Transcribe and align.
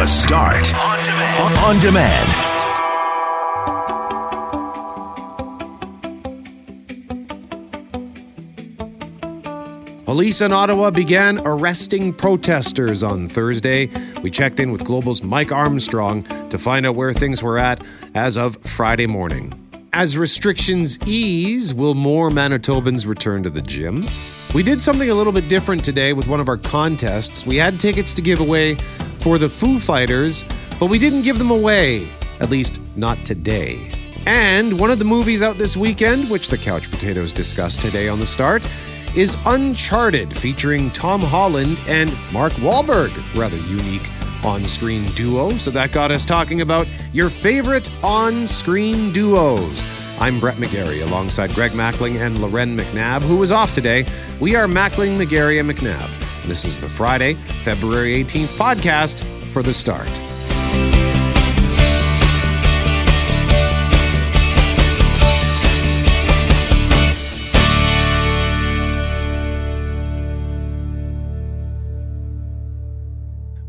The 0.00 0.06
Start 0.06 0.72
on 0.74 1.04
demand. 1.04 1.58
On 1.58 1.78
demand. 1.78 2.30
Police 10.06 10.40
in 10.40 10.54
Ottawa 10.54 10.88
began 10.90 11.38
arresting 11.44 12.14
protesters 12.14 13.02
on 13.02 13.28
Thursday. 13.28 13.90
We 14.22 14.30
checked 14.30 14.58
in 14.58 14.72
with 14.72 14.86
Global's 14.86 15.22
Mike 15.22 15.52
Armstrong 15.52 16.22
to 16.48 16.58
find 16.58 16.86
out 16.86 16.94
where 16.94 17.12
things 17.12 17.42
were 17.42 17.58
at 17.58 17.84
as 18.14 18.38
of 18.38 18.56
Friday 18.64 19.06
morning. 19.06 19.52
As 19.92 20.16
restrictions 20.16 20.98
ease, 21.06 21.74
will 21.74 21.94
more 21.94 22.30
Manitobans 22.30 23.04
return 23.04 23.42
to 23.42 23.50
the 23.50 23.60
gym? 23.60 24.06
We 24.54 24.62
did 24.62 24.80
something 24.80 25.10
a 25.10 25.14
little 25.14 25.32
bit 25.32 25.48
different 25.48 25.84
today 25.84 26.14
with 26.14 26.26
one 26.26 26.40
of 26.40 26.48
our 26.48 26.56
contests. 26.56 27.44
We 27.44 27.56
had 27.56 27.78
tickets 27.78 28.14
to 28.14 28.22
give 28.22 28.40
away 28.40 28.78
for 29.20 29.38
the 29.38 29.48
Foo 29.48 29.78
Fighters, 29.78 30.44
but 30.78 30.86
we 30.86 30.98
didn't 30.98 31.22
give 31.22 31.38
them 31.38 31.50
away, 31.50 32.08
at 32.40 32.50
least 32.50 32.80
not 32.96 33.18
today. 33.24 33.92
And 34.26 34.78
one 34.78 34.90
of 34.90 34.98
the 34.98 35.04
movies 35.04 35.42
out 35.42 35.58
this 35.58 35.76
weekend, 35.76 36.28
which 36.30 36.48
the 36.48 36.58
Couch 36.58 36.90
Potatoes 36.90 37.32
discussed 37.32 37.80
today 37.80 38.08
on 38.08 38.18
the 38.18 38.26
start, 38.26 38.66
is 39.16 39.36
Uncharted, 39.46 40.36
featuring 40.36 40.90
Tom 40.90 41.20
Holland 41.20 41.78
and 41.86 42.14
Mark 42.32 42.52
Wahlberg. 42.54 43.10
Rather 43.34 43.56
unique 43.56 44.08
on 44.44 44.64
screen 44.64 45.10
duo. 45.12 45.50
So 45.58 45.70
that 45.72 45.92
got 45.92 46.10
us 46.10 46.24
talking 46.24 46.60
about 46.60 46.86
your 47.12 47.28
favorite 47.28 47.90
on 48.04 48.46
screen 48.46 49.12
duos. 49.12 49.84
I'm 50.20 50.38
Brett 50.38 50.56
McGarry 50.56 51.02
alongside 51.06 51.54
Greg 51.54 51.72
Mackling 51.72 52.20
and 52.20 52.40
Loren 52.40 52.76
McNabb, 52.76 53.22
who 53.22 53.38
was 53.38 53.52
off 53.52 53.72
today. 53.72 54.06
We 54.38 54.54
are 54.54 54.66
Mackling, 54.66 55.18
McGarry, 55.18 55.60
and 55.60 55.70
McNabb. 55.70 56.29
This 56.46 56.64
is 56.64 56.80
the 56.80 56.88
Friday, 56.88 57.34
February 57.64 58.24
18th 58.24 58.56
podcast 58.56 59.22
for 59.52 59.62
the 59.62 59.72
start. 59.72 60.08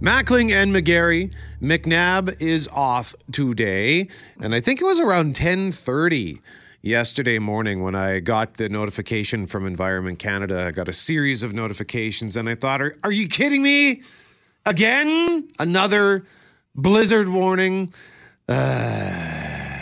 Mackling 0.02 0.52
and 0.52 0.74
McGarry. 0.74 1.32
McNabb 1.62 2.42
is 2.42 2.68
off 2.70 3.14
today, 3.32 4.08
and 4.40 4.56
I 4.56 4.60
think 4.60 4.82
it 4.82 4.86
was 4.86 5.00
around 5.00 5.36
10:30 5.36 6.42
yesterday 6.82 7.40
morning 7.40 7.82
when 7.84 7.96
I 7.96 8.20
got 8.20 8.56
the 8.56 8.70
notification 8.70 9.48
from 9.48 9.68
Environment 9.68 10.20
Canada. 10.20 10.66
I 10.68 10.72
got 10.72 10.90
a 10.90 10.94
series 10.94 11.44
of 11.44 11.54
notifications, 11.54 12.38
and 12.38 12.50
I 12.50 12.56
thought, 12.56 12.82
"Are, 12.82 12.96
are 13.04 13.12
you 13.12 13.28
kidding 13.28 13.64
me? 13.64 14.04
Again? 14.66 15.50
Another 15.60 16.26
blizzard 16.76 17.30
warning?" 17.30 17.94
Uh, 18.48 18.54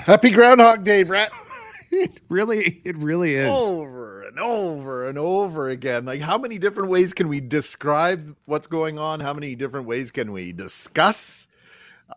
Happy 0.09 0.31
Groundhog 0.31 0.83
Day, 0.83 1.03
Brett. 1.03 1.31
it 1.91 2.19
really, 2.29 2.81
it 2.83 2.97
really 2.97 3.35
is. 3.35 3.49
Over 3.49 4.23
and 4.23 4.39
over 4.39 5.07
and 5.07 5.17
over 5.17 5.69
again. 5.69 6.05
Like, 6.05 6.21
how 6.21 6.37
many 6.37 6.59
different 6.59 6.89
ways 6.89 7.13
can 7.13 7.27
we 7.27 7.41
describe 7.41 8.35
what's 8.45 8.67
going 8.67 8.99
on? 8.99 9.19
How 9.19 9.33
many 9.33 9.55
different 9.55 9.87
ways 9.87 10.11
can 10.11 10.31
we 10.31 10.51
discuss 10.53 11.47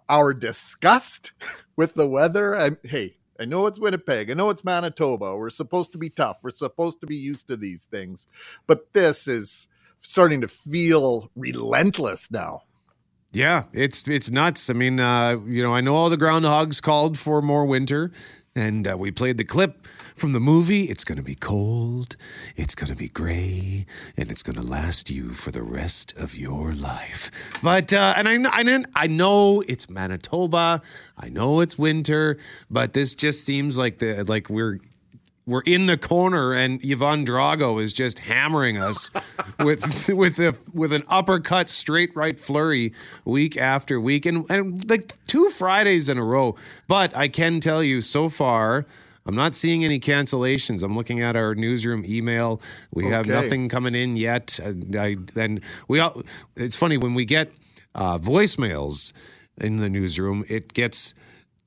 our 0.08 0.34
disgust 0.34 1.32
with 1.76 1.94
the 1.94 2.06
weather? 2.06 2.56
I, 2.56 2.72
hey, 2.84 3.16
I 3.40 3.44
know 3.44 3.66
it's 3.66 3.78
Winnipeg. 3.78 4.30
I 4.30 4.34
know 4.34 4.50
it's 4.50 4.64
Manitoba. 4.64 5.36
We're 5.36 5.50
supposed 5.50 5.92
to 5.92 5.98
be 5.98 6.10
tough. 6.10 6.38
We're 6.42 6.50
supposed 6.50 7.00
to 7.00 7.06
be 7.06 7.16
used 7.16 7.48
to 7.48 7.56
these 7.56 7.84
things. 7.84 8.26
But 8.66 8.92
this 8.92 9.26
is 9.26 9.68
starting 10.00 10.40
to 10.42 10.48
feel 10.48 11.30
relentless 11.34 12.30
now. 12.30 12.62
Yeah, 13.32 13.64
it's 13.72 14.06
it's 14.06 14.30
nuts. 14.30 14.68
I 14.68 14.74
mean, 14.74 15.00
uh, 15.00 15.38
you 15.46 15.62
know, 15.62 15.74
I 15.74 15.80
know 15.80 15.96
all 15.96 16.10
the 16.10 16.18
groundhogs 16.18 16.82
called 16.82 17.18
for 17.18 17.40
more 17.40 17.64
winter, 17.64 18.12
and 18.54 18.86
uh, 18.86 18.96
we 18.98 19.10
played 19.10 19.38
the 19.38 19.44
clip 19.44 19.86
from 20.16 20.32
the 20.32 20.40
movie. 20.40 20.84
It's 20.84 21.04
going 21.04 21.16
to 21.16 21.22
be 21.22 21.34
cold, 21.34 22.16
it's 22.56 22.74
going 22.74 22.90
to 22.90 22.96
be 22.96 23.08
gray, 23.08 23.86
and 24.16 24.30
it's 24.30 24.42
going 24.42 24.56
to 24.56 24.62
last 24.62 25.10
you 25.10 25.32
for 25.32 25.50
the 25.50 25.62
rest 25.62 26.12
of 26.16 26.36
your 26.36 26.74
life. 26.74 27.30
But 27.62 27.92
uh, 27.92 28.14
and 28.16 28.28
I 28.28 28.62
I, 28.62 28.84
I 28.94 29.06
know 29.06 29.62
it's 29.62 29.88
Manitoba, 29.88 30.82
I 31.18 31.28
know 31.28 31.60
it's 31.60 31.78
winter, 31.78 32.38
but 32.70 32.92
this 32.92 33.14
just 33.14 33.44
seems 33.44 33.78
like 33.78 33.98
the 33.98 34.24
like 34.24 34.48
we're 34.50 34.80
we're 35.46 35.62
in 35.62 35.86
the 35.86 35.96
corner 35.96 36.52
and 36.52 36.80
Ivan 36.88 37.26
Drago 37.26 37.82
is 37.82 37.92
just 37.92 38.20
hammering 38.20 38.78
us 38.78 39.10
with 39.58 40.08
with 40.08 40.38
a 40.38 40.54
with 40.72 40.92
an 40.92 41.02
uppercut 41.08 41.68
straight 41.68 42.14
right 42.14 42.38
flurry 42.38 42.92
week 43.24 43.56
after 43.56 44.00
week 44.00 44.26
and, 44.26 44.48
and 44.50 44.88
like 44.88 45.14
two 45.26 45.50
Fridays 45.50 46.08
in 46.08 46.18
a 46.18 46.24
row. 46.24 46.54
But 46.86 47.16
I 47.16 47.28
can 47.28 47.60
tell 47.60 47.82
you 47.82 48.00
so 48.00 48.28
far 48.28 48.86
I'm 49.24 49.36
not 49.36 49.54
seeing 49.54 49.84
any 49.84 50.00
cancellations. 50.00 50.82
I'm 50.82 50.96
looking 50.96 51.20
at 51.20 51.36
our 51.36 51.54
newsroom 51.54 52.04
email. 52.04 52.60
We 52.92 53.06
have 53.06 53.26
nothing 53.26 53.68
coming 53.68 53.94
in 53.94 54.16
yet. 54.16 54.58
I, 54.98 55.16
then 55.34 55.60
we 55.86 56.00
all, 56.00 56.22
it's 56.56 56.74
funny 56.74 56.96
when 56.96 57.14
we 57.14 57.24
get 57.24 57.52
uh, 57.94 58.18
voicemails 58.18 59.12
in 59.58 59.76
the 59.76 59.88
newsroom, 59.88 60.44
it 60.48 60.72
gets 60.72 61.14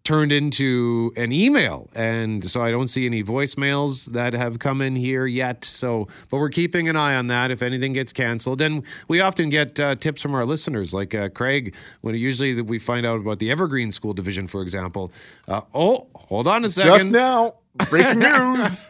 turned 0.05 0.31
into 0.31 1.11
an 1.17 1.33
email. 1.33 1.89
And 1.95 2.47
so 2.49 2.61
i 2.61 2.71
don't 2.71 2.87
see 2.87 3.05
any 3.05 3.23
voicemails 3.23 4.05
that 4.13 4.33
have 4.33 4.59
come 4.59 4.79
in 4.81 4.95
here 4.95 5.25
yet. 5.25 5.65
So 5.65 6.07
but 6.29 6.37
we're 6.37 6.49
keeping 6.49 6.87
an 6.87 6.95
eye 6.95 7.15
on 7.15 7.27
that. 7.27 7.51
If 7.51 7.61
anything 7.61 7.91
gets 7.91 8.13
canceled 8.13 8.61
and 8.61 8.83
we 9.09 9.19
often 9.19 9.49
get 9.49 9.77
uh, 9.79 9.95
tips 9.95 10.21
from 10.21 10.33
our 10.33 10.45
listeners 10.45 10.93
like 10.93 11.13
uh, 11.13 11.29
craig 11.29 11.75
when 12.01 12.15
usually 12.15 12.61
we 12.61 12.79
find 12.79 13.05
out 13.05 13.19
about 13.19 13.39
the 13.39 13.51
evergreen 13.51 13.91
school 13.91 14.13
division 14.13 14.47
for 14.47 14.61
example. 14.61 15.11
Uh, 15.47 15.61
oh 15.73 16.07
hold 16.15 16.47
on 16.47 16.63
a 16.63 16.69
second. 16.69 16.91
Just 16.91 17.09
now, 17.09 17.55
breaking 17.89 18.19
news. 18.19 18.87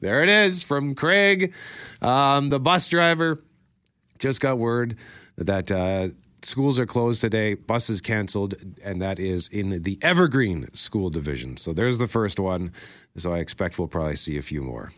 there 0.00 0.22
it 0.22 0.28
is 0.28 0.62
from 0.62 0.94
Craig, 0.94 1.54
um, 2.02 2.50
the 2.50 2.60
bus 2.60 2.86
driver. 2.86 3.42
Just 4.18 4.40
got 4.40 4.58
word 4.58 4.96
that 5.36 5.72
uh, 5.72 6.08
schools 6.46 6.78
are 6.78 6.86
closed 6.86 7.20
today, 7.20 7.54
buses 7.54 8.00
canceled, 8.00 8.54
and 8.82 9.00
that 9.02 9.18
is 9.18 9.48
in 9.48 9.82
the 9.82 9.98
Evergreen 10.02 10.68
School 10.74 11.10
Division. 11.10 11.56
So 11.56 11.72
there's 11.72 11.98
the 11.98 12.08
first 12.08 12.38
one. 12.38 12.72
So 13.16 13.32
I 13.32 13.38
expect 13.38 13.78
we'll 13.78 13.88
probably 13.88 14.16
see 14.16 14.36
a 14.36 14.42
few 14.42 14.62
more. 14.62 14.92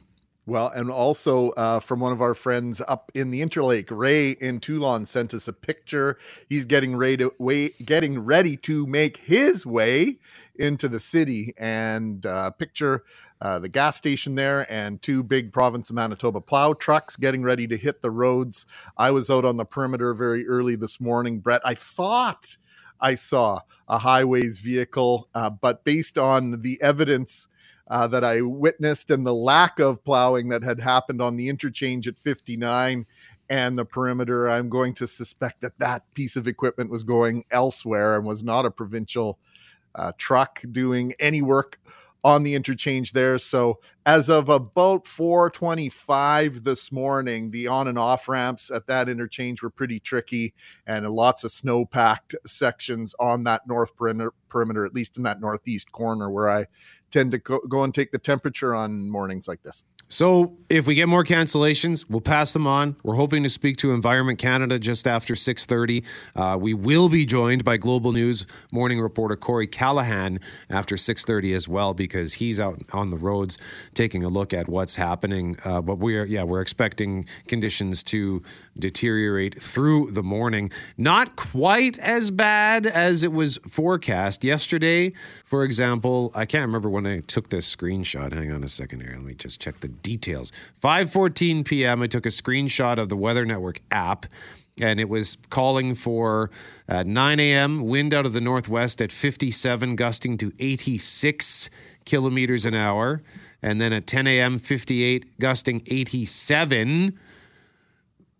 Well, 0.48 0.68
and 0.68 0.92
also 0.92 1.50
uh, 1.50 1.80
from 1.80 1.98
one 1.98 2.12
of 2.12 2.22
our 2.22 2.34
friends 2.34 2.80
up 2.86 3.10
in 3.14 3.32
the 3.32 3.42
Interlake, 3.42 3.88
Ray 3.90 4.30
in 4.30 4.60
Teulon 4.60 5.06
sent 5.08 5.34
us 5.34 5.48
a 5.48 5.52
picture. 5.52 6.18
He's 6.48 6.64
getting 6.64 6.94
ready 6.96 7.16
to 7.16 7.32
way, 7.38 7.70
getting 7.84 8.20
ready 8.20 8.56
to 8.58 8.86
make 8.86 9.16
his 9.16 9.66
way 9.66 10.18
into 10.54 10.86
the 10.88 11.00
city, 11.00 11.52
and 11.58 12.24
uh, 12.24 12.50
picture 12.50 13.02
uh, 13.40 13.58
the 13.58 13.68
gas 13.68 13.96
station 13.96 14.36
there 14.36 14.70
and 14.72 15.02
two 15.02 15.24
big 15.24 15.52
province 15.52 15.90
of 15.90 15.96
Manitoba 15.96 16.40
plow 16.40 16.72
trucks 16.74 17.16
getting 17.16 17.42
ready 17.42 17.66
to 17.66 17.76
hit 17.76 18.00
the 18.00 18.10
roads. 18.12 18.66
I 18.96 19.10
was 19.10 19.28
out 19.28 19.44
on 19.44 19.56
the 19.56 19.64
perimeter 19.64 20.14
very 20.14 20.46
early 20.46 20.76
this 20.76 21.00
morning, 21.00 21.40
Brett. 21.40 21.60
I 21.64 21.74
thought 21.74 22.56
I 23.00 23.16
saw 23.16 23.60
a 23.88 23.98
highways 23.98 24.58
vehicle, 24.58 25.28
uh, 25.34 25.50
but 25.50 25.84
based 25.84 26.18
on 26.18 26.62
the 26.62 26.80
evidence 26.80 27.48
uh, 27.88 28.06
that 28.08 28.24
I 28.24 28.40
witnessed 28.40 29.10
and 29.10 29.26
the 29.26 29.34
lack 29.34 29.78
of 29.78 30.04
plowing 30.04 30.48
that 30.48 30.62
had 30.62 30.80
happened 30.80 31.22
on 31.22 31.36
the 31.36 31.48
interchange 31.48 32.08
at 32.08 32.18
59 32.18 33.06
and 33.48 33.78
the 33.78 33.84
perimeter, 33.84 34.50
I'm 34.50 34.68
going 34.68 34.94
to 34.94 35.06
suspect 35.06 35.60
that 35.60 35.78
that 35.78 36.02
piece 36.14 36.34
of 36.36 36.48
equipment 36.48 36.90
was 36.90 37.04
going 37.04 37.44
elsewhere 37.50 38.16
and 38.16 38.26
was 38.26 38.42
not 38.42 38.66
a 38.66 38.70
provincial 38.70 39.38
uh, 39.94 40.12
truck 40.18 40.60
doing 40.72 41.14
any 41.20 41.42
work 41.42 41.80
on 42.24 42.42
the 42.42 42.54
interchange 42.54 43.12
there. 43.12 43.38
So 43.38 43.78
as 44.04 44.28
of 44.28 44.48
about 44.48 45.06
425 45.06 46.64
this 46.64 46.90
morning, 46.90 47.50
the 47.50 47.68
on 47.68 47.86
and 47.86 47.98
off 47.98 48.28
ramps 48.28 48.70
at 48.70 48.86
that 48.88 49.08
interchange 49.08 49.62
were 49.62 49.70
pretty 49.70 50.00
tricky 50.00 50.54
and 50.86 51.08
lots 51.08 51.44
of 51.44 51.52
snow 51.52 51.84
packed 51.84 52.34
sections 52.46 53.14
on 53.20 53.44
that 53.44 53.62
north 53.68 53.92
perimeter, 53.96 54.84
at 54.84 54.94
least 54.94 55.16
in 55.16 55.22
that 55.22 55.40
northeast 55.40 55.92
corner 55.92 56.30
where 56.30 56.50
I 56.50 56.66
tend 57.12 57.30
to 57.30 57.38
go, 57.38 57.60
go 57.68 57.84
and 57.84 57.94
take 57.94 58.10
the 58.10 58.18
temperature 58.18 58.74
on 58.74 59.08
mornings 59.08 59.46
like 59.46 59.62
this. 59.62 59.84
So 60.08 60.56
if 60.68 60.86
we 60.86 60.94
get 60.94 61.08
more 61.08 61.24
cancellations, 61.24 62.08
we'll 62.08 62.20
pass 62.20 62.52
them 62.52 62.66
on. 62.66 62.96
We're 63.02 63.16
hoping 63.16 63.42
to 63.42 63.50
speak 63.50 63.76
to 63.78 63.92
Environment 63.92 64.38
Canada 64.38 64.78
just 64.78 65.06
after 65.06 65.34
6.30. 65.34 66.04
Uh, 66.34 66.56
we 66.58 66.74
will 66.74 67.08
be 67.08 67.26
joined 67.26 67.64
by 67.64 67.76
Global 67.76 68.12
News 68.12 68.46
morning 68.70 69.00
reporter 69.00 69.34
Corey 69.34 69.66
Callahan 69.66 70.38
after 70.70 70.94
6.30 70.94 71.56
as 71.56 71.68
well 71.68 71.92
because 71.92 72.34
he's 72.34 72.60
out 72.60 72.82
on 72.92 73.10
the 73.10 73.16
roads 73.16 73.58
taking 73.94 74.22
a 74.22 74.28
look 74.28 74.54
at 74.54 74.68
what's 74.68 74.94
happening. 74.94 75.56
Uh, 75.64 75.80
but 75.80 75.98
we're, 75.98 76.24
yeah, 76.24 76.44
we're 76.44 76.60
expecting 76.60 77.24
conditions 77.48 78.04
to 78.04 78.42
deteriorate 78.78 79.60
through 79.60 80.12
the 80.12 80.22
morning. 80.22 80.70
Not 80.96 81.34
quite 81.34 81.98
as 81.98 82.30
bad 82.30 82.86
as 82.86 83.24
it 83.24 83.32
was 83.32 83.58
forecast. 83.68 84.44
Yesterday, 84.44 85.12
for 85.44 85.64
example, 85.64 86.30
I 86.34 86.46
can't 86.46 86.66
remember 86.66 86.90
when 86.90 87.06
I 87.06 87.20
took 87.20 87.50
this 87.50 87.74
screenshot. 87.74 88.32
Hang 88.32 88.52
on 88.52 88.62
a 88.62 88.68
second 88.68 89.00
here. 89.00 89.12
Let 89.12 89.24
me 89.24 89.34
just 89.34 89.60
check 89.60 89.80
the 89.80 89.95
details. 90.02 90.52
5:14 90.82 91.64
p.m. 91.64 92.02
I 92.02 92.06
took 92.06 92.26
a 92.26 92.30
screenshot 92.30 92.98
of 92.98 93.08
the 93.08 93.16
Weather 93.16 93.44
Network 93.44 93.80
app 93.90 94.26
and 94.80 95.00
it 95.00 95.08
was 95.08 95.38
calling 95.50 95.94
for 95.94 96.50
uh, 96.88 97.02
9 97.02 97.40
a.m. 97.40 97.80
wind 97.86 98.12
out 98.12 98.26
of 98.26 98.32
the 98.32 98.40
northwest 98.40 99.00
at 99.00 99.10
57, 99.10 99.96
gusting 99.96 100.36
to 100.38 100.52
86 100.58 101.70
kilometers 102.04 102.66
an 102.66 102.74
hour. 102.74 103.22
And 103.62 103.80
then 103.80 103.92
at 103.92 104.06
10 104.06 104.26
a.m., 104.26 104.58
58, 104.58 105.38
gusting 105.38 105.82
87 105.86 107.18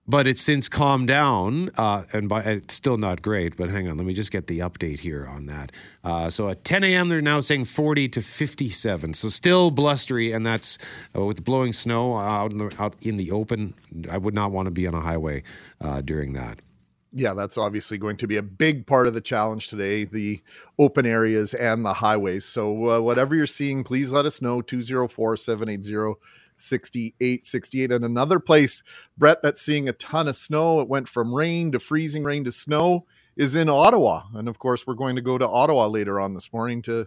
but 0.09 0.27
it's 0.27 0.41
since 0.41 0.69
calmed 0.69 1.09
down, 1.09 1.71
uh, 1.77 2.05
and 2.13 2.29
by, 2.29 2.43
it's 2.43 2.75
still 2.75 2.97
not 2.97 3.23
great. 3.23 3.57
But 3.57 3.71
hang 3.71 3.89
on, 3.89 3.97
let 3.97 4.07
me 4.07 4.15
just 4.15 4.31
get 4.31 4.47
the 4.47 4.61
update 4.61 5.01
here 5.01 5.27
on 5.27 5.47
that. 5.47 5.73
Uh, 6.05 6.31
so 6.31 6.49
at 6.49 6.65
10 6.65 6.85
a.m., 6.85 7.09
they're 7.09 7.21
now 7.21 7.41
saying 7.41 7.65
40 7.65 8.09
to 8.11 8.23
57. 8.23 9.15
So 9.15 9.29
still 9.29 9.71
blustery, 9.71 10.33
and 10.33 10.47
that's 10.47 10.79
uh, 11.17 11.25
with 11.25 11.45
blowing 11.45 11.73
snow 11.73 12.17
out 12.17 12.53
in, 12.53 12.59
the, 12.59 12.75
out 12.79 12.95
in 13.01 13.17
the 13.17 13.33
open. 13.33 13.75
I 14.11 14.19
would 14.19 14.35
not 14.35 14.53
want 14.53 14.67
to 14.67 14.71
be 14.71 14.87
on 14.87 14.95
a 14.95 15.01
highway 15.01 15.43
uh, 15.81 16.03
during 16.03 16.35
that. 16.35 16.61
Yeah, 17.13 17.35
that's 17.35 17.57
obviously 17.57 17.99
going 17.99 18.17
to 18.19 18.27
be 18.27 18.37
a 18.37 18.43
big 18.43 18.87
part 18.87 19.07
of 19.07 19.15
the 19.15 19.23
challenge 19.23 19.69
today 19.69 20.05
the 20.05 20.43
open 20.79 21.07
areas 21.07 21.55
and 21.55 21.85
the 21.85 21.95
highways. 21.95 22.45
So, 22.45 22.91
uh, 22.91 23.01
whatever 23.01 23.35
you're 23.35 23.47
seeing, 23.47 23.85
please 23.85 24.13
let 24.13 24.27
us 24.27 24.43
know 24.43 24.61
204 24.61 25.37
780 25.39 26.21
68, 26.57 27.47
68. 27.47 27.93
And 27.93 28.05
another 28.05 28.39
place, 28.39 28.83
Brett, 29.17 29.43
that's 29.43 29.63
seeing 29.63 29.89
a 29.89 29.93
ton 29.95 30.29
of 30.29 30.37
snow. 30.37 30.81
It 30.81 30.89
went 30.89 31.09
from 31.09 31.35
rain 31.35 31.73
to 31.73 31.81
freezing 31.81 32.25
rain 32.25 32.45
to 32.45 32.53
snow 32.53 33.07
is 33.37 33.55
in 33.55 33.69
Ottawa. 33.69 34.25
And 34.35 34.49
of 34.49 34.59
course, 34.59 34.87
we're 34.87 34.95
going 34.95 35.17
to 35.17 35.23
go 35.23 35.39
to 35.39 35.47
Ottawa 35.47 35.87
later 35.87 36.21
on 36.21 36.35
this 36.35 36.53
morning 36.53 36.83
to 36.83 37.07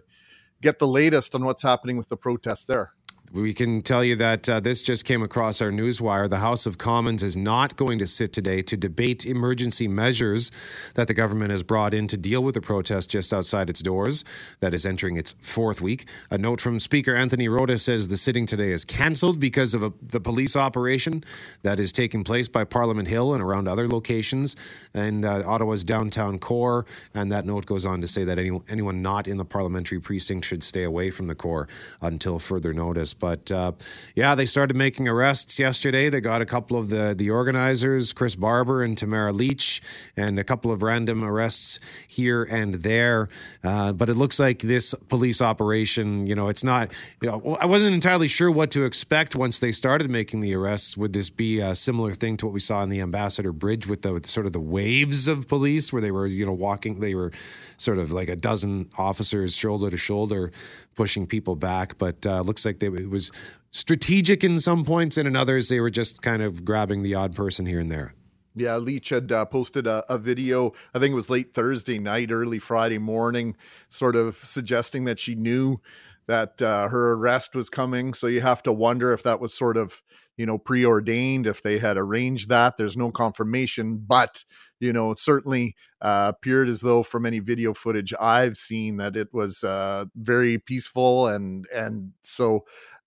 get 0.62 0.78
the 0.78 0.86
latest 0.86 1.34
on 1.34 1.44
what's 1.44 1.62
happening 1.62 1.96
with 1.96 2.08
the 2.08 2.16
protests 2.16 2.64
there. 2.64 2.92
We 3.32 3.54
can 3.54 3.80
tell 3.82 4.02
you 4.02 4.16
that 4.16 4.48
uh, 4.48 4.58
this 4.58 4.82
just 4.82 5.04
came 5.04 5.22
across 5.22 5.60
our 5.60 5.70
newswire. 5.70 6.28
The 6.28 6.38
House 6.38 6.66
of 6.66 6.78
Commons 6.78 7.22
is 7.22 7.36
not 7.36 7.76
going 7.76 8.00
to 8.00 8.06
sit 8.08 8.32
today 8.32 8.60
to 8.62 8.76
debate 8.76 9.24
emergency 9.24 9.86
measures 9.86 10.50
that 10.94 11.06
the 11.06 11.14
government 11.14 11.52
has 11.52 11.62
brought 11.62 11.94
in 11.94 12.08
to 12.08 12.16
deal 12.16 12.42
with 12.42 12.54
the 12.54 12.60
protest 12.60 13.08
just 13.08 13.32
outside 13.32 13.70
its 13.70 13.82
doors 13.82 14.24
that 14.58 14.74
is 14.74 14.84
entering 14.84 15.16
its 15.16 15.36
fourth 15.38 15.80
week. 15.80 16.08
A 16.32 16.38
note 16.38 16.60
from 16.60 16.80
Speaker 16.80 17.14
Anthony 17.14 17.46
Rota 17.46 17.78
says 17.78 18.08
the 18.08 18.16
sitting 18.16 18.46
today 18.46 18.72
is 18.72 18.84
cancelled 18.84 19.38
because 19.38 19.74
of 19.74 19.84
a, 19.84 19.92
the 20.02 20.18
police 20.18 20.56
operation 20.56 21.22
that 21.62 21.78
is 21.78 21.92
taking 21.92 22.24
place 22.24 22.48
by 22.48 22.64
Parliament 22.64 23.06
Hill 23.06 23.32
and 23.32 23.40
around 23.40 23.68
other 23.68 23.86
locations 23.86 24.56
in 24.92 25.24
uh, 25.24 25.44
Ottawa's 25.46 25.84
downtown 25.84 26.40
core. 26.40 26.84
And 27.14 27.30
that 27.30 27.46
note 27.46 27.64
goes 27.64 27.86
on 27.86 28.00
to 28.00 28.08
say 28.08 28.24
that 28.24 28.40
any, 28.40 28.60
anyone 28.68 29.02
not 29.02 29.28
in 29.28 29.36
the 29.36 29.44
parliamentary 29.44 30.00
precinct 30.00 30.46
should 30.46 30.64
stay 30.64 30.82
away 30.82 31.12
from 31.12 31.28
the 31.28 31.36
core 31.36 31.68
until 32.00 32.40
further 32.40 32.74
notice. 32.74 33.14
But 33.20 33.52
uh, 33.52 33.72
yeah, 34.14 34.34
they 34.34 34.46
started 34.46 34.76
making 34.76 35.06
arrests 35.06 35.58
yesterday. 35.58 36.08
They 36.08 36.20
got 36.20 36.40
a 36.40 36.46
couple 36.46 36.78
of 36.78 36.88
the, 36.88 37.14
the 37.16 37.30
organizers, 37.30 38.12
Chris 38.12 38.34
Barber 38.34 38.82
and 38.82 38.96
Tamara 38.96 39.32
Lich, 39.32 39.82
and 40.16 40.38
a 40.38 40.44
couple 40.44 40.72
of 40.72 40.82
random 40.82 41.22
arrests 41.22 41.78
here 42.08 42.42
and 42.42 42.74
there. 42.74 43.28
Uh, 43.62 43.92
but 43.92 44.08
it 44.08 44.14
looks 44.14 44.38
like 44.38 44.60
this 44.60 44.94
police 45.08 45.42
operation, 45.42 46.26
you 46.26 46.34
know, 46.34 46.48
it's 46.48 46.64
not, 46.64 46.90
you 47.20 47.30
know, 47.30 47.56
I 47.60 47.66
wasn't 47.66 47.94
entirely 47.94 48.28
sure 48.28 48.50
what 48.50 48.70
to 48.72 48.84
expect 48.84 49.36
once 49.36 49.58
they 49.58 49.72
started 49.72 50.10
making 50.10 50.40
the 50.40 50.54
arrests. 50.54 50.96
Would 50.96 51.12
this 51.12 51.30
be 51.30 51.60
a 51.60 51.74
similar 51.74 52.14
thing 52.14 52.36
to 52.38 52.46
what 52.46 52.52
we 52.52 52.60
saw 52.60 52.82
in 52.82 52.88
the 52.88 53.00
Ambassador 53.00 53.52
Bridge 53.52 53.86
with 53.86 54.02
the 54.02 54.12
with 54.12 54.26
sort 54.26 54.46
of 54.46 54.52
the 54.52 54.60
waves 54.60 55.28
of 55.28 55.48
police 55.48 55.92
where 55.92 56.02
they 56.02 56.10
were, 56.10 56.26
you 56.26 56.46
know, 56.46 56.52
walking, 56.52 57.00
they 57.00 57.14
were 57.14 57.32
sort 57.80 57.98
of 57.98 58.12
like 58.12 58.28
a 58.28 58.36
dozen 58.36 58.90
officers 58.98 59.54
shoulder 59.54 59.88
to 59.88 59.96
shoulder 59.96 60.52
pushing 60.94 61.26
people 61.26 61.56
back. 61.56 61.96
But 61.96 62.26
uh, 62.26 62.42
looks 62.42 62.64
like 62.64 62.78
they, 62.78 62.88
it 62.88 63.08
was 63.08 63.32
strategic 63.70 64.44
in 64.44 64.58
some 64.58 64.84
points, 64.84 65.16
and 65.16 65.26
in 65.26 65.34
others 65.34 65.68
they 65.70 65.80
were 65.80 65.90
just 65.90 66.20
kind 66.20 66.42
of 66.42 66.64
grabbing 66.64 67.02
the 67.02 67.14
odd 67.14 67.34
person 67.34 67.64
here 67.64 67.80
and 67.80 67.90
there. 67.90 68.14
Yeah, 68.54 68.76
Lich 68.76 69.08
had 69.08 69.32
uh, 69.32 69.44
posted 69.46 69.86
a, 69.86 70.04
a, 70.12 70.18
video, 70.18 70.72
I 70.92 70.98
think 70.98 71.12
it 71.12 71.14
was 71.14 71.30
late 71.30 71.54
Thursday 71.54 71.98
night, 71.98 72.32
early 72.32 72.58
Friday 72.58 72.98
morning, 72.98 73.56
sort 73.88 74.16
of 74.16 74.36
suggesting 74.36 75.04
that 75.04 75.20
she 75.20 75.36
knew 75.36 75.80
that 76.26 76.60
uh, 76.60 76.88
her 76.88 77.12
arrest 77.12 77.54
was 77.54 77.70
coming. 77.70 78.12
So 78.12 78.26
you 78.26 78.40
have 78.40 78.62
to 78.64 78.72
wonder 78.72 79.12
if 79.12 79.22
that 79.22 79.40
was 79.40 79.54
sort 79.54 79.76
of, 79.76 80.02
you 80.40 80.46
know, 80.46 80.58
preordained, 80.58 81.46
if 81.46 81.62
they 81.62 81.78
had 81.78 81.98
arranged 81.98 82.48
that. 82.50 82.78
There's 82.78 82.96
no 82.96 83.12
confirmation, 83.12 83.98
but 83.98 84.44
you 84.80 84.94
know, 84.94 85.14
certainly 85.14 85.76
uh, 86.02 86.32
appeared 86.34 86.70
as 86.70 86.80
though 86.80 87.02
from 87.04 87.26
any 87.26 87.40
video 87.40 87.74
footage 87.74 88.14
I've 88.20 88.56
seen 88.56 88.98
that 88.98 89.16
it 89.16 89.28
was 89.34 89.64
uh, 89.64 90.06
very 90.16 90.58
peaceful, 90.58 91.28
and 91.28 91.66
and 91.74 92.12
so 92.22 92.64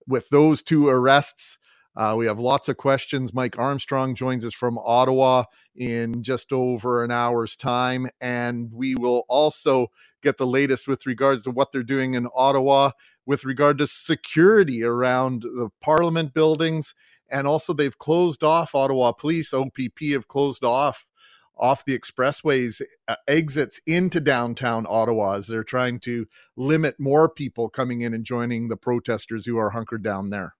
with 0.08 0.28
those 0.30 0.62
two 0.62 0.88
arrests. 0.88 1.58
Uh, 1.96 2.14
we 2.18 2.26
have 2.26 2.40
lots 2.40 2.68
of 2.70 2.78
questions. 2.78 3.34
Mike 3.34 3.58
Armstrong 3.58 4.16
joins 4.16 4.44
us 4.44 4.54
from 4.54 4.78
Ottawa 4.78 5.44
in 5.76 6.22
just 6.22 6.52
over 6.52 7.04
an 7.04 7.12
hour's 7.12 7.56
time. 7.56 8.08
And 8.20 8.70
we 8.72 8.96
will 8.96 9.24
also 9.28 9.88
get 10.22 10.38
the 10.38 10.46
latest 10.46 10.88
with 10.88 11.06
regards 11.06 11.44
to 11.44 11.52
what 11.52 11.72
they're 11.72 11.84
doing 11.84 12.14
in 12.14 12.28
Ottawa 12.34 12.92
with 13.26 13.44
regard 13.44 13.78
to 13.78 13.86
security 13.86 14.84
around 14.84 15.42
the 15.42 15.70
parliament 15.82 16.34
buildings. 16.34 16.94
And 17.30 17.46
also, 17.46 17.72
they've 17.72 17.98
closed 17.98 18.42
off 18.42 18.74
Ottawa 18.74 19.12
Police, 19.12 19.52
OPP 19.52 20.00
have 20.12 20.28
closed 20.28 20.64
off 20.64 21.08
off 21.56 21.84
the 21.84 21.98
expressways 21.98 22.82
uh, 23.06 23.16
exits 23.28 23.80
into 23.86 24.20
downtown 24.20 24.86
Ottawa 24.88 25.34
as 25.34 25.46
they're 25.46 25.64
trying 25.64 26.00
to 26.00 26.26
limit 26.56 26.98
more 26.98 27.28
people 27.28 27.68
coming 27.68 28.00
in 28.00 28.12
and 28.14 28.24
joining 28.24 28.68
the 28.68 28.76
protesters 28.76 29.46
who 29.46 29.56
are 29.56 29.70
hunkered 29.70 30.02
down 30.02 30.30
there. 30.30 30.54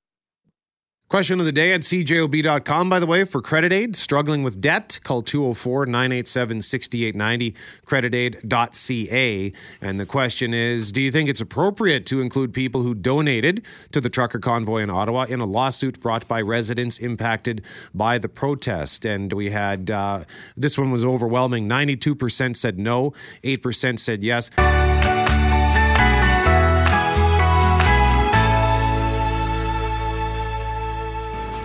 Question 1.11 1.39
of 1.39 1.45
the 1.45 1.53
day 1.53 1.73
at 1.73 1.83
cjob.com, 1.83 2.89
by 2.89 2.99
the 2.99 3.07
way, 3.07 3.25
for 3.25 3.43
credit 3.43 3.73
aid. 3.73 3.95
Struggling 3.95 4.43
with 4.43 4.61
debt, 4.61 4.99
call 5.05 5.23
204 5.23 5.85
987 5.85 6.63
6890, 6.63 7.55
creditaid.ca. 7.87 9.53
And 9.83 10.01
the 10.01 10.07
question 10.07 10.55
is 10.55 10.93
Do 10.93 11.03
you 11.03 11.11
think 11.11 11.29
it's 11.29 11.43
appropriate 11.43 12.07
to 12.07 12.23
include 12.23 12.55
people 12.55 12.83
who 12.83 12.95
donated 12.95 13.65
to 13.93 14.01
the 14.01 14.09
trucker 14.09 14.39
convoy 14.39 14.79
in 14.79 14.89
Ottawa 14.89 15.25
in 15.25 15.41
a 15.41 15.45
lawsuit 15.45 16.01
brought 16.01 16.27
by 16.27 16.41
residents 16.41 16.99
impacted 16.99 17.63
by 17.93 18.17
the 18.17 18.29
protest? 18.29 19.05
And 19.05 19.31
we 19.35 19.51
had 19.51 19.91
uh, 19.91 20.25
this 20.57 20.79
one 20.79 20.91
was 20.91 21.05
overwhelming 21.05 21.69
92% 21.69 22.57
said 22.57 22.79
no, 22.79 23.13
8% 23.43 23.99
said 23.99 24.25
yes. 24.25 24.51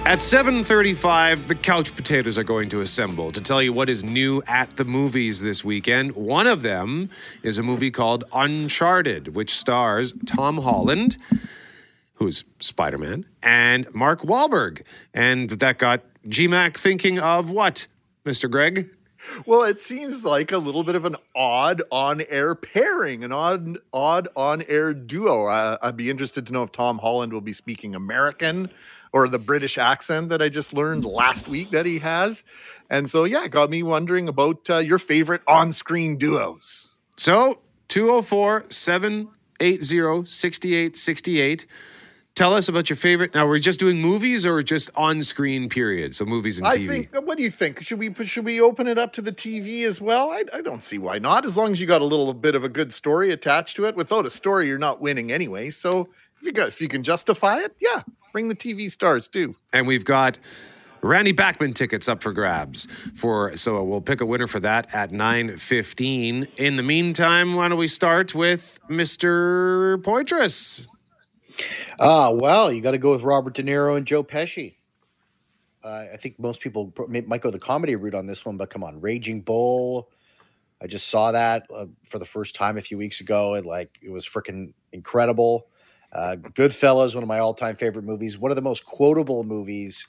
At 0.10 0.24
7:35, 0.24 1.46
the 1.46 1.54
couch 1.54 1.96
potatoes 1.96 2.36
are 2.40 2.44
going 2.44 2.68
to 2.70 2.82
assemble 2.82 3.32
to 3.32 3.40
tell 3.40 3.62
you 3.62 3.72
what 3.72 3.90
is 3.90 4.04
new 4.04 4.42
at 4.48 4.76
the 4.76 4.84
movies 4.84 5.40
this 5.40 5.64
weekend. 5.64 6.14
One 6.14 6.48
of 6.48 6.64
them 6.64 7.12
is 7.44 7.60
a 7.60 7.64
movie 7.64 7.92
called 7.92 8.24
Uncharted, 8.34 9.36
which 9.36 9.56
stars 9.56 10.16
Tom 10.26 10.58
Holland, 10.58 11.16
who's 12.16 12.44
Spider-Man, 12.60 13.24
and 13.44 13.86
Mark 13.94 14.24
Wahlberg. 14.24 14.82
And 15.14 15.52
that 15.52 15.78
got 15.78 16.02
GMAC 16.28 16.76
thinking 16.76 17.20
of 17.20 17.52
what, 17.52 17.86
Mr. 18.26 18.50
Greg? 18.50 18.90
Well, 19.46 19.62
it 19.62 19.80
seems 19.80 20.24
like 20.24 20.52
a 20.52 20.58
little 20.58 20.84
bit 20.84 20.96
of 20.96 21.06
an 21.06 21.18
odd 21.36 21.84
on-air 21.92 22.56
pairing, 22.56 23.24
an 23.24 23.32
odd, 23.32 23.78
odd 23.94 24.28
on-air 24.36 24.92
duo. 24.96 25.46
Uh, 25.46 25.78
I'd 25.84 25.98
be 25.98 26.10
interested 26.10 26.48
to 26.48 26.54
know 26.54 26.64
if 26.64 26.72
Tom 26.72 26.98
Holland 26.98 27.32
will 27.32 27.42
be 27.42 27.54
speaking 27.54 27.94
American 27.94 28.72
or 29.12 29.28
the 29.28 29.40
British 29.40 29.78
accent 29.78 30.30
that 30.30 30.42
I 30.42 30.50
just 30.50 30.74
learned 30.74 31.06
last 31.06 31.48
week 31.48 31.72
that 31.72 31.86
he 31.86 32.00
has. 32.00 32.44
And 32.90 33.10
so, 33.10 33.24
yeah, 33.24 33.48
got 33.48 33.70
me 33.70 33.84
wondering 33.84 34.28
about 34.28 34.70
uh, 34.70 34.78
your 34.78 35.00
favorite 35.00 35.42
on 35.48 35.74
screen 35.74 36.18
duos. 36.18 36.92
So, 37.18 37.60
204 37.90 38.66
780 38.70 40.26
6868. 40.26 41.66
Tell 42.36 42.54
us 42.54 42.70
about 42.70 42.90
your 42.90 42.96
favorite. 42.96 43.34
Now, 43.34 43.48
we're 43.48 43.60
just 43.60 43.80
doing 43.80 44.00
movies 44.00 44.46
or 44.46 44.62
just 44.62 44.90
on 44.96 45.24
screen 45.24 45.68
period? 45.68 46.16
So, 46.16 46.24
movies 46.24 46.60
and 46.60 46.68
TV. 46.68 46.72
I 46.72 46.88
think, 46.88 47.16
what 47.26 47.38
do 47.38 47.44
you 47.44 47.52
think? 47.52 47.84
Should 47.84 48.00
we 48.00 48.14
should 48.26 48.46
we 48.46 48.62
open 48.62 48.88
it 48.88 48.98
up 48.98 49.12
to 49.14 49.22
the 49.22 49.34
TV 49.34 49.84
as 49.84 50.00
well? 50.00 50.32
I, 50.32 50.46
I 50.54 50.62
don't 50.62 50.84
see 50.84 51.00
why 51.00 51.20
not. 51.20 51.46
As 51.46 51.58
long 51.58 51.74
as 51.74 51.82
you 51.82 51.88
got 51.88 52.02
a 52.02 52.06
little 52.06 52.34
bit 52.34 52.56
of 52.56 52.64
a 52.64 52.70
good 52.70 52.94
story 52.94 53.32
attached 53.32 53.76
to 53.76 53.86
it. 53.86 53.96
Without 53.98 54.26
a 54.26 54.30
story, 54.30 54.68
you're 54.68 54.78
not 54.78 55.02
winning 55.02 55.32
anyway. 55.32 55.70
So, 55.70 56.08
if 56.40 56.46
you 56.46 56.54
got 56.54 56.70
if 56.70 56.80
you 56.80 56.88
can 56.88 57.04
justify 57.04 57.60
it, 57.60 57.76
yeah, 57.82 58.04
bring 58.32 58.50
the 58.50 58.56
TV 58.56 58.90
stars 58.90 59.28
too. 59.28 59.56
And 59.74 59.88
we've 59.88 60.06
got 60.06 60.40
Randy 61.02 61.32
Bachman 61.32 61.74
tickets 61.74 62.08
up 62.08 62.22
for 62.22 62.34
grabs 62.34 62.88
for 63.16 63.56
so 63.56 63.82
we'll 63.84 64.02
pick 64.02 64.22
a 64.22 64.26
winner 64.26 64.48
for 64.48 64.60
that 64.60 64.94
at 64.94 65.12
9:15. 65.12 66.48
In 66.58 66.76
the 66.76 66.84
meantime, 66.84 67.56
why 67.56 67.68
don't 67.68 67.78
we 67.78 67.88
start 67.88 68.36
with 68.36 68.80
Mr. 68.90 70.02
Poitras? 70.04 70.88
Ah, 72.00 72.28
uh, 72.28 72.32
well, 72.32 72.72
you 72.72 72.82
got 72.82 72.92
to 72.92 72.98
go 72.98 73.12
with 73.12 73.22
Robert 73.22 73.54
De 73.54 73.64
Niro 73.64 73.98
and 73.98 74.06
Joe 74.06 74.24
Pesci. 74.24 74.76
Uh, 75.84 76.06
I 76.14 76.18
think 76.18 76.40
most 76.40 76.60
people 76.62 76.94
might 77.08 77.42
go 77.42 77.52
the 77.52 77.60
comedy 77.60 77.96
route 77.96 78.16
on 78.16 78.28
this 78.28 78.46
one, 78.46 78.58
but 78.58 78.70
come 78.70 78.84
on, 78.84 79.00
Raging 79.00 79.42
Bull. 79.42 80.10
I 80.82 80.88
just 80.88 81.08
saw 81.08 81.32
that 81.32 81.66
uh, 81.74 81.86
for 82.06 82.20
the 82.20 82.26
first 82.26 82.56
time 82.56 82.78
a 82.78 82.82
few 82.82 82.98
weeks 82.98 83.20
ago, 83.22 83.56
and 83.56 83.66
like 83.66 83.98
it 84.02 84.10
was 84.10 84.26
freaking 84.28 84.74
incredible. 84.92 85.68
Uh, 86.12 86.36
Goodfellas, 86.36 87.14
one 87.14 87.24
of 87.24 87.28
my 87.28 87.40
all-time 87.40 87.76
favorite 87.76 88.06
movies, 88.06 88.38
one 88.38 88.52
of 88.52 88.56
the 88.56 88.62
most 88.62 88.86
quotable 88.86 89.44
movies 89.44 90.08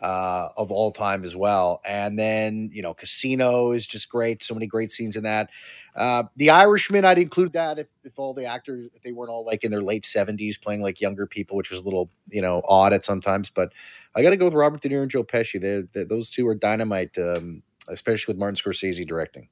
uh, 0.00 0.48
of 0.56 0.70
all 0.70 0.90
time 0.90 1.24
as 1.24 1.36
well. 1.36 1.80
And 1.84 2.18
then 2.18 2.70
you 2.72 2.82
know, 2.82 2.94
Casino 2.94 3.72
is 3.72 3.86
just 3.86 4.08
great. 4.08 4.42
So 4.42 4.54
many 4.54 4.66
great 4.66 4.90
scenes 4.90 5.16
in 5.16 5.22
that. 5.24 5.50
Uh, 5.96 6.24
the 6.36 6.50
Irishman, 6.50 7.04
I'd 7.04 7.18
include 7.18 7.52
that 7.52 7.78
if, 7.78 7.88
if 8.02 8.18
all 8.18 8.34
the 8.34 8.44
actors, 8.44 8.90
if 8.94 9.02
they 9.02 9.12
weren't 9.12 9.30
all 9.30 9.46
like 9.46 9.64
in 9.64 9.70
their 9.70 9.82
late 9.82 10.04
seventies 10.04 10.58
playing 10.58 10.82
like 10.82 11.00
younger 11.00 11.26
people, 11.26 11.56
which 11.56 11.70
was 11.70 11.80
a 11.80 11.84
little, 11.84 12.10
you 12.28 12.42
know, 12.42 12.62
odd 12.66 12.92
at 12.92 13.04
sometimes. 13.04 13.48
But 13.48 13.72
I 14.16 14.22
got 14.22 14.30
to 14.30 14.36
go 14.36 14.46
with 14.46 14.54
Robert 14.54 14.80
De 14.80 14.88
Niro 14.88 15.02
and 15.02 15.10
Joe 15.10 15.24
Pesci. 15.24 15.60
They're, 15.60 15.84
they're, 15.92 16.04
those 16.04 16.30
two 16.30 16.48
are 16.48 16.54
dynamite, 16.54 17.16
um, 17.18 17.62
especially 17.88 18.32
with 18.32 18.40
Martin 18.40 18.56
Scorsese 18.56 19.06
directing. 19.06 19.48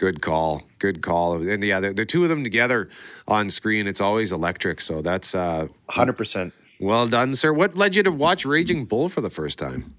Good 0.00 0.22
call. 0.22 0.62
Good 0.78 1.02
call. 1.02 1.46
And 1.46 1.62
yeah, 1.62 1.78
the, 1.78 1.92
the 1.92 2.06
two 2.06 2.22
of 2.22 2.30
them 2.30 2.42
together 2.42 2.88
on 3.28 3.50
screen, 3.50 3.86
it's 3.86 4.00
always 4.00 4.32
electric. 4.32 4.80
So 4.80 5.02
that's 5.02 5.34
uh, 5.34 5.68
Hundred 5.90 6.14
percent. 6.14 6.54
well 6.80 7.06
done, 7.06 7.34
sir. 7.34 7.52
What 7.52 7.76
led 7.76 7.94
you 7.96 8.02
to 8.04 8.10
watch 8.10 8.46
Raging 8.46 8.86
Bull 8.86 9.10
for 9.10 9.20
the 9.20 9.28
first 9.28 9.58
time? 9.58 9.94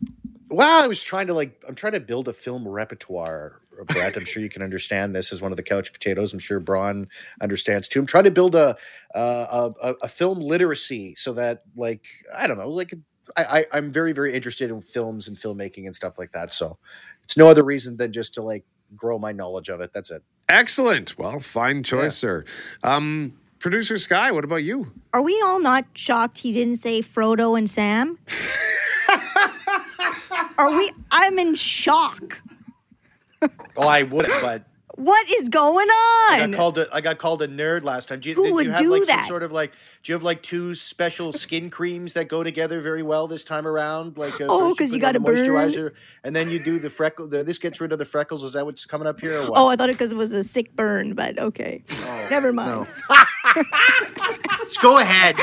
Well, 0.49 0.83
I 0.83 0.87
was 0.87 1.03
trying 1.03 1.27
to 1.27 1.35
like, 1.35 1.63
I'm 1.67 1.75
trying 1.75 1.93
to 1.93 1.99
build 1.99 2.27
a 2.27 2.33
film 2.33 2.67
repertoire, 2.67 3.61
Brett. 3.89 4.17
I'm 4.17 4.25
sure 4.25 4.41
you 4.41 4.49
can 4.49 4.63
understand 4.63 5.13
this 5.15 5.31
as 5.31 5.39
one 5.39 5.51
of 5.51 5.55
the 5.55 5.61
couch 5.61 5.93
potatoes. 5.93 6.33
I'm 6.33 6.39
sure 6.39 6.59
Braun 6.59 7.07
understands 7.39 7.87
too. 7.87 7.99
I'm 7.99 8.07
trying 8.07 8.23
to 8.23 8.31
build 8.31 8.55
a 8.55 8.75
uh, 9.13 9.69
a, 9.83 9.93
a 10.01 10.07
film 10.07 10.39
literacy 10.39 11.13
so 11.15 11.33
that, 11.33 11.61
like, 11.75 12.05
I 12.35 12.47
don't 12.47 12.57
know, 12.57 12.69
like, 12.69 12.95
I, 13.37 13.43
I 13.43 13.65
I'm 13.71 13.91
very 13.91 14.13
very 14.13 14.33
interested 14.33 14.71
in 14.71 14.81
films 14.81 15.27
and 15.27 15.37
filmmaking 15.37 15.85
and 15.85 15.95
stuff 15.95 16.17
like 16.17 16.31
that. 16.31 16.51
So 16.51 16.79
it's 17.23 17.37
no 17.37 17.47
other 17.47 17.63
reason 17.63 17.97
than 17.97 18.11
just 18.11 18.33
to 18.33 18.41
like 18.41 18.65
grow 18.95 19.17
my 19.19 19.31
knowledge 19.31 19.69
of 19.69 19.81
it. 19.81 19.91
That's 19.93 20.11
it. 20.11 20.23
Excellent. 20.49 21.17
Well, 21.17 21.39
fine 21.39 21.83
choice, 21.83 22.03
Yeah. 22.23 22.29
sir. 22.29 22.45
Um, 22.83 23.33
Producer 23.59 23.97
Sky, 23.97 24.31
what 24.31 24.43
about 24.43 24.63
you? 24.63 24.91
Are 25.13 25.21
we 25.21 25.39
all 25.45 25.59
not 25.59 25.85
shocked 25.93 26.39
he 26.39 26.51
didn't 26.51 26.77
say 26.77 27.01
Frodo 27.01 27.57
and 27.57 27.69
Sam? 27.69 28.17
Are 30.57 30.71
we? 30.77 30.91
I'm 31.11 31.39
in 31.39 31.55
shock. 31.55 32.41
Oh, 33.77 33.87
I 33.87 34.03
would, 34.03 34.27
but 34.41 34.63
What 34.95 35.29
is 35.31 35.49
going 35.49 35.87
I 35.89 36.39
on? 36.41 36.51
got 36.51 36.57
called 36.57 36.77
a 36.77 36.87
I 36.93 37.01
got 37.01 37.17
called 37.17 37.41
a 37.41 37.47
nerd 37.47 37.83
last 37.83 38.09
time. 38.09 38.19
Do 38.19 38.29
you, 38.29 38.35
Who 38.35 38.43
do 38.43 38.47
you 38.49 38.53
would 38.55 38.67
have 38.67 38.77
do 38.77 38.91
like 38.91 39.03
some 39.03 39.07
that? 39.17 39.27
sort 39.27 39.43
of 39.43 39.51
like 39.51 39.71
do 40.03 40.11
you 40.11 40.15
have 40.15 40.23
like 40.23 40.41
two 40.41 40.73
special 40.73 41.31
skin 41.31 41.69
creams 41.69 42.13
that 42.13 42.27
go 42.27 42.43
together 42.43 42.81
very 42.81 43.03
well 43.03 43.27
this 43.27 43.43
time 43.43 43.67
around? 43.67 44.17
Like 44.17 44.41
uh, 44.41 44.47
Oh, 44.49 44.73
because 44.73 44.89
you 44.91 44.97
put 44.97 45.01
got 45.01 45.15
a 45.15 45.19
the 45.19 45.25
burn. 45.25 45.37
moisturizer 45.37 45.91
and 46.23 46.35
then 46.35 46.49
you 46.49 46.57
do 46.63 46.79
the 46.79 46.89
freckle. 46.89 47.27
The, 47.27 47.43
this 47.43 47.59
gets 47.59 47.79
rid 47.79 47.91
of 47.91 47.99
the 47.99 48.05
freckles. 48.05 48.43
Is 48.43 48.53
that 48.53 48.65
what's 48.65 48.85
coming 48.85 49.07
up 49.07 49.19
here? 49.19 49.39
Or 49.41 49.51
what? 49.51 49.59
oh, 49.59 49.67
I 49.67 49.75
thought 49.75 49.89
it 49.89 49.93
because 49.93 50.11
it 50.11 50.17
was 50.17 50.33
a 50.33 50.43
sick 50.43 50.75
burn, 50.75 51.13
but 51.13 51.37
okay. 51.37 51.83
Never 52.31 52.51
mind. 52.51 52.87
Go 54.81 54.97
ahead. 54.97 55.35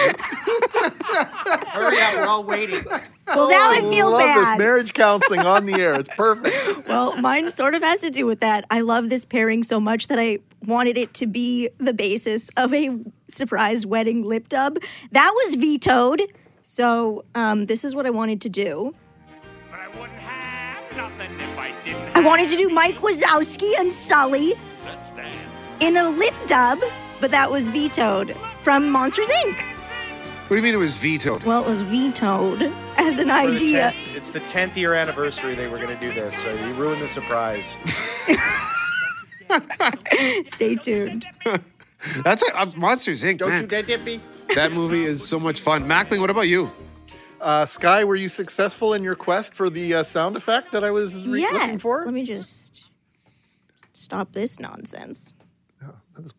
Hurry 1.68 1.96
up, 2.00 2.14
we're 2.16 2.26
all 2.26 2.44
waiting. 2.44 2.84
Well, 3.26 3.48
now 3.50 3.70
I 3.70 3.80
feel 3.90 4.10
love 4.10 4.22
this 4.34 4.44
bad. 4.44 4.58
marriage 4.58 4.94
counseling 4.94 5.40
on 5.40 5.66
the 5.66 5.74
air. 5.74 5.94
It's 5.94 6.08
perfect. 6.14 6.56
Well, 6.88 7.14
mine 7.18 7.50
sort 7.50 7.74
of 7.74 7.82
has 7.82 8.00
to 8.00 8.08
do 8.10 8.24
with 8.24 8.40
that. 8.40 8.64
I 8.70 8.80
love 8.80 9.10
this 9.10 9.24
pairing 9.26 9.62
so 9.62 9.78
much 9.78 10.06
that 10.08 10.18
I 10.18 10.38
wanted 10.64 10.96
it 10.96 11.12
to 11.14 11.26
be 11.26 11.68
the 11.78 11.92
basis 11.92 12.50
of 12.56 12.72
a 12.72 12.88
surprise 13.28 13.86
wedding 13.86 14.24
lip 14.24 14.48
dub. 14.48 14.78
That 15.12 15.32
was 15.34 15.54
vetoed. 15.54 16.22
So 16.62 17.24
um, 17.34 17.66
this 17.66 17.84
is 17.84 17.94
what 17.94 18.06
I 18.06 18.10
wanted 18.10 18.40
to 18.42 18.48
do. 18.48 18.94
But 19.70 19.80
I 19.80 19.88
wouldn't 19.88 20.18
have 20.18 20.96
nothing 20.96 21.30
if 21.40 21.58
I 21.58 21.72
didn't. 21.84 22.16
I 22.16 22.20
wanted 22.20 22.48
to 22.50 22.56
do 22.56 22.68
Mike 22.68 22.96
Wazowski 22.96 23.72
and 23.78 23.92
Sully 23.92 24.54
Let's 24.84 25.10
dance. 25.12 25.72
in 25.80 25.96
a 25.96 26.10
lip 26.10 26.34
dub, 26.46 26.80
but 27.20 27.30
that 27.30 27.50
was 27.50 27.70
vetoed 27.70 28.36
from 28.62 28.90
Monsters 28.90 29.28
Inc. 29.28 29.56
What 29.58 30.48
do 30.50 30.56
you 30.56 30.62
mean 30.62 30.74
it 30.74 30.78
was 30.78 30.96
vetoed? 30.96 31.42
Well, 31.44 31.64
it 31.64 31.68
was 31.68 31.82
vetoed 31.82 32.72
as 32.96 33.18
an 33.18 33.28
For 33.28 33.32
idea. 33.34 33.92
10th 33.94 34.16
it's 34.16 34.30
the 34.30 34.40
tenth 34.40 34.76
year 34.76 34.94
anniversary. 34.94 35.54
They 35.54 35.68
were 35.68 35.76
going 35.76 35.94
to 35.96 36.00
do 36.00 36.12
this, 36.12 36.34
so 36.42 36.52
you 36.54 36.72
ruined 36.74 37.02
the 37.02 37.08
surprise. 37.08 37.66
Stay 40.44 40.74
tuned. 40.76 41.26
That's 42.24 42.42
a, 42.42 42.58
uh, 42.58 42.66
Monsters 42.76 43.22
Inc. 43.22 43.38
Don't 43.38 43.50
man. 43.50 43.62
you 43.62 43.68
dare 43.68 43.82
dippy. 43.82 44.20
that 44.54 44.72
movie 44.72 45.04
is 45.04 45.26
so 45.26 45.38
much 45.38 45.60
fun. 45.60 45.86
Mackling, 45.86 46.20
what 46.20 46.30
about 46.30 46.48
you? 46.48 46.70
Uh, 47.40 47.66
Sky, 47.66 48.02
were 48.04 48.16
you 48.16 48.28
successful 48.28 48.94
in 48.94 49.04
your 49.04 49.14
quest 49.14 49.54
for 49.54 49.70
the 49.70 49.94
uh, 49.94 50.02
sound 50.02 50.36
effect 50.36 50.72
that 50.72 50.82
I 50.82 50.90
was 50.90 51.24
re- 51.24 51.42
looking 51.52 51.78
for? 51.78 52.04
Let 52.04 52.14
me 52.14 52.24
just 52.24 52.86
stop 53.92 54.32
this 54.32 54.58
nonsense. 54.58 55.32
That's- 56.16 56.32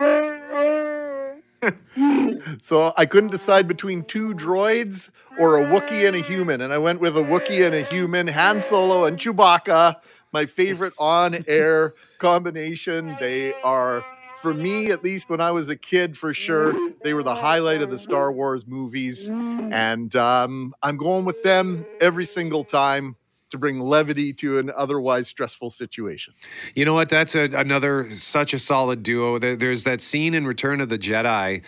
so 2.60 2.92
I 2.96 3.06
couldn't 3.06 3.30
decide 3.30 3.66
between 3.66 4.04
two 4.04 4.34
droids 4.34 5.10
or 5.38 5.58
a 5.58 5.64
Wookiee 5.64 6.06
and 6.06 6.16
a 6.16 6.20
human, 6.20 6.60
and 6.60 6.72
I 6.72 6.78
went 6.78 7.00
with 7.00 7.16
a 7.16 7.22
Wookiee 7.22 7.66
and 7.66 7.74
a 7.74 7.82
human, 7.82 8.28
Han 8.28 8.60
Solo 8.60 9.04
and 9.04 9.18
Chewbacca. 9.18 9.96
My 10.32 10.46
favorite 10.46 10.92
on-air 10.98 11.94
combination. 12.18 13.16
They 13.20 13.52
are, 13.62 14.04
for 14.42 14.52
me 14.54 14.90
at 14.90 15.02
least, 15.02 15.28
when 15.30 15.40
I 15.40 15.50
was 15.50 15.68
a 15.68 15.76
kid, 15.76 16.16
for 16.16 16.32
sure, 16.34 16.74
they 17.02 17.14
were 17.14 17.22
the 17.22 17.34
highlight 17.34 17.82
of 17.82 17.90
the 17.90 17.98
Star 17.98 18.30
Wars 18.32 18.66
movies, 18.66 19.28
and 19.28 20.14
um, 20.16 20.74
I'm 20.82 20.96
going 20.96 21.24
with 21.24 21.42
them 21.42 21.84
every 22.00 22.24
single 22.26 22.64
time 22.64 23.16
to 23.50 23.56
bring 23.58 23.80
levity 23.80 24.32
to 24.34 24.58
an 24.58 24.70
otherwise 24.76 25.26
stressful 25.26 25.70
situation. 25.70 26.34
You 26.74 26.84
know 26.84 26.92
what? 26.92 27.08
That's 27.08 27.34
a, 27.34 27.44
another 27.44 28.10
such 28.10 28.52
a 28.52 28.58
solid 28.58 29.02
duo. 29.02 29.38
There- 29.38 29.56
There's 29.56 29.84
that 29.84 30.00
scene 30.02 30.34
in 30.34 30.46
Return 30.46 30.80
of 30.82 30.90
the 30.90 30.98
Jedi. 30.98 31.62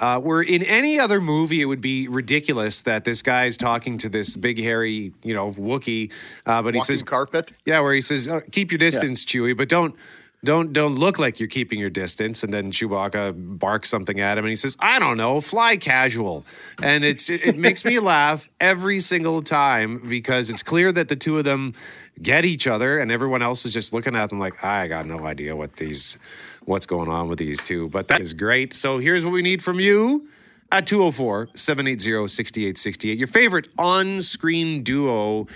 Uh, 0.00 0.18
where 0.18 0.40
in 0.40 0.62
any 0.62 0.98
other 0.98 1.20
movie 1.20 1.60
it 1.60 1.66
would 1.66 1.82
be 1.82 2.08
ridiculous 2.08 2.80
that 2.82 3.04
this 3.04 3.20
guy's 3.20 3.58
talking 3.58 3.98
to 3.98 4.08
this 4.08 4.34
big 4.34 4.58
hairy, 4.58 5.12
you 5.22 5.34
know, 5.34 5.52
Wookie. 5.52 6.10
uh, 6.46 6.62
but 6.62 6.74
he 6.74 6.80
says, 6.80 7.02
carpet. 7.02 7.52
Yeah, 7.66 7.80
where 7.80 7.92
he 7.92 8.00
says, 8.00 8.26
oh, 8.26 8.40
"Keep 8.50 8.72
your 8.72 8.78
distance, 8.78 9.24
Chewie, 9.24 9.56
but 9.56 9.68
don't." 9.68 9.94
Don't 10.42 10.72
don't 10.72 10.94
look 10.94 11.18
like 11.18 11.38
you're 11.38 11.50
keeping 11.50 11.78
your 11.78 11.90
distance, 11.90 12.42
and 12.42 12.50
then 12.50 12.72
Chewbacca 12.72 13.58
barks 13.58 13.90
something 13.90 14.20
at 14.20 14.38
him, 14.38 14.44
and 14.46 14.48
he 14.48 14.56
says, 14.56 14.74
"I 14.80 14.98
don't 14.98 15.18
know, 15.18 15.42
fly 15.42 15.76
casual," 15.76 16.46
and 16.82 17.04
it's 17.04 17.28
it, 17.28 17.44
it 17.44 17.58
makes 17.58 17.84
me 17.84 17.98
laugh 17.98 18.48
every 18.58 19.00
single 19.00 19.42
time 19.42 19.98
because 20.08 20.48
it's 20.48 20.62
clear 20.62 20.92
that 20.92 21.10
the 21.10 21.16
two 21.16 21.36
of 21.36 21.44
them 21.44 21.74
get 22.22 22.46
each 22.46 22.66
other, 22.66 22.96
and 22.96 23.12
everyone 23.12 23.42
else 23.42 23.66
is 23.66 23.74
just 23.74 23.92
looking 23.92 24.16
at 24.16 24.30
them 24.30 24.38
like, 24.38 24.64
"I 24.64 24.86
got 24.86 25.04
no 25.04 25.26
idea 25.26 25.54
what 25.54 25.76
these, 25.76 26.16
what's 26.64 26.86
going 26.86 27.08
on 27.08 27.28
with 27.28 27.38
these 27.38 27.60
two. 27.62 27.88
But 27.88 28.08
that 28.08 28.20
is 28.20 28.32
great. 28.32 28.74
So 28.74 28.98
here's 28.98 29.24
what 29.24 29.32
we 29.32 29.42
need 29.42 29.62
from 29.62 29.80
you 29.80 30.28
at 30.72 30.86
204 30.86 31.48
780 31.54 32.28
6868. 32.28 33.18
Your 33.18 33.26
favorite 33.26 33.68
on 33.78 34.22
screen 34.22 34.82
duo 34.82 35.46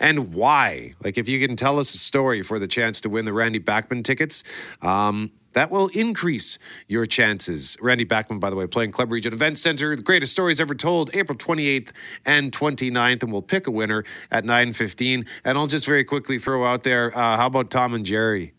and 0.00 0.34
why. 0.34 0.94
Like, 1.02 1.18
if 1.18 1.28
you 1.28 1.46
can 1.46 1.56
tell 1.56 1.78
us 1.78 1.94
a 1.94 1.98
story 1.98 2.42
for 2.42 2.58
the 2.58 2.66
chance 2.68 3.00
to 3.02 3.08
win 3.08 3.24
the 3.24 3.32
Randy 3.32 3.58
Bachman 3.58 4.02
tickets, 4.02 4.42
um, 4.82 5.30
that 5.52 5.70
will 5.70 5.86
increase 5.88 6.58
your 6.88 7.06
chances. 7.06 7.76
Randy 7.80 8.02
Bachman, 8.02 8.40
by 8.40 8.50
the 8.50 8.56
way, 8.56 8.66
playing 8.66 8.90
Club 8.90 9.12
Regent 9.12 9.32
Event 9.32 9.56
Center, 9.58 9.94
the 9.94 10.02
greatest 10.02 10.32
stories 10.32 10.60
ever 10.60 10.74
told, 10.74 11.14
April 11.14 11.38
28th 11.38 11.90
and 12.26 12.50
29th, 12.50 13.22
and 13.22 13.32
we'll 13.32 13.40
pick 13.40 13.68
a 13.68 13.70
winner 13.70 14.04
at 14.32 14.44
9.15. 14.44 15.26
And 15.44 15.58
I'll 15.58 15.68
just 15.68 15.86
very 15.86 16.02
quickly 16.02 16.40
throw 16.40 16.66
out 16.66 16.82
there, 16.82 17.16
uh, 17.16 17.36
how 17.36 17.46
about 17.46 17.70
Tom 17.70 17.94
and 17.94 18.04
Jerry? 18.04 18.52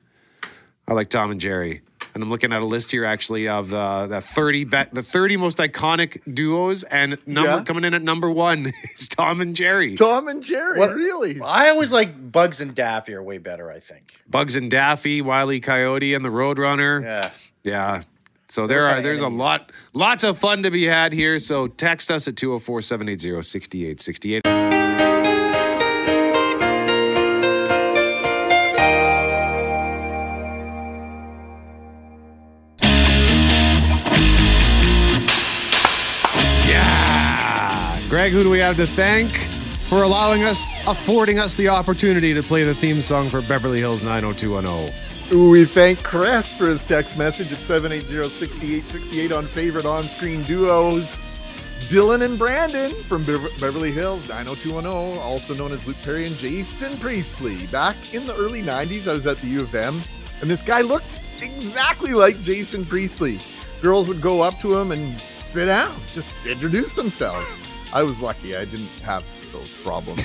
I 0.88 0.94
like 0.94 1.10
Tom 1.10 1.32
and 1.32 1.42
Jerry. 1.42 1.82
And 2.16 2.24
I'm 2.24 2.30
looking 2.30 2.54
at 2.54 2.62
a 2.62 2.66
list 2.66 2.92
here 2.92 3.04
actually 3.04 3.50
of 3.50 3.74
uh, 3.74 4.08
the 4.08 4.22
30 4.22 4.64
bet 4.64 4.94
the 4.96 5.04
30 5.04 5.36
most 5.36 5.58
iconic 5.58 6.22
duos 6.34 6.84
and 6.84 7.18
number 7.28 7.50
Yeah. 7.52 7.64
coming 7.64 7.84
in 7.84 7.94
at 7.94 8.02
number 8.02 8.32
1 8.32 8.72
is 8.98 9.10
Tom 9.10 9.42
and 9.42 9.54
Jerry. 9.54 9.96
Tom 9.96 10.30
and 10.30 10.42
Jerry, 10.42 10.80
What- 10.80 10.96
really? 10.96 11.42
I 11.42 11.68
always 11.70 11.92
like 11.92 12.32
Bugs 12.32 12.62
and 12.62 12.74
Daffy 12.74 13.14
are 13.16 13.22
way 13.22 13.38
better. 13.38 13.70
I 13.70 13.82
think. 13.82 14.14
Bugs 14.30 14.56
and 14.56 14.72
Daffy, 14.72 15.22
Wiley 15.22 15.60
Coyote 15.60 16.14
and 16.14 16.24
the 16.24 16.30
Roadrunner. 16.30 17.04
Yeah. 17.04 17.32
Yeah. 17.66 18.04
So 18.48 18.66
there 18.66 18.86
are 18.86 18.94
kinda 18.94 19.04
there's 19.04 19.20
a 19.22 19.28
lot 19.28 19.74
lots 19.94 20.24
of 20.24 20.38
fun 20.38 20.64
to 20.64 20.72
be 20.72 20.86
had 20.86 21.12
here. 21.12 21.38
So 21.40 21.68
text 21.68 22.12
us 22.12 22.30
at 22.30 22.36
204-780-6868. 22.36 24.42
Yeah. 24.46 24.55
Greg, 24.55 24.55
who 38.36 38.44
do 38.44 38.50
we 38.50 38.60
have 38.60 38.76
to 38.76 38.86
thank 38.86 39.32
for 39.88 40.04
allowing 40.04 40.44
us, 40.44 40.70
affording 40.88 41.40
us 41.40 41.56
the 41.56 41.70
opportunity 41.70 42.34
to 42.34 42.44
play 42.44 42.66
the 42.66 42.76
theme 42.76 43.02
song 43.02 43.30
for 43.30 43.42
Beverly 43.44 43.80
Hills 43.80 44.04
90210? 44.04 45.50
We 45.50 45.64
thank 45.64 46.04
Chris 46.04 46.54
for 46.54 46.68
his 46.68 46.84
text 46.84 47.18
message 47.18 47.54
at 47.54 47.60
780-6868 47.60 49.38
on 49.38 49.48
favorite 49.48 49.86
on-screen 49.86 50.44
duos. 50.44 51.18
Dylan 51.88 52.24
and 52.24 52.38
Brandon 52.38 52.92
from 53.04 53.24
Beverly 53.24 53.94
Hills 53.94 54.28
90210, 54.28 55.18
also 55.22 55.54
known 55.54 55.72
as 55.72 55.88
Luke 55.88 55.96
Perry 56.04 56.26
and 56.26 56.36
Jason 56.36 57.00
Priestley. 57.00 57.66
Back 57.68 57.96
in 58.14 58.28
the 58.28 58.36
early 58.36 58.62
90s, 58.62 59.08
I 59.08 59.14
was 59.14 59.26
at 59.28 59.40
the 59.40 59.48
U 59.48 59.62
of 59.62 59.74
M, 59.74 60.02
and 60.42 60.52
this 60.52 60.62
guy 60.62 60.82
looked 60.82 61.22
exactly 61.42 62.12
like 62.12 62.42
Jason 62.42 62.86
Priestley. 62.86 63.40
Girls 63.82 64.10
would 64.10 64.20
go 64.20 64.42
up 64.42 64.60
to 64.60 64.76
him 64.76 64.92
and 64.92 65.22
sit 65.46 65.68
down, 65.68 65.98
just 66.12 66.30
introduce 66.46 66.96
themselves. 66.96 67.48
I 67.96 68.04
was 68.04 68.20
lucky. 68.20 68.58
I 68.58 68.66
didn't 68.66 68.88
have 69.04 69.24
those 69.54 69.74
problems. 69.76 70.22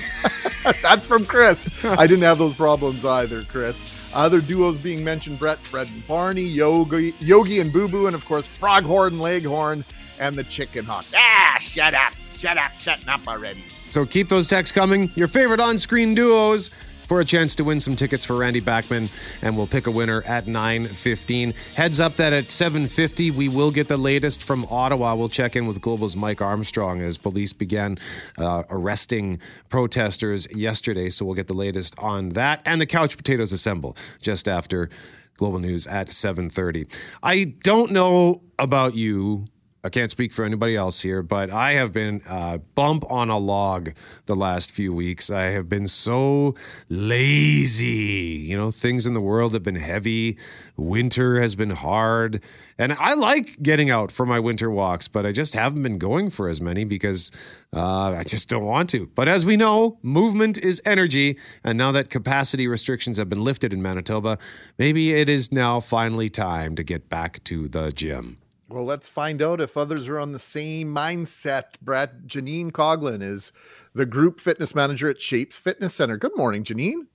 That's 0.83 1.07
from 1.07 1.25
Chris. 1.25 1.71
I 1.85 2.09
didn't 2.09 2.25
have 2.25 2.37
those 2.37 2.57
problems 2.57 3.05
either, 3.05 3.45
Chris. 3.45 3.89
Other 4.13 4.41
duos 4.41 4.77
being 4.77 5.05
mentioned 5.05 5.39
Brett, 5.39 5.61
Fred, 5.61 5.87
and 5.87 6.05
Barney, 6.09 6.43
Yogi, 6.43 7.15
Yogi 7.21 7.61
and 7.61 7.73
Boo 7.73 7.87
Boo, 7.87 8.09
and 8.09 8.17
of 8.17 8.25
course, 8.25 8.49
Foghorn, 8.49 9.21
Leghorn, 9.21 9.85
and 10.19 10.37
the 10.37 10.43
Chicken 10.43 10.85
Hawk. 10.85 11.05
Ah, 11.15 11.59
shut 11.61 11.95
up. 11.95 12.13
Shut 12.37 12.59
up. 12.59 12.73
Shutting 12.81 13.09
up 13.09 13.29
already. 13.29 13.63
So 13.87 14.05
keep 14.05 14.29
those 14.29 14.49
texts 14.49 14.75
coming. 14.75 15.09
Your 15.15 15.29
favorite 15.29 15.61
on 15.61 15.79
screen 15.79 16.13
duos 16.13 16.71
for 17.11 17.19
a 17.19 17.25
chance 17.25 17.57
to 17.57 17.65
win 17.65 17.81
some 17.81 17.97
tickets 17.97 18.25
for 18.25 18.37
Randy 18.37 18.61
Bachman, 18.61 19.09
and 19.43 19.57
we'll 19.57 19.67
pick 19.67 19.89
a 19.89 19.91
winner 19.91 20.23
at 20.27 20.45
9.15. 20.45 21.57
Heads 21.75 21.99
up 21.99 22.15
that 22.15 22.33
at 22.33 22.45
7.50, 22.45 23.35
we 23.35 23.49
will 23.49 23.73
get 23.73 23.89
the 23.89 23.97
latest 23.97 24.45
from 24.45 24.65
Ottawa. 24.71 25.17
We'll 25.17 25.29
check 25.29 25.57
in 25.57 25.67
with 25.67 25.81
Global's 25.81 26.15
Mike 26.15 26.41
Armstrong 26.41 27.01
as 27.01 27.19
police 27.19 27.53
began 27.53 27.99
uh, 28.39 28.63
arresting 28.71 29.41
protesters 29.71 30.47
yesterday, 30.55 31.11
so 31.11 31.25
we'll 31.25 31.35
get 31.35 31.49
the 31.49 31.53
latest 31.53 31.99
on 31.99 32.29
that. 32.29 32.63
And 32.65 32.81
the 32.81 32.87
Couch 32.87 33.17
Potatoes 33.17 33.51
assemble 33.53 33.97
just 34.21 34.47
after 34.47 34.89
Global 35.37 35.59
News 35.59 35.89
at 35.89 36.11
7.30. 36.11 36.95
I 37.25 37.43
don't 37.65 37.91
know 37.91 38.41
about 38.57 38.95
you, 38.95 39.47
I 39.83 39.89
can't 39.89 40.11
speak 40.11 40.33
for 40.33 40.45
anybody 40.45 40.77
else 40.77 41.01
here, 41.01 41.23
but 41.23 41.51
I 41.51 41.73
have 41.73 41.91
been 41.91 42.21
uh, 42.29 42.59
bump 42.75 43.05
on 43.11 43.31
a 43.31 43.39
log 43.39 43.93
the 44.27 44.37
last 44.37 44.71
few 44.71 44.93
weeks. 44.93 45.31
I 45.31 45.45
have 45.45 45.71
been 45.71 45.89
so 45.89 46.55
lazy. 46.91 47.87
You 47.87 48.59
know, 48.59 48.71
things 48.71 49.07
in 49.07 49.15
the 49.15 49.23
world 49.23 49.55
have 49.55 49.63
been 49.63 49.77
heavy. 49.77 50.37
Winter 50.77 51.41
has 51.41 51.55
been 51.55 51.71
hard. 51.71 52.43
And 52.77 52.93
I 52.95 53.15
like 53.15 53.63
getting 53.63 53.89
out 53.89 54.13
for 54.13 54.27
my 54.27 54.39
winter 54.39 54.71
walks, 54.71 55.09
but 55.09 55.25
I 55.25 55.33
just 55.33 55.55
haven't 55.55 55.83
been 55.83 55.99
going 55.99 56.29
for 56.29 56.49
as 56.49 56.61
many 56.61 56.85
because 56.85 57.31
uh, 57.75 58.13
I 58.13 58.25
just 58.25 58.51
don't 58.51 58.65
want 58.65 58.91
to. 58.91 59.07
But 59.15 59.29
as 59.29 59.47
we 59.47 59.57
know, 59.57 59.99
movement 60.03 60.59
is 60.59 60.83
energy. 60.85 61.39
And 61.65 61.79
now 61.79 61.91
that 61.93 62.11
capacity 62.11 62.67
restrictions 62.67 63.17
have 63.17 63.31
been 63.31 63.45
lifted 63.45 63.73
in 63.73 63.81
Manitoba, 63.81 64.37
maybe 64.77 65.15
it 65.15 65.31
is 65.31 65.51
now 65.51 65.81
finally 65.81 66.29
time 66.29 66.77
to 66.77 66.83
get 66.83 67.09
back 67.09 67.43
to 67.45 67.67
the 67.69 67.93
gym. 67.93 68.40
Well, 68.71 68.85
let's 68.85 69.09
find 69.09 69.43
out 69.43 69.61
if 69.61 69.77
others 69.77 70.07
are 70.07 70.21
on 70.21 70.31
the 70.31 70.39
same 70.39 70.95
mindset. 70.95 71.81
Brad 71.83 72.29
Janine 72.29 72.71
Coughlin 72.71 73.21
is 73.21 73.51
the 73.95 74.07
group 74.07 74.39
fitness 74.39 74.77
manager 74.77 75.09
at 75.09 75.21
Shapes 75.21 75.57
Fitness 75.57 75.93
Center. 75.93 76.17
Good 76.17 76.37
morning, 76.37 76.63
Janine. 76.63 77.09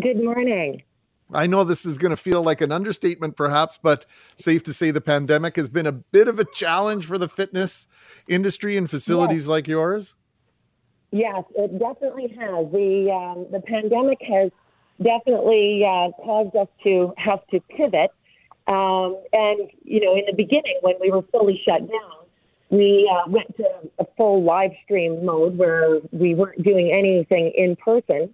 Good 0.00 0.22
morning. 0.22 0.84
I 1.34 1.48
know 1.48 1.64
this 1.64 1.84
is 1.84 1.98
going 1.98 2.10
to 2.10 2.16
feel 2.16 2.40
like 2.44 2.60
an 2.60 2.70
understatement, 2.70 3.36
perhaps, 3.36 3.80
but 3.82 4.06
safe 4.36 4.62
to 4.62 4.72
say 4.72 4.92
the 4.92 5.00
pandemic 5.00 5.56
has 5.56 5.68
been 5.68 5.88
a 5.88 5.92
bit 5.92 6.28
of 6.28 6.38
a 6.38 6.44
challenge 6.54 7.04
for 7.04 7.18
the 7.18 7.28
fitness 7.28 7.88
industry 8.28 8.76
and 8.76 8.88
facilities 8.88 9.42
yes. 9.42 9.48
like 9.48 9.66
yours. 9.66 10.14
Yes, 11.10 11.42
it 11.56 11.80
definitely 11.80 12.28
has. 12.28 12.70
The 12.70 13.10
um, 13.10 13.46
the 13.50 13.60
pandemic 13.60 14.18
has 14.22 14.52
definitely 15.02 15.84
uh, 15.84 16.12
caused 16.22 16.54
us 16.54 16.68
to 16.84 17.12
have 17.16 17.44
to 17.48 17.58
pivot 17.76 18.12
um, 18.66 19.22
and, 19.32 19.70
you 19.84 20.00
know, 20.00 20.14
in 20.14 20.24
the 20.26 20.34
beginning, 20.36 20.78
when 20.82 20.94
we 21.00 21.10
were 21.10 21.22
fully 21.30 21.60
shut 21.64 21.80
down, 21.80 22.26
we 22.70 23.10
uh, 23.12 23.30
went 23.30 23.56
to 23.56 23.64
a 24.00 24.04
full 24.16 24.42
live 24.42 24.72
stream 24.84 25.24
mode 25.24 25.56
where 25.56 26.00
we 26.10 26.34
weren't 26.34 26.62
doing 26.64 26.90
anything 26.92 27.52
in 27.56 27.76
person. 27.76 28.30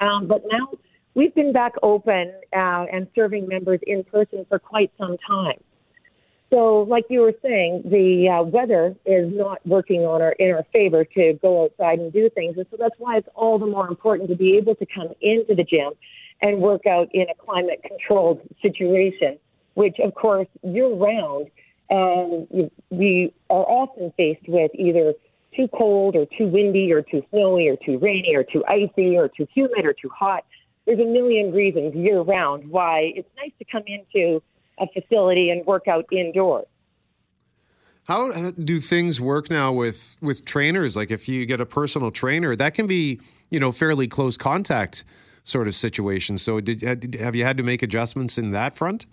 Um, 0.00 0.26
but 0.26 0.42
now 0.50 0.68
we've 1.14 1.34
been 1.34 1.52
back 1.52 1.72
open 1.82 2.32
uh, 2.56 2.86
and 2.90 3.06
serving 3.14 3.46
members 3.46 3.80
in 3.86 4.02
person 4.04 4.46
for 4.48 4.58
quite 4.58 4.90
some 4.98 5.16
time. 5.26 5.60
So, 6.50 6.86
like 6.88 7.04
you 7.10 7.20
were 7.20 7.34
saying, 7.42 7.82
the 7.84 8.28
uh, 8.28 8.42
weather 8.44 8.94
is 9.04 9.32
not 9.34 9.66
working 9.66 10.02
on 10.02 10.22
our 10.22 10.32
in 10.32 10.52
our 10.52 10.64
favor 10.72 11.04
to 11.04 11.32
go 11.42 11.64
outside 11.64 11.98
and 11.98 12.12
do 12.12 12.30
things, 12.30 12.56
and 12.56 12.66
so 12.70 12.76
that's 12.78 12.94
why 12.98 13.16
it's 13.16 13.28
all 13.34 13.58
the 13.58 13.66
more 13.66 13.88
important 13.88 14.30
to 14.30 14.36
be 14.36 14.56
able 14.56 14.74
to 14.76 14.86
come 14.86 15.08
into 15.20 15.54
the 15.54 15.64
gym 15.64 15.92
and 16.40 16.60
work 16.60 16.86
out 16.86 17.08
in 17.12 17.26
a 17.28 17.34
climate 17.34 17.82
controlled 17.86 18.40
situation, 18.60 19.38
which 19.74 19.96
of 19.98 20.14
course 20.14 20.48
year 20.62 20.88
round, 20.88 21.48
um, 21.90 22.70
we 22.90 23.32
are 23.50 23.64
often 23.64 24.12
faced 24.16 24.48
with 24.48 24.70
either 24.74 25.14
too 25.56 25.68
cold 25.68 26.16
or 26.16 26.26
too 26.36 26.46
windy 26.46 26.92
or 26.92 27.02
too 27.02 27.22
snowy 27.30 27.68
or 27.68 27.76
too 27.76 27.98
rainy 27.98 28.34
or 28.34 28.42
too 28.42 28.64
icy 28.66 29.16
or 29.16 29.28
too 29.28 29.46
humid 29.54 29.84
or 29.84 29.92
too 29.92 30.08
hot. 30.08 30.44
There's 30.86 30.98
a 30.98 31.04
million 31.04 31.52
reasons 31.52 31.94
year 31.94 32.20
round 32.20 32.68
why 32.70 33.12
it's 33.14 33.28
nice 33.36 33.52
to 33.58 33.64
come 33.64 33.84
into 33.86 34.42
a 34.78 34.86
facility 34.88 35.50
and 35.50 35.64
work 35.66 35.88
out 35.88 36.06
indoors. 36.12 36.66
How 38.04 38.30
uh, 38.30 38.50
do 38.50 38.80
things 38.80 39.20
work 39.20 39.50
now 39.50 39.72
with 39.72 40.18
with 40.20 40.44
trainers? 40.44 40.94
Like 40.94 41.10
if 41.10 41.28
you 41.28 41.46
get 41.46 41.60
a 41.60 41.66
personal 41.66 42.10
trainer, 42.10 42.54
that 42.54 42.74
can 42.74 42.86
be 42.86 43.20
you 43.50 43.58
know 43.58 43.72
fairly 43.72 44.06
close 44.06 44.36
contact 44.36 45.04
sort 45.44 45.68
of 45.68 45.74
situation. 45.74 46.36
So, 46.38 46.60
did 46.60 46.82
have 47.14 47.36
you 47.36 47.44
had 47.44 47.56
to 47.58 47.62
make 47.62 47.82
adjustments 47.82 48.36
in 48.38 48.50
that 48.50 48.74
front? 48.74 49.06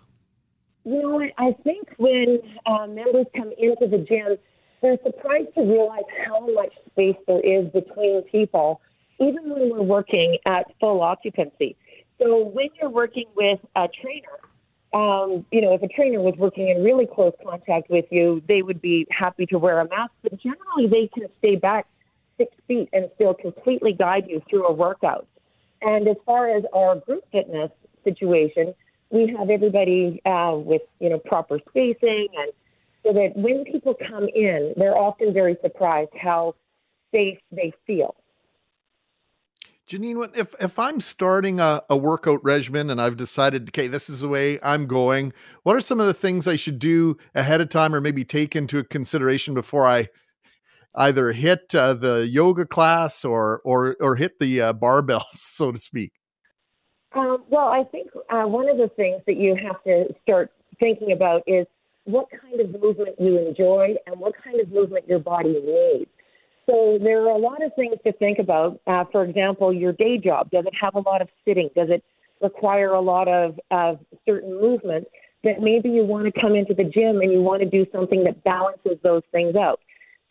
You 0.84 1.02
know, 1.02 1.22
I 1.38 1.56
think 1.64 1.90
when 1.98 2.40
uh, 2.66 2.88
members 2.88 3.28
come 3.36 3.52
into 3.58 3.88
the 3.88 4.00
gym, 4.00 4.38
they're 4.82 4.98
surprised 5.06 5.54
to 5.56 5.62
realize 5.62 6.04
how 6.26 6.48
much 6.54 6.74
space 6.90 7.18
there 7.28 7.42
is 7.42 7.72
between 7.72 8.24
people, 8.24 8.82
even 9.20 9.50
when 9.50 9.70
we're 9.70 9.84
working 9.84 10.38
at 10.48 10.66
full 10.80 11.02
occupancy. 11.02 11.76
So, 12.20 12.46
when 12.46 12.70
you're 12.80 12.90
working 12.90 13.26
with 13.36 13.60
a 13.76 13.88
trainer, 14.02 14.40
um, 14.94 15.46
you 15.52 15.62
know, 15.62 15.74
if 15.74 15.84
a 15.84 15.88
trainer 15.88 16.22
was 16.22 16.36
working 16.38 16.70
in 16.70 16.84
really 16.84 17.06
close 17.06 17.34
contact 17.44 17.90
with 17.90 18.06
you, 18.10 18.42
they 18.48 18.62
would 18.62 18.82
be 18.82 19.08
happy 19.12 19.46
to 19.48 19.60
wear 19.60 19.80
a 19.80 19.88
mask, 19.88 20.12
but 20.24 20.38
generally 20.40 20.88
they 20.88 21.08
can 21.14 21.30
stay 21.40 21.56
back 21.56 21.88
six 22.38 22.52
feet 22.68 22.90
and 22.92 23.10
still 23.16 23.34
completely 23.34 23.94
guide 23.94 24.26
you 24.28 24.42
through 24.50 24.66
a 24.66 24.74
workout. 24.74 25.28
And 25.82 26.08
as 26.08 26.18
far 26.26 26.50
as 26.56 26.64
our 26.74 26.98
group 26.98 27.24
fitness 27.32 27.72
situation, 28.04 28.74
we 29.10 29.34
have 29.38 29.50
everybody 29.50 30.22
uh, 30.26 30.54
with 30.56 30.82
you 31.00 31.10
know 31.10 31.20
proper 31.20 31.60
spacing, 31.70 32.28
and 32.38 32.52
so 33.04 33.14
that 33.14 33.34
when 33.36 33.64
people 33.66 33.96
come 34.08 34.28
in, 34.34 34.74
they're 34.78 34.98
often 34.98 35.34
very 35.34 35.58
surprised 35.62 36.12
how 36.20 36.56
safe 37.12 37.40
they 37.52 37.74
feel. 37.86 38.16
Janine, 39.90 40.38
if 40.38 40.56
if 40.62 40.80
I'm 40.80 41.02
starting 41.02 41.60
a, 41.60 41.84
a 41.90 41.98
workout 41.98 42.42
regimen 42.44 42.90
and 42.90 43.02
I've 43.02 43.18
decided, 43.18 43.70
okay, 43.70 43.88
this 43.88 44.10
is 44.10 44.22
the 44.22 44.30
way 44.30 44.58
I'm 44.64 44.86
going, 44.86 45.34
what 45.64 45.76
are 45.76 45.82
some 45.82 46.00
of 46.00 46.08
the 46.08 46.14
things 46.14 46.48
I 46.48 46.56
should 46.56 46.80
do 46.80 47.18
ahead 47.36 47.60
of 47.60 47.70
time, 47.70 47.94
or 47.94 48.00
maybe 48.00 48.24
take 48.24 48.56
into 48.56 48.84
consideration 48.86 49.54
before 49.54 49.86
I 49.86 50.08
either 50.96 51.32
hit 51.32 51.74
uh, 51.74 51.94
the 51.94 52.28
yoga 52.28 52.66
class 52.66 53.24
or 53.26 53.62
or 53.64 53.96
or 54.00 54.16
hit 54.16 54.40
the 54.40 54.62
uh, 54.62 54.74
barbells, 54.74 55.24
so 55.32 55.72
to 55.72 55.78
speak? 55.78 56.14
Um, 57.14 57.44
well, 57.50 57.68
I 57.68 57.84
think 57.84 58.10
uh, 58.30 58.44
one 58.44 58.70
of 58.70 58.78
the 58.78 58.90
things 58.96 59.22
that 59.28 59.36
you 59.36 59.56
have 59.56 59.84
to 59.84 60.14
start 60.24 60.52
thinking 60.80 61.12
about 61.12 61.44
is 61.46 61.68
what 62.06 62.28
kind 62.32 62.60
of 62.60 62.82
movement 62.82 63.16
you 63.20 63.38
enjoy 63.38 63.96
and 64.08 64.20
what 64.20 64.34
kind 64.44 64.60
of 64.60 64.72
movement 64.72 65.08
your 65.08 65.20
body 65.20 65.54
needs. 65.54 66.10
So 66.66 66.98
there 67.02 67.22
are 67.24 67.36
a 67.36 67.38
lot 67.38 67.64
of 67.64 67.74
things 67.76 67.96
to 68.06 68.14
think 68.14 68.40
about. 68.40 68.80
Uh, 68.88 69.04
for 69.12 69.24
example, 69.24 69.74
your 69.74 69.94
day 69.94 70.18
job 70.18 70.50
does 70.52 70.66
it 70.66 70.74
have 70.80 70.96
a 70.96 71.00
lot 71.00 71.22
of 71.22 71.28
sitting? 71.46 71.70
Does 71.76 71.90
it 71.90 72.04
require 72.42 72.94
a 72.94 73.02
lot 73.02 73.28
of, 73.28 73.60
of 73.72 74.00
certain 74.26 74.60
movement? 74.60 75.08
That 75.44 75.60
maybe 75.60 75.90
you 75.90 76.06
want 76.06 76.34
to 76.34 76.42
come 76.42 76.54
into 76.54 76.76
the 76.76 76.84
gym 76.84 77.20
and 77.20 77.32
you 77.32 77.42
want 77.42 77.62
to 77.62 77.70
do 77.70 77.86
something 77.92 78.24
that 78.26 78.44
balances 78.44 79.00
those 79.04 79.24
things 79.32 79.56
out. 79.56 79.80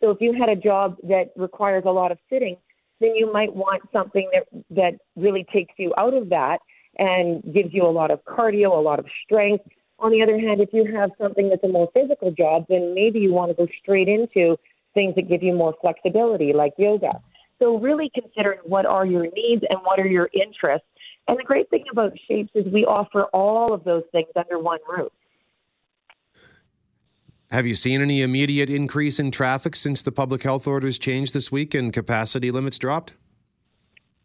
So 0.01 0.09
if 0.09 0.17
you 0.19 0.33
had 0.33 0.49
a 0.49 0.55
job 0.55 0.97
that 1.03 1.31
requires 1.35 1.83
a 1.85 1.91
lot 1.91 2.11
of 2.11 2.17
sitting, 2.29 2.57
then 2.99 3.15
you 3.15 3.31
might 3.31 3.55
want 3.55 3.83
something 3.93 4.29
that 4.33 4.47
that 4.71 4.99
really 5.15 5.45
takes 5.53 5.73
you 5.77 5.93
out 5.97 6.13
of 6.13 6.29
that 6.29 6.59
and 6.97 7.41
gives 7.53 7.73
you 7.73 7.83
a 7.83 7.89
lot 7.89 8.11
of 8.11 8.23
cardio, 8.25 8.71
a 8.77 8.81
lot 8.81 8.99
of 8.99 9.05
strength. 9.23 9.63
On 9.99 10.11
the 10.11 10.21
other 10.21 10.39
hand, 10.39 10.61
if 10.61 10.69
you 10.73 10.85
have 10.95 11.11
something 11.19 11.49
that's 11.49 11.63
a 11.63 11.67
more 11.67 11.89
physical 11.93 12.31
job, 12.31 12.65
then 12.67 12.93
maybe 12.93 13.19
you 13.19 13.31
want 13.31 13.49
to 13.49 13.53
go 13.55 13.71
straight 13.81 14.07
into 14.07 14.57
things 14.93 15.15
that 15.15 15.29
give 15.29 15.43
you 15.43 15.53
more 15.53 15.75
flexibility, 15.79 16.53
like 16.53 16.73
yoga. 16.77 17.11
So 17.59 17.77
really 17.77 18.11
considering 18.13 18.59
what 18.63 18.85
are 18.85 19.05
your 19.05 19.27
needs 19.35 19.63
and 19.69 19.79
what 19.83 19.99
are 19.99 20.07
your 20.07 20.29
interests. 20.33 20.87
And 21.27 21.37
the 21.37 21.43
great 21.43 21.69
thing 21.69 21.85
about 21.91 22.13
Shapes 22.27 22.49
is 22.55 22.65
we 22.73 22.85
offer 22.85 23.25
all 23.25 23.71
of 23.73 23.83
those 23.83 24.03
things 24.11 24.29
under 24.35 24.57
one 24.57 24.79
roof. 24.89 25.11
Have 27.51 27.67
you 27.67 27.75
seen 27.75 28.01
any 28.01 28.21
immediate 28.21 28.69
increase 28.69 29.19
in 29.19 29.29
traffic 29.29 29.75
since 29.75 30.01
the 30.01 30.11
public 30.11 30.43
health 30.43 30.65
orders 30.65 30.97
changed 30.97 31.33
this 31.33 31.51
week 31.51 31.73
and 31.73 31.91
capacity 31.91 32.49
limits 32.49 32.79
dropped? 32.79 33.11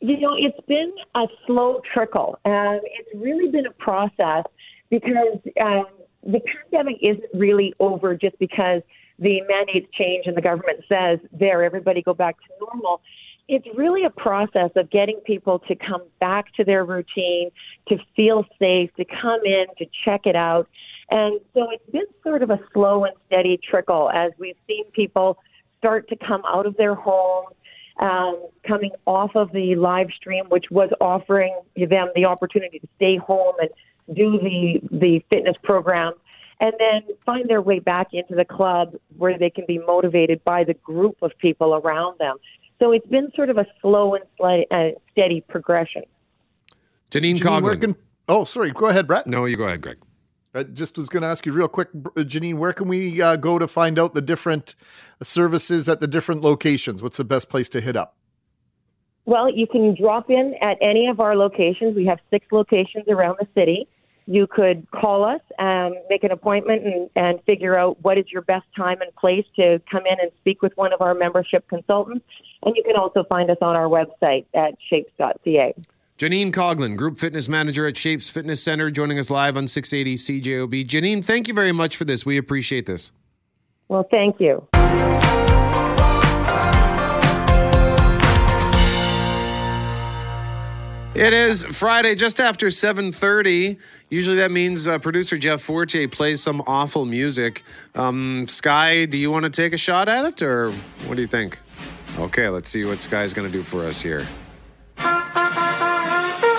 You 0.00 0.20
know, 0.20 0.36
it's 0.38 0.64
been 0.68 0.92
a 1.16 1.26
slow 1.44 1.80
trickle, 1.92 2.38
and 2.44 2.80
it's 2.84 3.08
really 3.16 3.50
been 3.50 3.66
a 3.66 3.72
process 3.72 4.44
because 4.90 5.40
um, 5.60 5.86
the 6.22 6.38
pandemic 6.70 6.98
isn't 7.02 7.28
really 7.34 7.74
over 7.80 8.14
just 8.14 8.38
because 8.38 8.82
the 9.18 9.40
mandates 9.48 9.88
change 9.98 10.26
and 10.26 10.36
the 10.36 10.42
government 10.42 10.84
says, 10.88 11.18
there, 11.32 11.64
everybody 11.64 12.02
go 12.02 12.14
back 12.14 12.36
to 12.36 12.46
normal. 12.60 13.00
It's 13.48 13.66
really 13.76 14.04
a 14.04 14.10
process 14.10 14.70
of 14.74 14.90
getting 14.90 15.20
people 15.24 15.60
to 15.60 15.76
come 15.76 16.02
back 16.18 16.52
to 16.54 16.64
their 16.64 16.84
routine, 16.84 17.50
to 17.88 17.98
feel 18.16 18.44
safe, 18.58 18.90
to 18.96 19.04
come 19.04 19.40
in, 19.44 19.66
to 19.78 19.86
check 20.04 20.26
it 20.26 20.34
out. 20.34 20.68
And 21.10 21.40
so 21.54 21.70
it's 21.70 21.90
been 21.90 22.06
sort 22.24 22.42
of 22.42 22.50
a 22.50 22.58
slow 22.72 23.04
and 23.04 23.14
steady 23.26 23.58
trickle 23.58 24.10
as 24.10 24.32
we've 24.38 24.56
seen 24.66 24.84
people 24.90 25.38
start 25.78 26.08
to 26.08 26.16
come 26.16 26.42
out 26.48 26.66
of 26.66 26.76
their 26.76 26.96
homes, 26.96 27.54
um, 28.00 28.48
coming 28.66 28.90
off 29.06 29.36
of 29.36 29.52
the 29.52 29.76
live 29.76 30.08
stream, 30.16 30.46
which 30.48 30.66
was 30.70 30.90
offering 31.00 31.56
them 31.76 32.08
the 32.16 32.24
opportunity 32.24 32.80
to 32.80 32.88
stay 32.96 33.16
home 33.16 33.54
and 33.60 33.70
do 34.16 34.38
the 34.38 34.80
the 34.90 35.24
fitness 35.30 35.56
program, 35.62 36.12
and 36.60 36.72
then 36.78 37.02
find 37.24 37.48
their 37.48 37.62
way 37.62 37.78
back 37.78 38.08
into 38.12 38.34
the 38.34 38.44
club 38.44 38.94
where 39.16 39.38
they 39.38 39.50
can 39.50 39.64
be 39.66 39.78
motivated 39.78 40.42
by 40.44 40.64
the 40.64 40.74
group 40.74 41.16
of 41.22 41.30
people 41.38 41.74
around 41.74 42.18
them. 42.18 42.36
So 42.78 42.92
it's 42.92 43.06
been 43.06 43.30
sort 43.34 43.50
of 43.50 43.58
a 43.58 43.66
slow 43.80 44.14
and 44.14 44.24
slight, 44.36 44.66
uh, 44.70 44.90
steady 45.12 45.40
progression. 45.48 46.02
Janine, 47.10 47.36
Janine, 47.36 47.62
where 47.62 47.76
Coughlin. 47.76 47.80
can, 47.80 47.96
oh, 48.28 48.44
sorry. 48.44 48.70
Go 48.72 48.88
ahead, 48.88 49.06
Brett. 49.06 49.26
no, 49.26 49.44
you 49.44 49.56
go 49.56 49.64
ahead, 49.64 49.80
Greg. 49.80 49.98
I 50.54 50.62
just 50.62 50.96
was 50.96 51.08
going 51.08 51.22
to 51.22 51.28
ask 51.28 51.44
you 51.44 51.52
real 51.52 51.68
quick, 51.68 51.92
Janine, 51.92 52.56
where 52.56 52.72
can 52.72 52.88
we 52.88 53.20
uh, 53.20 53.36
go 53.36 53.58
to 53.58 53.68
find 53.68 53.98
out 53.98 54.14
the 54.14 54.22
different 54.22 54.74
services 55.22 55.88
at 55.88 56.00
the 56.00 56.06
different 56.06 56.40
locations? 56.40 57.02
What's 57.02 57.18
the 57.18 57.24
best 57.24 57.50
place 57.50 57.68
to 57.70 57.80
hit 57.80 57.94
up? 57.94 58.16
Well, 59.26 59.52
you 59.52 59.66
can 59.66 59.94
drop 60.00 60.30
in 60.30 60.54
at 60.62 60.78
any 60.80 61.08
of 61.08 61.20
our 61.20 61.36
locations. 61.36 61.94
We 61.94 62.06
have 62.06 62.20
six 62.30 62.46
locations 62.52 63.06
around 63.08 63.36
the 63.38 63.46
city. 63.54 63.88
You 64.26 64.46
could 64.46 64.90
call 64.90 65.24
us, 65.24 65.40
um, 65.58 65.94
make 66.10 66.24
an 66.24 66.32
appointment, 66.32 66.84
and, 66.84 67.10
and 67.14 67.42
figure 67.44 67.78
out 67.78 68.02
what 68.02 68.18
is 68.18 68.26
your 68.30 68.42
best 68.42 68.66
time 68.76 69.00
and 69.00 69.14
place 69.14 69.46
to 69.56 69.80
come 69.90 70.04
in 70.04 70.18
and 70.20 70.30
speak 70.40 70.62
with 70.62 70.76
one 70.76 70.92
of 70.92 71.00
our 71.00 71.14
membership 71.14 71.68
consultants. 71.68 72.24
And 72.64 72.74
you 72.76 72.82
can 72.82 72.96
also 72.96 73.24
find 73.28 73.50
us 73.50 73.58
on 73.60 73.76
our 73.76 73.86
website 73.86 74.46
at 74.54 74.74
shapes.ca. 74.90 75.74
Janine 76.18 76.50
Coughlin, 76.50 76.96
Group 76.96 77.18
Fitness 77.18 77.46
Manager 77.46 77.86
at 77.86 77.96
Shapes 77.96 78.30
Fitness 78.30 78.62
Center, 78.62 78.90
joining 78.90 79.18
us 79.18 79.28
live 79.30 79.56
on 79.56 79.68
680 79.68 80.16
CJOB. 80.40 80.86
Janine, 80.86 81.24
thank 81.24 81.46
you 81.46 81.54
very 81.54 81.72
much 81.72 81.96
for 81.96 82.06
this. 82.06 82.24
We 82.24 82.38
appreciate 82.38 82.86
this. 82.86 83.12
Well, 83.88 84.08
thank 84.10 84.40
you. 84.40 84.66
It 91.16 91.32
is 91.32 91.64
Friday, 91.64 92.14
just 92.14 92.40
after 92.40 92.66
7.30. 92.66 93.78
Usually 94.10 94.36
that 94.36 94.50
means 94.50 94.86
uh, 94.86 94.98
producer 94.98 95.38
Jeff 95.38 95.62
Forte 95.62 96.06
plays 96.08 96.42
some 96.42 96.62
awful 96.66 97.06
music. 97.06 97.62
Um, 97.94 98.46
Sky, 98.48 99.06
do 99.06 99.16
you 99.16 99.30
want 99.30 99.44
to 99.44 99.50
take 99.50 99.72
a 99.72 99.78
shot 99.78 100.10
at 100.10 100.26
it, 100.26 100.42
or 100.42 100.72
what 101.06 101.14
do 101.14 101.22
you 101.22 101.26
think? 101.26 101.58
Okay, 102.18 102.50
let's 102.50 102.68
see 102.68 102.84
what 102.84 103.00
Sky's 103.00 103.32
going 103.32 103.50
to 103.50 103.52
do 103.52 103.62
for 103.62 103.86
us 103.86 104.02
here. 104.02 104.26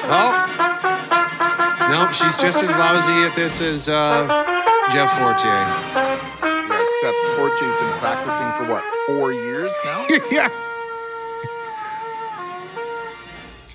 Oh. 0.09 0.33
Nope, 1.91 2.13
she's 2.13 2.35
just 2.37 2.63
as 2.63 2.75
lousy 2.77 3.13
at 3.13 3.35
this 3.35 3.61
as 3.61 3.87
uh, 3.87 4.25
Jeff 4.91 5.11
Forte. 5.19 5.43
Yeah, 5.45 6.83
except 6.95 7.15
Forte's 7.37 7.59
been 7.59 7.93
practicing 7.99 8.51
for 8.57 8.65
what, 8.73 8.83
four 9.05 9.33
years 9.33 9.71
now? 9.85 10.07
yeah. 10.31 10.49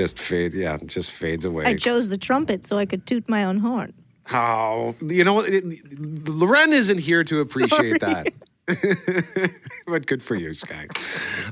Just 0.03 0.19
fade, 0.19 0.53
yeah, 0.53 0.79
just 0.85 1.13
fades 1.13 1.45
away. 1.45 1.65
I 1.65 1.77
chose 1.77 2.09
the 2.09 2.19
trumpet 2.19 2.65
so 2.65 2.77
I 2.77 2.87
could 2.87 3.07
toot 3.07 3.29
my 3.29 3.45
own 3.45 3.59
horn. 3.59 3.93
How 4.25 4.97
you 5.01 5.23
know 5.23 5.39
it, 5.39 5.63
Loren 6.29 6.73
isn't 6.73 6.99
here 6.99 7.23
to 7.23 7.39
appreciate 7.39 8.01
that. 8.01 8.33
but 9.87 10.07
good 10.09 10.21
for 10.21 10.35
you, 10.35 10.55
Sky. 10.55 10.89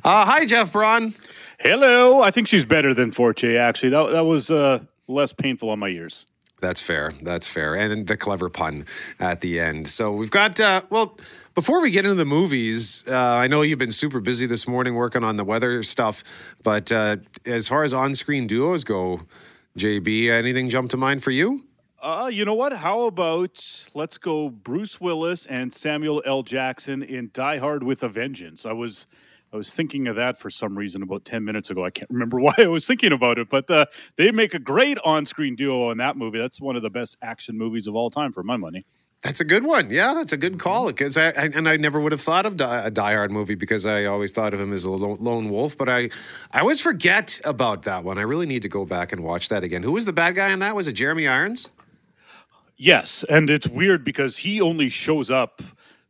Uh, 0.03 0.25
hi, 0.25 0.47
Jeff 0.47 0.73
Braun. 0.73 1.15
Hello. 1.61 2.23
I 2.23 2.33
think 2.33 2.49
she's 2.49 2.65
better 2.65 2.93
than 2.93 3.13
Forte, 3.13 3.57
actually. 3.57 3.91
That, 3.91 4.11
that 4.11 4.25
was 4.25 4.51
uh, 4.51 4.81
less 5.07 5.33
painful 5.33 5.71
on 5.71 5.79
my 5.79 5.89
ears. 5.91 6.27
That's 6.61 6.81
fair. 6.81 7.13
That's 7.23 7.47
fair. 7.47 7.77
And 7.77 8.09
the 8.09 8.17
clever 8.17 8.49
pun 8.49 8.85
at 9.21 9.43
the 9.43 9.61
end. 9.61 9.87
So 9.87 10.11
we've 10.11 10.31
got, 10.31 10.61
uh, 10.61 10.83
well, 10.91 11.17
before 11.55 11.81
we 11.81 11.91
get 11.91 12.05
into 12.05 12.15
the 12.15 12.25
movies, 12.25 13.05
uh, 13.09 13.17
I 13.17 13.47
know 13.47 13.63
you've 13.63 13.79
been 13.79 13.93
super 13.93 14.21
busy 14.21 14.47
this 14.47 14.69
morning 14.69 14.95
working 14.95 15.25
on 15.25 15.37
the 15.37 15.45
weather 15.45 15.83
stuff, 15.83 16.23
but 16.63 16.91
uh, 16.93 17.17
as 17.45 17.69
far 17.69 17.83
as 17.83 17.93
on 17.93 18.15
screen 18.15 18.47
duos 18.47 18.85
go, 18.85 19.23
JB, 19.79 20.31
anything 20.31 20.69
jump 20.69 20.91
to 20.91 20.97
mind 20.97 21.23
for 21.23 21.31
you? 21.31 21.65
Uh, 22.03 22.31
you 22.33 22.45
know 22.45 22.55
what? 22.55 22.73
How 22.73 23.03
about 23.03 23.63
let's 23.95 24.17
go 24.17 24.49
Bruce 24.49 25.01
Willis 25.01 25.47
and 25.47 25.73
Samuel 25.73 26.23
L. 26.25 26.43
Jackson 26.43 27.03
in 27.03 27.31
Die 27.35 27.59
Hard 27.59 27.83
with 27.83 28.03
a 28.03 28.09
Vengeance? 28.09 28.65
I 28.65 28.73
was 28.73 29.07
I 29.53 29.57
was 29.57 29.75
thinking 29.75 30.07
of 30.07 30.17
that 30.17 30.39
for 30.39 30.49
some 30.49 30.79
reason 30.79 31.03
about 31.03 31.25
10 31.25 31.45
minutes 31.45 31.71
ago. 31.71 31.85
I 31.85 31.91
can't 31.91 32.11
remember 32.11 32.39
why 32.41 32.55
I 32.59 32.69
was 32.69 32.87
thinking 32.87 33.13
about 33.13 33.39
it, 33.39 33.51
but 33.51 33.69
uh, 33.71 33.87
they 34.17 34.31
make 34.31 34.55
a 34.55 34.59
great 34.59 34.99
on-screen 35.05 35.57
duo 35.57 35.91
in 35.91 35.99
that 35.99 36.17
movie. 36.17 36.39
That's 36.39 36.61
one 36.61 36.77
of 36.77 36.83
the 36.83 36.91
best 36.91 37.17
action 37.21 37.59
movies 37.59 37.87
of 37.87 37.95
all 37.95 38.11
time 38.11 38.33
for 38.33 38.43
my 38.43 38.57
money. 38.57 38.87
That's 39.23 39.41
a 39.41 39.45
good 39.45 39.65
one. 39.65 39.91
Yeah, 39.91 40.15
that's 40.15 40.33
a 40.33 40.39
good 40.39 40.59
call. 40.59 40.87
Because 40.87 41.17
I, 41.17 41.27
I 41.27 41.51
and 41.55 41.69
I 41.69 41.77
never 41.77 42.01
would 42.01 42.13
have 42.13 42.23
thought 42.23 42.47
of 42.47 42.57
Die, 42.57 42.87
a 42.87 42.91
Die 42.91 43.13
Hard 43.13 43.31
movie 43.31 43.55
because 43.55 43.85
I 43.85 44.07
always 44.07 44.31
thought 44.31 44.55
of 44.55 44.61
him 44.61 44.73
as 44.73 44.85
a 44.85 44.91
lone 44.91 45.51
wolf. 45.51 45.77
But 45.77 45.89
I, 45.89 46.11
I 46.53 46.61
always 46.61 46.81
forget 46.81 47.39
about 47.45 47.83
that 47.83 48.03
one. 48.03 48.17
I 48.19 48.23
really 48.23 48.47
need 48.47 48.63
to 48.63 48.69
go 48.69 48.87
back 48.87 49.13
and 49.13 49.23
watch 49.23 49.51
that 49.51 49.63
again. 49.63 49.83
Who 49.83 49.93
was 49.93 50.07
the 50.07 50.13
bad 50.13 50.37
guy 50.37 50.51
in 50.53 50.61
that? 50.61 50.75
Was 50.75 50.89
it 50.89 50.95
Jeremy 50.95 51.29
Irons? 51.29 51.69
Yes, 52.79 53.25
and 53.29 53.51
it's 53.51 53.69
weird 53.69 54.05
because 54.05 54.39
he 54.39 54.63
only 54.63 54.89
shows 54.89 55.31
up 55.31 55.61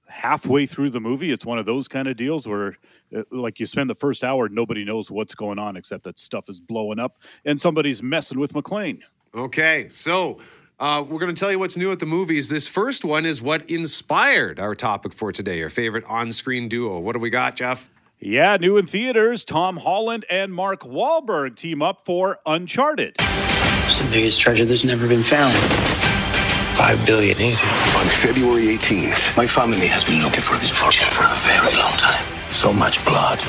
halfway 0.06 0.66
through 0.66 0.90
the 0.90 1.00
movie. 1.00 1.32
It's 1.32 1.44
one 1.44 1.58
of 1.58 1.66
those 1.66 1.88
kind 1.88 2.06
of 2.06 2.16
deals 2.16 2.46
where, 2.46 2.78
uh, 3.16 3.22
like, 3.32 3.58
you 3.58 3.66
spend 3.66 3.90
the 3.90 3.94
first 3.96 4.22
hour, 4.22 4.48
nobody 4.48 4.84
knows 4.84 5.10
what's 5.10 5.34
going 5.34 5.58
on 5.58 5.76
except 5.76 6.04
that 6.04 6.16
stuff 6.20 6.48
is 6.48 6.60
blowing 6.60 7.00
up 7.00 7.18
and 7.44 7.60
somebody's 7.60 8.04
messing 8.04 8.38
with 8.38 8.52
McClane. 8.52 9.00
Okay, 9.34 9.88
so 9.92 10.38
uh, 10.80 11.02
we're 11.02 11.18
going 11.18 11.34
to 11.34 11.38
tell 11.38 11.50
you 11.50 11.58
what's 11.58 11.76
new 11.76 11.92
at 11.92 11.98
the 11.98 12.06
movies. 12.06 12.48
This 12.48 12.66
first 12.66 13.04
one 13.04 13.26
is 13.26 13.40
what 13.42 13.68
inspired 13.70 14.58
our 14.58 14.74
topic 14.74 15.12
for 15.12 15.30
today. 15.30 15.58
Your 15.58 15.70
favorite 15.70 16.04
on-screen 16.06 16.68
duo. 16.68 16.98
What 16.98 17.12
do 17.12 17.18
we 17.18 17.30
got, 17.30 17.54
Jeff? 17.54 17.88
Yeah, 18.18 18.56
new 18.56 18.76
in 18.76 18.86
theaters, 18.86 19.44
Tom 19.44 19.76
Holland 19.76 20.26
and 20.28 20.52
Mark 20.52 20.82
Wahlberg 20.82 21.56
team 21.56 21.80
up 21.82 22.04
for 22.04 22.38
Uncharted. 22.44 23.16
It's 23.18 23.98
the 23.98 24.08
biggest 24.10 24.40
treasure 24.40 24.64
that's 24.64 24.84
never 24.84 25.08
been 25.08 25.22
found. 25.22 25.52
Five 26.76 27.04
billion, 27.06 27.38
easy. 27.40 27.66
On 27.66 28.06
February 28.06 28.76
18th, 28.76 29.36
My 29.36 29.46
family 29.46 29.86
has 29.86 30.04
been 30.04 30.22
looking 30.22 30.40
for 30.40 30.54
this 30.54 30.72
project 30.72 31.12
for 31.12 31.24
a 31.24 31.36
very 31.36 31.76
long 31.76 31.92
time. 31.92 32.24
So 32.50 32.72
much 32.72 33.04
blood. 33.04 33.42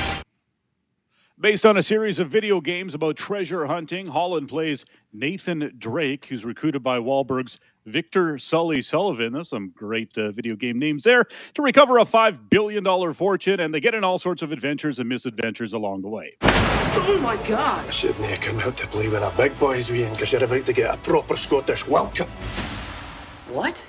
Based 1.41 1.65
on 1.65 1.75
a 1.75 1.81
series 1.81 2.19
of 2.19 2.29
video 2.29 2.61
games 2.61 2.93
about 2.93 3.15
treasure 3.15 3.65
hunting, 3.65 4.05
Holland 4.05 4.47
plays 4.47 4.85
Nathan 5.11 5.73
Drake, 5.79 6.25
who's 6.25 6.45
recruited 6.45 6.83
by 6.83 6.99
Wahlberg's 6.99 7.57
Victor 7.87 8.37
Sully 8.37 8.83
Sullivan. 8.83 9.33
There's 9.33 9.49
some 9.49 9.71
great 9.75 10.15
uh, 10.19 10.31
video 10.33 10.55
game 10.55 10.77
names 10.77 11.03
there 11.03 11.25
to 11.55 11.63
recover 11.63 11.97
a 11.97 12.05
$5 12.05 12.51
billion 12.51 13.13
fortune, 13.15 13.59
and 13.59 13.73
they 13.73 13.79
get 13.79 13.95
in 13.95 14.03
all 14.03 14.19
sorts 14.19 14.43
of 14.43 14.51
adventures 14.51 14.99
and 14.99 15.09
misadventures 15.09 15.73
along 15.73 16.03
the 16.03 16.09
way. 16.09 16.35
Oh 16.43 17.19
my 17.23 17.37
God! 17.47 17.87
I 17.87 17.89
shouldn't 17.89 18.23
have 18.25 18.41
come 18.41 18.59
out 18.59 18.77
to 18.77 18.85
play 18.85 19.07
with 19.07 19.21
the 19.21 19.33
big 19.35 19.57
boys, 19.57 19.89
Ian, 19.89 20.11
because 20.11 20.31
you're 20.31 20.43
about 20.43 20.67
to 20.67 20.73
get 20.73 20.93
a 20.93 20.97
proper 20.99 21.35
Scottish 21.35 21.87
welcome. 21.87 22.27
What? 23.49 23.81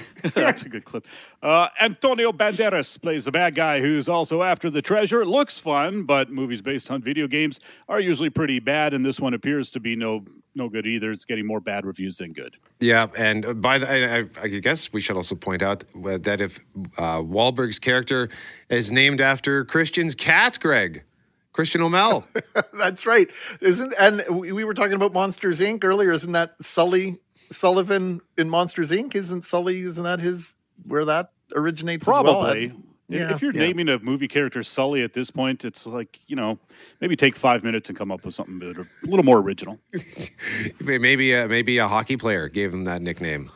That's 0.34 0.62
a 0.62 0.68
good 0.68 0.84
clip. 0.84 1.06
Uh, 1.42 1.68
Antonio 1.80 2.32
Banderas 2.32 3.00
plays 3.00 3.24
the 3.24 3.32
bad 3.32 3.54
guy 3.54 3.80
who's 3.80 4.08
also 4.08 4.42
after 4.42 4.70
the 4.70 4.82
treasure. 4.82 5.24
Looks 5.24 5.58
fun, 5.58 6.04
but 6.04 6.30
movies 6.30 6.62
based 6.62 6.90
on 6.90 7.02
video 7.02 7.26
games 7.26 7.60
are 7.88 8.00
usually 8.00 8.30
pretty 8.30 8.60
bad, 8.60 8.94
and 8.94 9.04
this 9.04 9.20
one 9.20 9.34
appears 9.34 9.70
to 9.72 9.80
be 9.80 9.96
no 9.96 10.24
no 10.54 10.68
good 10.68 10.86
either. 10.86 11.12
It's 11.12 11.24
getting 11.24 11.46
more 11.46 11.60
bad 11.60 11.86
reviews 11.86 12.18
than 12.18 12.32
good. 12.32 12.56
Yeah, 12.80 13.06
and 13.16 13.62
by 13.62 13.78
the, 13.78 13.90
I, 13.90 14.18
I, 14.18 14.24
I 14.42 14.48
guess 14.48 14.92
we 14.92 15.00
should 15.00 15.16
also 15.16 15.34
point 15.34 15.62
out 15.62 15.84
that 15.94 16.40
if 16.40 16.60
uh, 16.98 17.18
Wahlberg's 17.18 17.78
character 17.78 18.28
is 18.68 18.92
named 18.92 19.20
after 19.20 19.64
Christian's 19.64 20.14
cat, 20.14 20.58
Greg, 20.60 21.04
Christian 21.52 21.82
O'Mell. 21.82 22.26
That's 22.74 23.06
right. 23.06 23.28
Isn't 23.60 23.94
and 23.98 24.24
we, 24.30 24.52
we 24.52 24.64
were 24.64 24.74
talking 24.74 24.94
about 24.94 25.12
Monsters 25.12 25.60
Inc. 25.60 25.84
earlier. 25.84 26.12
Isn't 26.12 26.32
that 26.32 26.54
Sully 26.60 27.18
Sullivan 27.52 28.20
in 28.38 28.48
Monsters 28.50 28.90
Inc? 28.90 29.14
Isn't 29.14 29.42
Sully? 29.44 29.80
Isn't 29.82 30.04
that 30.04 30.20
his 30.20 30.56
where 30.86 31.04
that 31.04 31.30
originates? 31.54 32.02
as 32.02 32.08
well? 32.12 32.22
Probably. 32.24 32.64
If- 32.66 32.72
Yeah, 33.08 33.30
if 33.30 33.42
you're 33.42 33.52
yeah. 33.52 33.60
naming 33.66 33.90
a 33.90 33.98
movie 33.98 34.26
character 34.28 34.62
Sully 34.62 35.02
at 35.02 35.12
this 35.12 35.30
point, 35.30 35.66
it's 35.66 35.84
like, 35.84 36.18
you 36.28 36.36
know, 36.36 36.58
maybe 37.02 37.14
take 37.14 37.36
five 37.36 37.62
minutes 37.62 37.90
and 37.90 37.98
come 37.98 38.10
up 38.10 38.24
with 38.24 38.34
something 38.34 38.58
better, 38.58 38.82
a 39.04 39.06
little 39.06 39.24
more 39.24 39.38
original. 39.38 39.78
maybe 40.80 41.34
uh, 41.34 41.46
maybe 41.46 41.76
a 41.78 41.86
hockey 41.86 42.16
player 42.16 42.48
gave 42.48 42.72
him 42.72 42.84
that 42.84 43.02
nickname. 43.02 43.50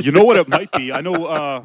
You 0.00 0.10
know 0.10 0.24
what 0.24 0.36
it 0.36 0.48
might 0.48 0.72
be? 0.72 0.90
I 0.92 1.00
know 1.02 1.26
uh, 1.26 1.64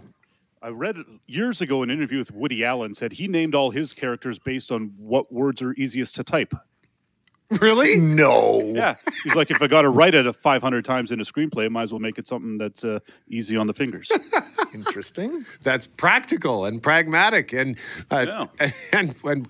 I 0.62 0.68
read 0.70 0.98
years 1.28 1.62
ago 1.62 1.82
an 1.82 1.90
interview 1.90 2.20
with 2.20 2.32
Woody 2.32 2.66
Allen 2.66 2.94
said 2.94 3.14
he 3.14 3.28
named 3.28 3.56
all 3.56 3.72
his 3.72 3.94
characters 3.94 4.38
based 4.38 4.72
on 4.72 4.92
what 4.98 5.32
words 5.32 5.62
are 5.62 5.74
easiest 5.74 6.16
to 6.16 6.24
type. 6.24 6.54
Really? 7.60 8.00
No. 8.00 8.62
Yeah. 8.64 8.96
He's 9.24 9.34
like, 9.34 9.50
if 9.50 9.60
I 9.60 9.66
got 9.66 9.82
to 9.82 9.90
write 9.90 10.14
it 10.14 10.36
500 10.36 10.86
times 10.86 11.12
in 11.12 11.20
a 11.20 11.24
screenplay, 11.24 11.66
I 11.66 11.70
might 11.70 11.84
as 11.84 11.92
well 11.92 12.00
make 12.00 12.20
it 12.20 12.28
something 12.28 12.60
that's 12.60 12.84
uh, 12.84 13.00
easy 13.28 13.58
on 13.58 13.66
the 13.66 13.74
fingers. 13.74 14.12
Interesting. 14.74 15.46
That's 15.64 15.88
practical 15.88 16.66
and 16.66 16.82
pragmatic, 16.82 17.52
and 17.52 17.76
uh, 18.12 18.46
and 18.94 19.14
when 19.22 19.48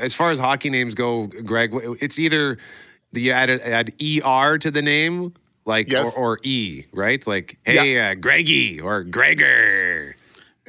as 0.00 0.14
far 0.14 0.30
as 0.30 0.38
hockey 0.38 0.70
names 0.70 0.94
go, 0.94 1.26
Greg, 1.26 1.72
it's 2.00 2.18
either 2.18 2.56
the 3.12 3.20
you 3.20 3.32
add 3.32 3.50
add 3.50 3.92
er 4.24 4.58
to 4.58 4.70
the 4.70 4.82
name, 4.82 5.34
like 5.66 5.90
Yes. 5.90 6.16
or, 6.16 6.36
or 6.36 6.40
e, 6.42 6.86
right? 6.92 7.24
Like 7.26 7.58
hey, 7.64 7.98
uh, 8.00 8.14
Greggy 8.14 8.80
or 8.80 9.04
Gregor. 9.04 10.16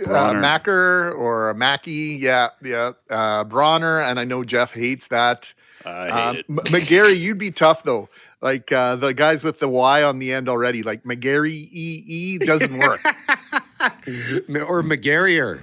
uh, 0.05 0.33
Macker 0.33 1.13
or 1.13 1.49
a 1.51 1.55
Mackey. 1.55 2.17
Yeah, 2.19 2.49
yeah. 2.61 2.91
Uh, 3.09 3.45
Bronner, 3.45 4.01
and 4.01 4.19
I 4.19 4.25
know 4.25 4.43
Jeff 4.43 4.73
hates 4.73 5.07
that. 5.07 5.53
I 5.85 6.05
hate 6.05 6.11
Um, 6.11 6.35
it. 6.37 6.45
M- 6.49 6.55
McGarry, 6.73 7.17
you'd 7.19 7.37
be 7.37 7.51
tough 7.51 7.83
though. 7.83 8.09
Like 8.41 8.71
uh, 8.71 8.95
the 8.97 9.13
guys 9.13 9.43
with 9.43 9.59
the 9.59 9.69
Y 9.69 10.03
on 10.03 10.19
the 10.19 10.33
end 10.33 10.49
already. 10.49 10.83
Like 10.83 11.03
McGarry 11.03 11.51
E 11.51 12.03
E 12.05 12.37
doesn't 12.39 12.77
work. 12.77 12.99
or 13.79 14.83
McGarrier. 14.83 15.61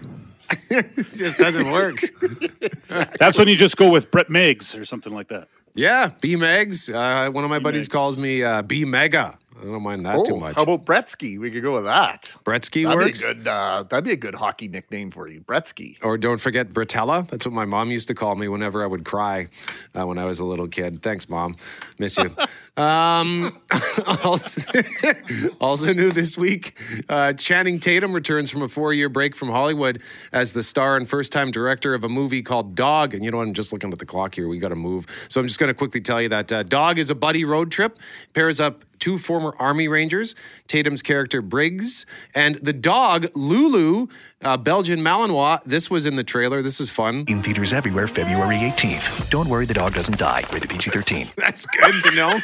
just 1.15 1.39
doesn't 1.39 1.71
work. 1.71 2.01
That's 3.19 3.39
when 3.39 3.49
you 3.49 3.57
just 3.57 3.77
go 3.77 3.91
with 3.91 4.11
Brett 4.11 4.29
Meigs 4.31 4.75
or 4.77 4.85
something 4.85 5.13
like 5.13 5.29
that. 5.29 5.49
Yeah, 5.75 6.11
B 6.21 6.35
Megs. 6.37 6.93
Uh, 6.93 7.31
one 7.31 7.45
of 7.45 7.51
my 7.51 7.59
buddies 7.61 7.89
Megs. 7.89 7.93
calls 7.93 8.17
me 8.17 8.43
uh, 8.43 8.63
B 8.63 8.85
Mega. 8.85 9.39
I 9.61 9.65
don't 9.65 9.83
mind 9.83 10.07
that 10.07 10.25
too 10.25 10.35
oh, 10.35 10.41
much. 10.41 10.57
how 10.57 10.63
about 10.63 10.85
Bretsky? 10.85 11.39
We 11.39 11.51
could 11.51 11.63
go 11.63 11.75
with 11.75 11.85
that. 11.85 12.35
Bretsky 12.45 12.85
That'd 12.85 12.99
works. 12.99 13.23
be 13.23 13.31
a 13.31 13.35
good. 13.35 13.49
Uh, 13.49 13.85
that'd 13.89 14.05
be 14.05 14.13
a 14.13 14.17
good 14.17 14.35
hockey 14.35 14.69
nickname 14.69 15.11
for 15.11 15.29
you, 15.29 15.41
Bretsky. 15.41 15.99
Or 16.03 16.17
don't 16.17 16.41
forget 16.41 16.73
Bratella. 16.73 17.29
That's 17.29 17.45
what 17.45 17.53
my 17.53 17.67
mom 17.67 17.91
used 17.91 18.09
to 18.09 18.15
call 18.15 18.37
me 18.37 18.49
whenever 18.49 18.83
I 18.83 18.87
would 18.87 19.05
cry 19.05 19.49
uh, 19.99 20.07
when 20.07 20.19
I 20.19 20.25
was 20.25 20.39
a 20.39 20.45
little 20.45 20.69
kid. 20.69 21.03
Thanks, 21.03 21.29
mom. 21.29 21.57
Miss 21.99 22.17
you. 22.17 22.35
um, 22.77 23.61
also, 24.25 24.63
also 25.61 25.93
new 25.93 26.11
this 26.13 26.39
week, 26.39 26.79
uh, 27.09 27.33
Channing 27.33 27.81
Tatum 27.81 28.13
returns 28.13 28.51
from 28.51 28.63
a 28.63 28.69
four-year 28.69 29.09
break 29.09 29.35
from 29.35 29.51
Hollywood 29.51 30.03
as 30.33 30.53
the 30.53 30.63
star 30.63 30.97
and 30.97 31.09
first-time 31.09 31.51
director 31.51 31.95
of 31.95 32.05
a 32.05 32.09
movie 32.09 32.43
called 32.43 32.75
Dog. 32.75 33.15
And 33.15 33.25
you 33.25 33.31
know? 33.31 33.41
I'm 33.41 33.55
just 33.55 33.73
looking 33.73 33.93
at 33.93 33.99
the 33.99 34.07
clock 34.07 34.35
here. 34.35 34.49
We 34.49 34.59
got 34.59 34.69
to 34.69 34.77
move. 34.77 35.07
So 35.29 35.41
I'm 35.41 35.47
just 35.47 35.59
going 35.59 35.69
to 35.69 35.75
quickly 35.75 36.01
tell 36.01 36.21
you 36.21 36.29
that 36.29 36.53
uh, 36.53 36.63
Dog 36.63 36.99
is 36.99 37.11
a 37.11 37.15
buddy 37.15 37.45
road 37.45 37.71
trip. 37.71 37.99
Pairs 38.33 38.61
up 38.61 38.85
two 39.01 39.19
former 39.19 39.55
Army 39.59 39.89
Rangers, 39.89 40.35
Tatum's 40.71 41.03
character 41.03 41.43
Briggs, 41.43 42.07
and 42.33 42.55
the 42.63 42.73
dog 42.73 43.27
Lulu, 43.35 44.07
uh, 44.43 44.57
Belgian 44.57 45.01
Malinois. 45.01 45.61
This 45.65 45.91
was 45.91 46.07
in 46.07 46.15
the 46.15 46.23
trailer. 46.23 46.63
This 46.63 46.81
is 46.81 46.93
fun. 46.93 47.25
In 47.27 47.43
theaters 47.43 47.73
everywhere, 47.73 48.07
February 48.07 48.55
18th. 48.55 49.29
Don't 49.31 49.49
worry, 49.49 49.67
the 49.67 49.75
dog 49.75 49.95
doesn't 49.95 50.17
die. 50.17 50.45
Rated 50.53 50.71
PG 50.71 50.91
13. 50.91 51.29
That's 51.37 51.67
good 51.67 52.01
to 52.05 52.11
know. 52.13 52.39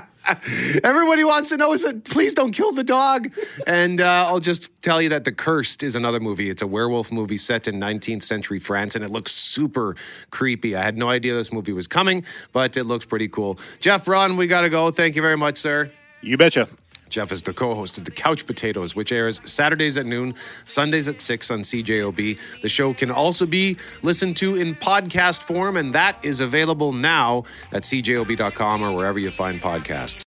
Everybody 0.84 1.24
wants 1.24 1.48
to 1.50 1.56
know 1.56 1.72
is 1.72 1.82
that 1.82 2.04
please 2.04 2.34
don't 2.34 2.52
kill 2.52 2.72
the 2.72 2.84
dog. 2.84 3.32
And 3.66 4.00
uh, 4.00 4.26
I'll 4.28 4.40
just 4.40 4.70
tell 4.82 5.00
you 5.00 5.08
that 5.10 5.24
The 5.24 5.32
Cursed 5.32 5.82
is 5.82 5.96
another 5.96 6.20
movie. 6.20 6.50
It's 6.50 6.62
a 6.62 6.66
werewolf 6.66 7.10
movie 7.10 7.36
set 7.36 7.68
in 7.68 7.80
19th 7.80 8.22
century 8.22 8.58
France, 8.58 8.94
and 8.94 9.04
it 9.04 9.10
looks 9.10 9.32
super 9.32 9.96
creepy. 10.30 10.76
I 10.76 10.82
had 10.82 10.96
no 10.96 11.08
idea 11.08 11.34
this 11.34 11.52
movie 11.52 11.72
was 11.72 11.86
coming, 11.86 12.24
but 12.52 12.76
it 12.76 12.84
looks 12.84 13.04
pretty 13.04 13.28
cool. 13.28 13.58
Jeff 13.80 14.04
Braun, 14.04 14.36
we 14.36 14.46
got 14.46 14.62
to 14.62 14.68
go. 14.68 14.90
Thank 14.90 15.16
you 15.16 15.22
very 15.22 15.36
much, 15.36 15.58
sir. 15.58 15.90
You 16.20 16.36
betcha. 16.36 16.68
Jeff 17.10 17.32
is 17.32 17.42
the 17.42 17.52
co-host 17.52 17.98
of 17.98 18.04
The 18.04 18.10
Couch 18.10 18.46
Potatoes, 18.46 18.94
which 18.94 19.12
airs 19.12 19.40
Saturdays 19.44 19.96
at 19.98 20.06
noon, 20.06 20.34
Sundays 20.64 21.08
at 21.08 21.20
6 21.20 21.50
on 21.50 21.60
CJOB. 21.60 22.38
The 22.62 22.68
show 22.68 22.94
can 22.94 23.10
also 23.10 23.46
be 23.46 23.76
listened 24.02 24.36
to 24.38 24.56
in 24.56 24.74
podcast 24.74 25.42
form, 25.42 25.76
and 25.76 25.92
that 25.94 26.24
is 26.24 26.40
available 26.40 26.92
now 26.92 27.44
at 27.72 27.82
cjob.com 27.82 28.82
or 28.82 28.96
wherever 28.96 29.18
you 29.18 29.30
find 29.30 29.60
podcasts. 29.60 30.22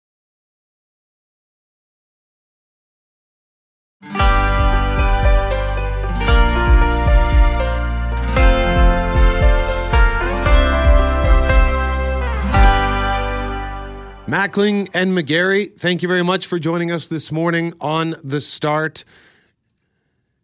Mackling 14.39 14.89
and 14.93 15.11
McGarry, 15.11 15.77
thank 15.77 16.01
you 16.01 16.07
very 16.07 16.23
much 16.23 16.47
for 16.47 16.59
joining 16.59 16.91
us 16.91 17.07
this 17.07 17.29
morning 17.29 17.73
on 17.81 18.15
The 18.23 18.39
Start. 18.39 19.03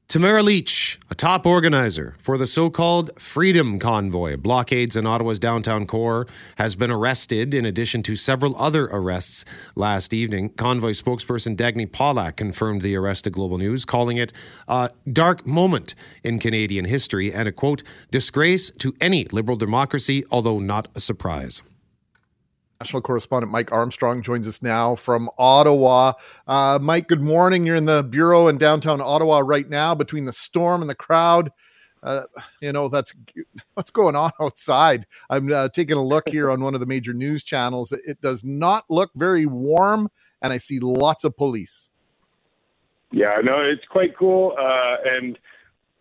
Tamara 0.10 0.43
Lich, 0.43 0.99
a 1.10 1.15
top 1.15 1.45
organizer 1.45 2.13
for 2.17 2.38
the 2.38 2.45
so 2.45 2.69
called 2.69 3.10
Freedom 3.17 3.79
Convoy, 3.79 4.36
blockades 4.36 4.97
in 4.97 5.08
Ottawa's 5.08 5.39
downtown 5.39 5.88
core, 5.88 6.27
has 6.58 6.75
been 6.75 6.91
arrested 6.91 7.53
in 7.53 7.65
addition 7.65 8.03
to 8.03 8.17
several 8.17 8.53
other 8.58 8.88
arrests 8.88 9.45
last 9.77 10.13
evening. 10.13 10.49
Convoy 10.49 10.91
spokesperson 10.91 11.55
Dagny 11.55 11.89
Pawlak 11.89 12.36
confirmed 12.36 12.81
the 12.81 12.97
arrest 12.97 13.23
to 13.23 13.29
Global 13.29 13.58
News, 13.58 13.86
calling 13.86 14.17
it 14.17 14.34
a 14.67 14.89
dark 15.10 15.47
moment 15.47 15.95
in 16.21 16.38
Canadian 16.38 16.84
history 16.84 17.34
and 17.34 17.47
a 17.47 17.53
quote, 17.53 17.81
disgrace 18.12 18.71
to 18.71 18.93
any 18.99 19.23
liberal 19.31 19.55
democracy, 19.55 20.25
although 20.31 20.60
not 20.60 20.89
a 20.95 20.99
surprise. 20.99 21.63
National 22.81 23.01
correspondent 23.01 23.51
Mike 23.51 23.71
Armstrong 23.71 24.21
joins 24.21 24.47
us 24.47 24.61
now 24.61 24.95
from 24.95 25.29
Ottawa. 25.38 26.13
Uh, 26.45 26.77
Mike, 26.81 27.07
good 27.07 27.21
morning. 27.21 27.65
You're 27.65 27.77
in 27.77 27.85
the 27.85 28.03
bureau 28.03 28.49
in 28.49 28.57
downtown 28.57 28.99
Ottawa 28.99 29.39
right 29.39 29.69
now 29.69 29.95
between 29.95 30.25
the 30.25 30.33
storm 30.33 30.81
and 30.81 30.89
the 30.89 30.95
crowd. 30.95 31.51
Uh, 32.03 32.23
you 32.61 32.73
know, 32.73 32.89
that's 32.89 33.13
what's 33.75 33.91
going 33.91 34.15
on 34.17 34.31
outside. 34.41 35.07
I'm 35.29 35.51
uh, 35.51 35.69
taking 35.69 35.95
a 35.95 36.03
look 36.03 36.27
here 36.27 36.51
on 36.51 36.61
one 36.61 36.73
of 36.73 36.81
the 36.81 36.85
major 36.85 37.13
news 37.13 37.43
channels. 37.43 37.93
It, 37.93 38.19
does 38.21 38.43
not 38.43 38.83
look 38.89 39.09
very 39.15 39.45
warm, 39.45 40.09
and 40.41 40.51
I 40.51 40.57
see 40.57 40.79
lots 40.79 41.23
of 41.23 41.35
police. 41.38 41.89
Yeah, 43.11 43.38
no, 43.41 43.61
it's 43.61 43.85
quite 43.89 44.17
cool. 44.17 44.53
Uh, 44.59 44.97
and 45.09 45.39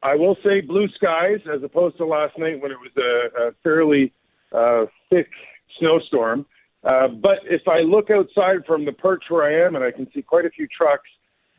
I 0.03 0.17
will 0.17 0.37
say 0.43 0.61
blue 0.61 0.89
skies 0.97 1.39
as 1.55 1.63
opposed 1.63 1.99
to 1.99 2.05
last 2.05 2.37
night 2.37 2.61
when 2.61 2.73
it 2.73 2.79
was 2.79 2.91
a, 2.97 3.49
a 3.49 3.53
fairly 3.63 4.13
uh, 4.53 4.87
thick 5.09 5.29
snowstorm. 5.79 6.45
Uh, 6.85 7.09
but 7.09 7.39
if 7.45 7.67
I 7.67 7.81
look 7.81 8.11
outside 8.11 8.67
from 8.67 8.85
the 8.85 8.93
perch 8.93 9.25
where 9.29 9.45
I 9.45 9.67
am 9.67 9.75
and 9.75 9.85
I 9.85 9.91
can 9.91 10.11
see 10.13 10.23
quite 10.23 10.45
a 10.45 10.51
few 10.51 10.67
trucks, 10.67 11.09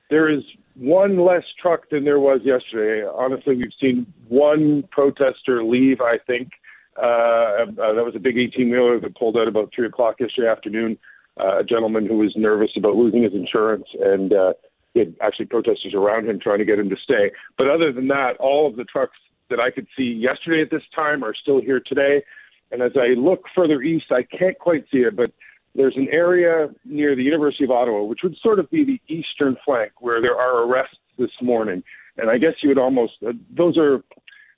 there 0.09 0.29
is 0.29 0.43
one 0.75 1.17
less 1.17 1.43
truck 1.59 1.89
than 1.89 2.03
there 2.03 2.19
was 2.19 2.41
yesterday. 2.43 3.07
Honestly, 3.07 3.55
we've 3.55 3.73
seen 3.79 4.05
one 4.27 4.83
protester 4.91 5.63
leave, 5.63 5.99
I 6.01 6.19
think. 6.19 6.51
Uh, 6.97 7.65
uh, 7.81 7.93
that 7.93 8.05
was 8.05 8.13
a 8.15 8.19
big 8.19 8.37
18 8.37 8.69
wheeler 8.69 8.99
that 8.99 9.15
pulled 9.17 9.35
out 9.35 9.47
about 9.47 9.73
3 9.75 9.87
o'clock 9.87 10.19
yesterday 10.19 10.47
afternoon. 10.47 10.97
Uh, 11.37 11.59
a 11.59 11.63
gentleman 11.63 12.05
who 12.05 12.17
was 12.17 12.33
nervous 12.37 12.71
about 12.77 12.95
losing 12.95 13.23
his 13.23 13.33
insurance, 13.33 13.87
and 13.99 14.31
uh, 14.31 14.53
he 14.93 14.99
had 14.99 15.15
actually 15.21 15.45
protesters 15.45 15.93
around 15.93 16.29
him 16.29 16.39
trying 16.39 16.59
to 16.59 16.65
get 16.65 16.79
him 16.79 16.89
to 16.89 16.95
stay. 16.95 17.31
But 17.57 17.69
other 17.69 17.91
than 17.91 18.07
that, 18.07 18.37
all 18.37 18.67
of 18.67 18.77
the 18.77 18.85
trucks 18.85 19.17
that 19.49 19.59
I 19.59 19.69
could 19.69 19.87
see 19.97 20.03
yesterday 20.03 20.61
at 20.61 20.71
this 20.71 20.83
time 20.95 21.23
are 21.23 21.33
still 21.33 21.59
here 21.59 21.81
today. 21.81 22.23
And 22.71 22.81
as 22.81 22.91
I 22.95 23.13
look 23.19 23.43
further 23.55 23.81
east, 23.81 24.07
I 24.11 24.23
can't 24.23 24.57
quite 24.57 24.85
see 24.91 24.99
it, 24.99 25.15
but 25.15 25.31
there's 25.75 25.95
an 25.97 26.07
area 26.11 26.69
near 26.85 27.15
the 27.15 27.23
University 27.23 27.63
of 27.65 27.71
Ottawa, 27.71 28.03
which 28.03 28.19
would 28.23 28.35
sort 28.41 28.59
of 28.59 28.69
be 28.69 28.83
the 28.83 29.01
eastern 29.13 29.57
flank, 29.65 29.91
where 29.99 30.21
there 30.21 30.35
are 30.35 30.63
arrests 30.63 30.97
this 31.17 31.31
morning. 31.41 31.83
And 32.17 32.29
I 32.29 32.37
guess 32.37 32.53
you 32.63 32.69
would 32.69 32.77
almost, 32.77 33.13
uh, 33.27 33.33
those 33.55 33.77
are 33.77 34.01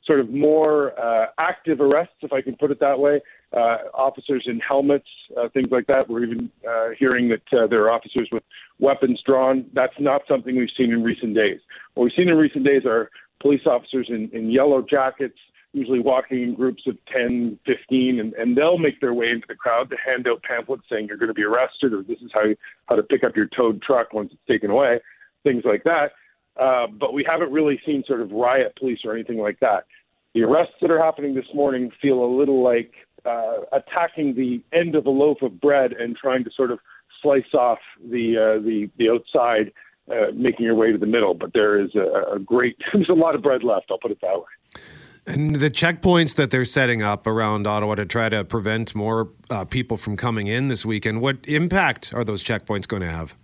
sort 0.05 0.19
of 0.19 0.29
more 0.29 0.97
uh, 0.99 1.27
active 1.37 1.81
arrests, 1.81 2.15
if 2.21 2.31
I 2.31 2.41
can 2.41 2.55
put 2.55 2.71
it 2.71 2.79
that 2.79 2.97
way. 2.97 3.19
Uh, 3.51 3.77
officers 3.93 4.43
in 4.45 4.59
helmets, 4.59 5.07
uh, 5.37 5.49
things 5.49 5.67
like 5.71 5.87
that. 5.87 6.07
We're 6.07 6.23
even 6.23 6.51
uh, 6.67 6.89
hearing 6.97 7.29
that 7.29 7.57
uh, 7.57 7.67
there 7.67 7.83
are 7.83 7.91
officers 7.91 8.27
with 8.31 8.43
weapons 8.79 9.21
drawn. 9.25 9.65
That's 9.73 9.93
not 9.99 10.21
something 10.27 10.55
we've 10.55 10.69
seen 10.77 10.91
in 10.91 11.03
recent 11.03 11.35
days. 11.35 11.59
What 11.93 12.05
we've 12.05 12.13
seen 12.15 12.29
in 12.29 12.37
recent 12.37 12.63
days 12.63 12.83
are 12.85 13.09
police 13.41 13.61
officers 13.65 14.07
in, 14.09 14.29
in 14.33 14.49
yellow 14.49 14.81
jackets, 14.81 15.37
usually 15.77 15.99
walking 15.99 16.41
in 16.41 16.55
groups 16.55 16.83
of 16.87 16.97
10, 17.13 17.59
15, 17.65 18.19
and, 18.19 18.33
and 18.33 18.57
they'll 18.57 18.77
make 18.77 18.99
their 18.99 19.13
way 19.13 19.29
into 19.29 19.45
the 19.47 19.55
crowd 19.55 19.89
to 19.89 19.95
hand 20.03 20.27
out 20.27 20.41
pamphlets 20.43 20.83
saying 20.89 21.07
you're 21.07 21.17
going 21.17 21.27
to 21.27 21.33
be 21.33 21.43
arrested 21.43 21.93
or 21.93 22.03
this 22.03 22.19
is 22.21 22.31
how, 22.33 22.43
how 22.87 22.95
to 22.95 23.03
pick 23.03 23.23
up 23.23 23.35
your 23.35 23.47
towed 23.55 23.81
truck 23.81 24.13
once 24.13 24.31
it's 24.33 24.41
taken 24.47 24.71
away, 24.71 24.99
things 25.43 25.63
like 25.63 25.83
that. 25.83 26.11
Uh, 26.59 26.87
but 26.87 27.13
we 27.13 27.23
haven't 27.27 27.51
really 27.51 27.79
seen 27.85 28.03
sort 28.07 28.21
of 28.21 28.31
riot 28.31 28.73
police 28.77 28.99
or 29.05 29.13
anything 29.13 29.37
like 29.37 29.59
that. 29.59 29.85
The 30.33 30.41
arrests 30.41 30.75
that 30.81 30.91
are 30.91 31.03
happening 31.03 31.35
this 31.35 31.45
morning 31.53 31.91
feel 32.01 32.23
a 32.23 32.31
little 32.31 32.63
like 32.63 32.91
uh, 33.25 33.61
attacking 33.73 34.35
the 34.35 34.61
end 34.77 34.95
of 34.95 35.05
a 35.05 35.09
loaf 35.09 35.41
of 35.41 35.59
bread 35.61 35.93
and 35.93 36.15
trying 36.15 36.43
to 36.43 36.49
sort 36.55 36.71
of 36.71 36.79
slice 37.21 37.53
off 37.53 37.79
the 38.09 38.37
uh, 38.37 38.61
the 38.63 38.89
the 38.97 39.09
outside, 39.09 39.71
uh, 40.11 40.31
making 40.33 40.65
your 40.65 40.75
way 40.75 40.91
to 40.91 40.97
the 40.97 41.05
middle. 41.05 41.33
But 41.33 41.53
there 41.53 41.79
is 41.79 41.89
a, 41.95 42.35
a 42.35 42.39
great 42.39 42.77
there's 42.93 43.09
a 43.09 43.13
lot 43.13 43.35
of 43.35 43.41
bread 43.41 43.63
left. 43.63 43.87
I'll 43.89 43.99
put 43.99 44.11
it 44.11 44.19
that 44.21 44.37
way. 44.37 44.81
And 45.27 45.57
the 45.57 45.69
checkpoints 45.69 46.35
that 46.35 46.51
they're 46.51 46.63
setting 46.63 47.01
up 47.01 47.27
around 47.27 47.67
Ottawa 47.67 47.95
to 47.95 48.05
try 48.05 48.29
to 48.29 48.45
prevent 48.45 48.95
more 48.95 49.29
uh, 49.49 49.65
people 49.65 49.97
from 49.97 50.15
coming 50.15 50.47
in 50.47 50.69
this 50.69 50.85
weekend, 50.85 51.19
what 51.19 51.37
impact 51.47 52.13
are 52.13 52.23
those 52.23 52.41
checkpoints 52.41 52.87
going 52.87 53.01
to 53.01 53.09
have? 53.09 53.35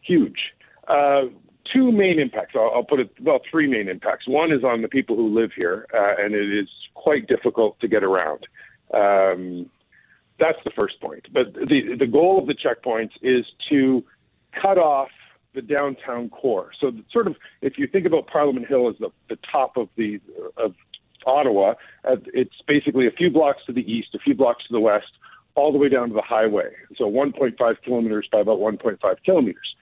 Huge. 0.00 0.54
Uh, 0.88 1.24
two 1.70 1.92
main 1.92 2.18
impacts. 2.18 2.54
I'll, 2.56 2.72
I'll, 2.74 2.82
put 2.82 2.98
it 2.98 3.10
well, 3.20 3.40
three 3.50 3.66
main 3.66 3.88
impacts. 3.88 4.26
One 4.26 4.50
is 4.50 4.64
on 4.64 4.80
the 4.80 4.88
people 4.88 5.16
who 5.16 5.28
live 5.38 5.50
here, 5.54 5.86
uh, 5.92 6.14
and 6.18 6.34
it 6.34 6.50
is 6.50 6.68
quite 6.94 7.26
difficult 7.26 7.78
to 7.80 7.88
get 7.88 8.02
around. 8.02 8.46
Um, 8.94 9.68
that's 10.40 10.58
the 10.64 10.70
first 10.78 10.98
point. 11.00 11.26
But 11.30 11.52
the 11.52 11.94
the 11.98 12.06
goal 12.06 12.38
of 12.38 12.46
the 12.46 12.54
checkpoints 12.54 13.10
is 13.20 13.44
to 13.68 14.02
cut 14.52 14.78
off 14.78 15.10
the 15.54 15.62
downtown 15.62 16.28
core. 16.28 16.70
So 16.80 16.92
sort 17.12 17.26
of, 17.26 17.36
if 17.62 17.78
you 17.78 17.86
think 17.86 18.06
about 18.06 18.26
Parliament 18.26 18.66
Hill 18.66 18.88
as 18.88 18.96
the, 18.98 19.10
the 19.28 19.38
top 19.50 19.76
of 19.76 19.88
the 19.96 20.20
of 20.56 20.74
Ottawa, 21.26 21.74
uh, 22.04 22.16
it's 22.32 22.54
basically 22.66 23.06
a 23.06 23.10
few 23.10 23.30
blocks 23.30 23.62
to 23.66 23.72
the 23.72 23.90
east, 23.90 24.14
a 24.14 24.18
few 24.18 24.34
blocks 24.34 24.66
to 24.66 24.72
the 24.72 24.80
west, 24.80 25.12
all 25.54 25.72
the 25.72 25.78
way 25.78 25.88
down 25.88 26.08
to 26.08 26.14
the 26.14 26.22
highway. 26.22 26.70
So 26.96 27.04
1.5 27.10 27.82
kilometers 27.82 28.28
by 28.30 28.40
about 28.40 28.58
1.5 28.58 28.98
kilometers. 29.24 29.74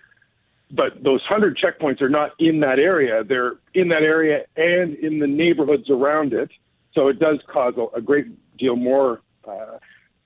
but 0.71 1.03
those 1.05 1.21
100 1.29 1.57
checkpoints 1.59 2.01
are 2.01 2.09
not 2.09 2.33
in 2.39 2.61
that 2.61 2.79
area. 2.79 3.23
They're 3.23 3.53
in 3.75 3.89
that 3.89 4.03
area 4.03 4.45
and 4.57 4.95
in 4.97 5.21
the 5.21 5.27
neighborhoods 5.27 5.89
around 5.91 6.33
it. 6.33 6.51
So 6.95 7.09
it 7.09 7.19
does 7.19 7.39
cause 7.47 7.75
a, 7.77 7.97
a 7.97 8.01
great 8.01 8.27
deal 8.59 8.77
more, 8.77 9.21
uh, 9.47 9.79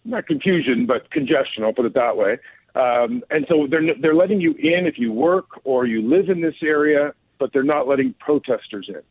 not 0.04 0.26
confusion, 0.26 0.86
but 0.86 1.10
congestion. 1.10 1.64
I'll 1.64 1.72
put 1.72 1.84
it 1.84 1.94
that 1.94 2.16
way. 2.16 2.38
Um, 2.74 3.22
and 3.30 3.46
so 3.48 3.66
they're 3.68 3.82
they're 4.00 4.14
letting 4.14 4.40
you 4.40 4.52
in 4.52 4.86
if 4.86 4.98
you 4.98 5.12
work 5.12 5.46
or 5.64 5.86
you 5.86 6.02
live 6.02 6.28
in 6.28 6.40
this 6.40 6.54
area, 6.62 7.12
but 7.38 7.52
they're 7.52 7.62
not 7.62 7.88
letting 7.88 8.14
protesters 8.20 8.86
in. 8.88 9.02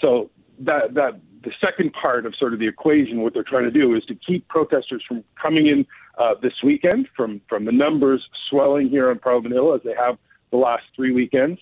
So 0.00 0.30
that 0.60 0.94
that 0.94 1.20
the 1.42 1.52
second 1.60 1.92
part 1.92 2.26
of 2.26 2.34
sort 2.36 2.52
of 2.52 2.58
the 2.58 2.66
equation, 2.66 3.22
what 3.22 3.32
they're 3.32 3.44
trying 3.44 3.64
to 3.64 3.70
do 3.70 3.94
is 3.94 4.04
to 4.06 4.14
keep 4.14 4.46
protesters 4.48 5.02
from 5.06 5.22
coming 5.40 5.68
in 5.68 5.86
uh, 6.18 6.34
this 6.42 6.54
weekend, 6.62 7.08
from 7.16 7.40
from 7.48 7.64
the 7.64 7.72
numbers 7.72 8.26
swelling 8.50 8.88
here 8.88 9.10
on 9.10 9.18
Parliament 9.18 9.54
Hill 9.54 9.74
as 9.74 9.80
they 9.84 9.94
have 9.94 10.18
the 10.50 10.56
last 10.56 10.84
three 10.94 11.12
weekends. 11.12 11.60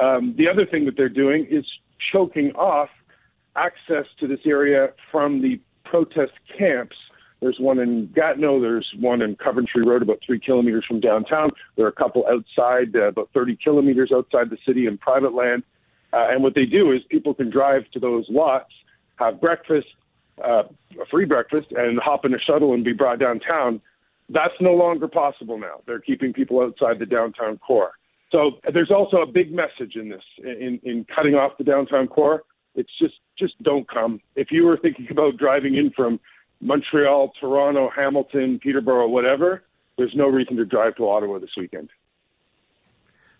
Um, 0.00 0.34
the 0.36 0.48
other 0.48 0.66
thing 0.66 0.84
that 0.86 0.96
they're 0.96 1.08
doing 1.08 1.46
is 1.50 1.64
choking 2.12 2.50
off 2.52 2.90
access 3.56 4.06
to 4.18 4.26
this 4.26 4.40
area 4.44 4.88
from 5.10 5.42
the 5.42 5.60
protest 5.84 6.32
camps. 6.56 6.96
There's 7.44 7.60
one 7.60 7.78
in 7.78 8.06
Gatineau. 8.06 8.58
There's 8.58 8.90
one 8.98 9.20
in 9.20 9.36
Coventry 9.36 9.82
Road, 9.84 10.00
about 10.00 10.20
three 10.24 10.40
kilometers 10.40 10.86
from 10.86 10.98
downtown. 10.98 11.50
There 11.76 11.84
are 11.84 11.90
a 11.90 11.92
couple 11.92 12.24
outside, 12.26 12.96
uh, 12.96 13.08
about 13.08 13.28
30 13.34 13.58
kilometers 13.62 14.10
outside 14.12 14.48
the 14.48 14.56
city 14.66 14.86
in 14.86 14.96
private 14.96 15.34
land. 15.34 15.62
Uh, 16.14 16.28
and 16.30 16.42
what 16.42 16.54
they 16.54 16.64
do 16.64 16.90
is 16.90 17.02
people 17.10 17.34
can 17.34 17.50
drive 17.50 17.82
to 17.90 18.00
those 18.00 18.24
lots, 18.30 18.72
have 19.16 19.42
breakfast, 19.42 19.88
uh, 20.42 20.62
a 20.98 21.04
free 21.10 21.26
breakfast, 21.26 21.66
and 21.72 21.98
hop 21.98 22.24
in 22.24 22.32
a 22.32 22.38
shuttle 22.38 22.72
and 22.72 22.82
be 22.82 22.94
brought 22.94 23.18
downtown. 23.18 23.78
That's 24.30 24.54
no 24.58 24.72
longer 24.72 25.06
possible 25.06 25.58
now. 25.58 25.82
They're 25.86 26.00
keeping 26.00 26.32
people 26.32 26.62
outside 26.62 26.98
the 26.98 27.04
downtown 27.04 27.58
core. 27.58 27.92
So 28.32 28.52
there's 28.72 28.90
also 28.90 29.18
a 29.18 29.26
big 29.26 29.52
message 29.52 29.96
in 29.96 30.08
this, 30.08 30.24
in, 30.38 30.80
in 30.82 31.04
cutting 31.14 31.34
off 31.34 31.58
the 31.58 31.64
downtown 31.64 32.08
core. 32.08 32.44
It's 32.74 32.90
just 32.98 33.14
just 33.38 33.62
don't 33.62 33.88
come. 33.88 34.20
If 34.34 34.50
you 34.50 34.64
were 34.64 34.76
thinking 34.76 35.08
about 35.10 35.36
driving 35.36 35.76
in 35.76 35.90
from 35.90 36.18
Montreal, 36.64 37.32
Toronto, 37.38 37.90
Hamilton, 37.94 38.58
Peterborough, 38.58 39.08
whatever, 39.08 39.62
there's 39.98 40.14
no 40.14 40.26
reason 40.26 40.56
to 40.56 40.64
drive 40.64 40.96
to 40.96 41.08
Ottawa 41.08 41.38
this 41.38 41.50
weekend. 41.56 41.90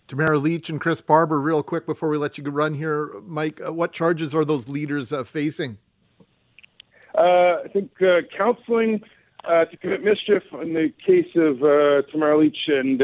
Tamara 0.06 0.38
Lich 0.38 0.68
and 0.68 0.80
Chris 0.80 1.00
Barber, 1.00 1.40
real 1.40 1.62
quick 1.62 1.86
before 1.86 2.10
we 2.10 2.18
let 2.18 2.36
you 2.36 2.44
run 2.44 2.74
here, 2.74 3.12
Mike, 3.26 3.60
uh, 3.66 3.72
what 3.72 3.92
charges 3.92 4.34
are 4.34 4.44
those 4.44 4.68
leaders 4.68 5.12
uh, 5.12 5.24
facing? 5.24 5.78
Uh, 7.16 7.62
I 7.64 7.68
think 7.72 7.90
uh, 8.02 8.20
counseling 8.36 9.02
uh, 9.44 9.64
to 9.64 9.76
commit 9.78 10.04
mischief 10.04 10.42
in 10.60 10.74
the 10.74 10.92
case 11.04 11.30
of 11.36 11.62
uh, 11.62 12.02
Tamara 12.12 12.38
Lich 12.38 12.58
and 12.68 13.02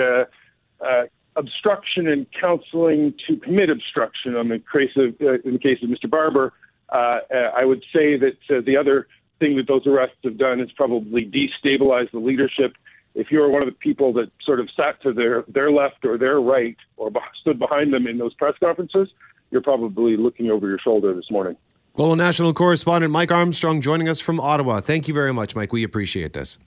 obstruction 1.36 2.08
and 2.08 2.26
counseling 2.38 3.14
to 3.26 3.36
commit 3.36 3.70
obstruction 3.70 4.36
on 4.36 4.48
the 4.48 4.58
case 4.58 4.90
of, 4.96 5.18
in 5.46 5.54
the 5.54 5.58
case 5.58 5.78
of 5.82 5.88
Mr. 5.88 6.10
Barber. 6.10 6.52
I 6.90 7.64
would 7.64 7.82
say 7.94 8.18
that 8.18 8.36
the 8.66 8.76
other 8.76 9.06
thing 9.40 9.56
that 9.56 9.66
those 9.66 9.86
arrests 9.86 10.18
have 10.22 10.38
done 10.38 10.60
is 10.60 10.70
probably 10.76 11.22
destabilize 11.22 12.10
the 12.12 12.20
leadership 12.20 12.74
if 13.14 13.30
you're 13.30 13.48
one 13.48 13.62
of 13.62 13.68
the 13.68 13.74
people 13.74 14.12
that 14.14 14.30
sort 14.42 14.60
of 14.60 14.68
sat 14.76 15.00
to 15.02 15.12
their 15.12 15.44
their 15.48 15.70
left 15.70 16.04
or 16.04 16.16
their 16.16 16.40
right 16.40 16.76
or 16.96 17.10
stood 17.40 17.58
behind 17.58 17.92
them 17.92 18.06
in 18.06 18.18
those 18.18 18.34
press 18.34 18.54
conferences, 18.60 19.08
you're 19.50 19.62
probably 19.62 20.16
looking 20.16 20.50
over 20.50 20.68
your 20.68 20.78
shoulder 20.78 21.14
this 21.14 21.30
morning. 21.30 21.56
Global 21.94 22.16
National 22.16 22.54
Correspondent 22.54 23.12
Mike 23.12 23.32
Armstrong 23.32 23.80
joining 23.80 24.08
us 24.08 24.20
from 24.20 24.38
Ottawa. 24.38 24.80
Thank 24.80 25.08
you 25.08 25.14
very 25.14 25.32
much, 25.32 25.56
Mike. 25.56 25.72
We 25.72 25.82
appreciate 25.82 26.32
this. 26.32 26.58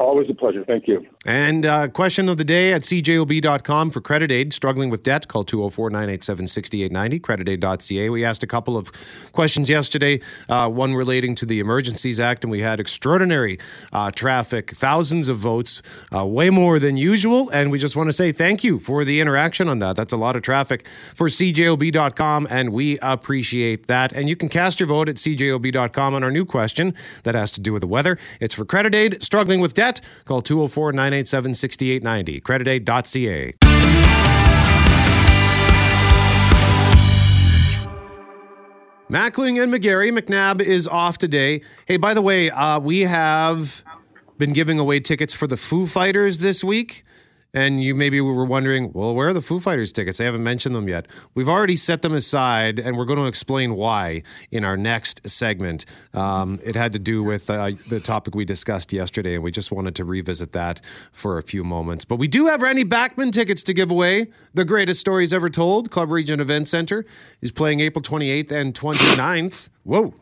Always 0.00 0.30
a 0.30 0.34
pleasure. 0.34 0.64
Thank 0.64 0.86
you. 0.86 1.04
And 1.26 1.66
uh, 1.66 1.88
question 1.88 2.28
of 2.28 2.36
the 2.36 2.44
day 2.44 2.72
at 2.72 2.82
cjob.com 2.82 3.90
for 3.90 4.00
credit 4.00 4.30
aid. 4.30 4.54
Struggling 4.54 4.90
with 4.90 5.02
debt, 5.02 5.26
call 5.26 5.42
204 5.42 5.90
987 5.90 6.46
6890, 6.46 7.18
creditaid.ca. 7.18 8.08
We 8.08 8.24
asked 8.24 8.44
a 8.44 8.46
couple 8.46 8.76
of 8.76 8.92
questions 9.32 9.68
yesterday, 9.68 10.20
uh, 10.48 10.68
one 10.68 10.94
relating 10.94 11.34
to 11.34 11.46
the 11.46 11.58
Emergencies 11.58 12.20
Act, 12.20 12.44
and 12.44 12.50
we 12.52 12.60
had 12.60 12.78
extraordinary 12.78 13.58
uh, 13.92 14.12
traffic, 14.12 14.70
thousands 14.70 15.28
of 15.28 15.36
votes, 15.36 15.82
uh, 16.14 16.24
way 16.24 16.48
more 16.48 16.78
than 16.78 16.96
usual. 16.96 17.50
And 17.50 17.72
we 17.72 17.80
just 17.80 17.96
want 17.96 18.08
to 18.08 18.12
say 18.12 18.30
thank 18.30 18.62
you 18.62 18.78
for 18.78 19.04
the 19.04 19.20
interaction 19.20 19.68
on 19.68 19.80
that. 19.80 19.96
That's 19.96 20.12
a 20.12 20.16
lot 20.16 20.36
of 20.36 20.42
traffic 20.42 20.86
for 21.12 21.26
cjob.com, 21.26 22.46
and 22.48 22.72
we 22.72 23.00
appreciate 23.00 23.88
that. 23.88 24.12
And 24.12 24.28
you 24.28 24.36
can 24.36 24.48
cast 24.48 24.78
your 24.78 24.86
vote 24.86 25.08
at 25.08 25.16
cjob.com 25.16 26.14
on 26.14 26.22
our 26.22 26.30
new 26.30 26.44
question 26.44 26.94
that 27.24 27.34
has 27.34 27.50
to 27.52 27.60
do 27.60 27.72
with 27.72 27.80
the 27.80 27.88
weather. 27.88 28.16
It's 28.38 28.54
for 28.54 28.64
credit 28.64 28.94
aid, 28.94 29.24
struggling 29.24 29.58
with 29.58 29.74
debt 29.74 29.87
debt, 29.88 30.00
call 30.24 30.42
204 30.42 30.92
987 30.92 31.54
6890. 31.54 32.40
Creditaid.ca. 32.40 33.54
Mackling 39.10 39.62
and 39.62 39.72
McGarry. 39.72 40.16
McNabb 40.16 40.60
is 40.60 40.86
off 40.86 41.16
today. 41.16 41.62
Hey, 41.86 41.96
by 41.96 42.12
the 42.12 42.20
way, 42.20 42.50
uh, 42.50 42.78
we 42.78 43.00
have 43.00 43.82
been 44.36 44.52
giving 44.52 44.78
away 44.78 45.00
tickets 45.00 45.32
for 45.32 45.46
the 45.46 45.56
Foo 45.56 45.86
Fighters 45.86 46.38
this 46.38 46.62
week 46.62 47.04
and 47.54 47.82
you 47.82 47.94
maybe 47.94 48.20
were 48.20 48.44
wondering, 48.44 48.92
well, 48.92 49.14
where 49.14 49.28
are 49.28 49.32
the 49.32 49.40
Foo 49.40 49.58
Fighters 49.58 49.92
tickets? 49.92 50.20
I 50.20 50.24
haven't 50.24 50.42
mentioned 50.42 50.74
them 50.74 50.88
yet. 50.88 51.06
We've 51.34 51.48
already 51.48 51.76
set 51.76 52.02
them 52.02 52.14
aside, 52.14 52.78
and 52.78 52.96
we're 52.96 53.06
going 53.06 53.18
to 53.18 53.26
explain 53.26 53.74
why 53.74 54.22
in 54.50 54.64
our 54.64 54.76
next 54.76 55.26
segment. 55.28 55.86
Um, 56.12 56.60
it 56.62 56.76
had 56.76 56.92
to 56.92 56.98
do 56.98 57.22
with 57.22 57.48
uh, 57.48 57.72
the 57.88 58.00
topic 58.00 58.34
we 58.34 58.44
discussed 58.44 58.92
yesterday, 58.92 59.34
and 59.34 59.42
we 59.42 59.50
just 59.50 59.72
wanted 59.72 59.94
to 59.96 60.04
revisit 60.04 60.52
that 60.52 60.80
for 61.12 61.38
a 61.38 61.42
few 61.42 61.64
moments. 61.64 62.04
But 62.04 62.16
we 62.16 62.28
do 62.28 62.46
have 62.46 62.62
Randy 62.62 62.84
Bachman 62.84 63.32
tickets 63.32 63.62
to 63.64 63.74
give 63.74 63.90
away. 63.90 64.26
The 64.52 64.64
greatest 64.64 65.00
stories 65.00 65.32
ever 65.32 65.48
told. 65.48 65.90
Club 65.90 66.10
Regent 66.10 66.40
Event 66.40 66.68
Center 66.68 67.06
is 67.40 67.50
playing 67.50 67.80
April 67.80 68.02
28th 68.02 68.52
and 68.52 68.74
29th. 68.74 69.70
Whoa. 69.84 70.14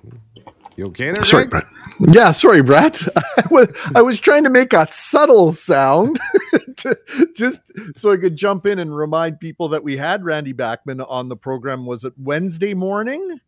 You 0.76 0.86
okay 0.88 1.10
there, 1.10 1.24
Sorry, 1.24 1.46
Brett. 1.46 1.66
Yeah, 1.98 2.32
sorry, 2.32 2.62
Brett. 2.62 3.02
I 3.16 3.44
was, 3.50 3.72
I 3.94 4.02
was 4.02 4.20
trying 4.20 4.44
to 4.44 4.50
make 4.50 4.74
a 4.74 4.86
subtle 4.90 5.54
sound 5.54 6.20
to, 6.76 6.98
just 7.34 7.62
so 7.94 8.12
I 8.12 8.18
could 8.18 8.36
jump 8.36 8.66
in 8.66 8.78
and 8.78 8.94
remind 8.94 9.40
people 9.40 9.68
that 9.68 9.82
we 9.82 9.96
had 9.96 10.22
Randy 10.22 10.52
Bachman 10.52 11.00
on 11.00 11.30
the 11.30 11.36
program. 11.36 11.86
Was 11.86 12.04
it 12.04 12.12
Wednesday 12.18 12.74
morning 12.74 13.40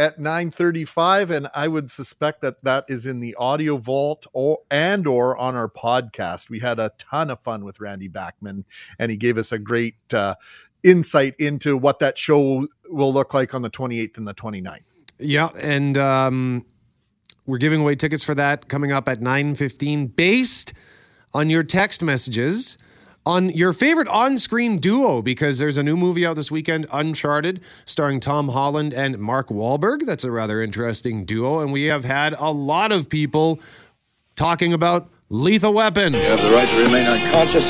at 0.00 0.18
9:35 0.18 1.30
and 1.30 1.48
I 1.54 1.68
would 1.68 1.90
suspect 1.90 2.40
that 2.40 2.64
that 2.64 2.86
is 2.88 3.04
in 3.04 3.20
the 3.20 3.34
audio 3.34 3.76
vault 3.76 4.26
or 4.32 4.60
and 4.70 5.06
or 5.06 5.36
on 5.36 5.54
our 5.54 5.68
podcast. 5.68 6.48
We 6.48 6.58
had 6.58 6.78
a 6.78 6.92
ton 6.98 7.30
of 7.30 7.40
fun 7.40 7.66
with 7.66 7.80
Randy 7.80 8.08
Bachman 8.08 8.64
and 8.98 9.10
he 9.10 9.18
gave 9.18 9.36
us 9.36 9.52
a 9.52 9.58
great 9.58 9.96
uh, 10.12 10.36
insight 10.82 11.34
into 11.38 11.76
what 11.76 11.98
that 11.98 12.16
show 12.16 12.66
will 12.88 13.12
look 13.12 13.34
like 13.34 13.54
on 13.54 13.60
the 13.60 13.70
28th 13.70 14.16
and 14.16 14.26
the 14.26 14.34
29th. 14.34 14.84
Yeah, 15.20 15.48
and 15.60 15.96
um, 15.98 16.64
we're 17.46 17.58
giving 17.58 17.80
away 17.80 17.94
tickets 17.94 18.24
for 18.24 18.34
that 18.34 18.68
coming 18.68 18.92
up 18.92 19.08
at 19.08 19.20
9:15 19.20 20.14
based 20.16 20.72
on 21.34 21.50
your 21.50 21.62
text 21.62 22.02
messages 22.02 22.78
on 23.26 23.50
your 23.50 23.72
favorite 23.72 24.08
on-screen 24.08 24.78
duo 24.78 25.20
because 25.20 25.58
there's 25.58 25.76
a 25.76 25.82
new 25.82 25.96
movie 25.96 26.24
out 26.24 26.36
this 26.36 26.50
weekend, 26.50 26.86
Uncharted, 26.90 27.60
starring 27.84 28.18
Tom 28.18 28.48
Holland 28.48 28.94
and 28.94 29.18
Mark 29.18 29.48
Wahlberg. 29.48 30.06
That's 30.06 30.24
a 30.24 30.30
rather 30.30 30.62
interesting 30.62 31.24
duo, 31.24 31.60
and 31.60 31.72
we 31.72 31.84
have 31.84 32.04
had 32.04 32.34
a 32.38 32.50
lot 32.50 32.92
of 32.92 33.08
people 33.08 33.60
talking 34.36 34.72
about 34.72 35.10
Lethal 35.28 35.74
Weapon. 35.74 36.14
You 36.14 36.20
have 36.22 36.40
the 36.40 36.50
right 36.50 36.68
to 36.68 36.82
remain 36.82 37.06
unconscious. 37.06 37.64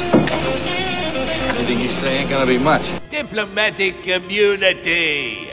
Anything 1.58 1.80
you 1.80 1.88
say 2.00 2.18
ain't 2.18 2.30
gonna 2.30 2.46
be 2.46 2.58
much. 2.58 2.84
Diplomatic 3.10 4.02
community. 4.02 5.49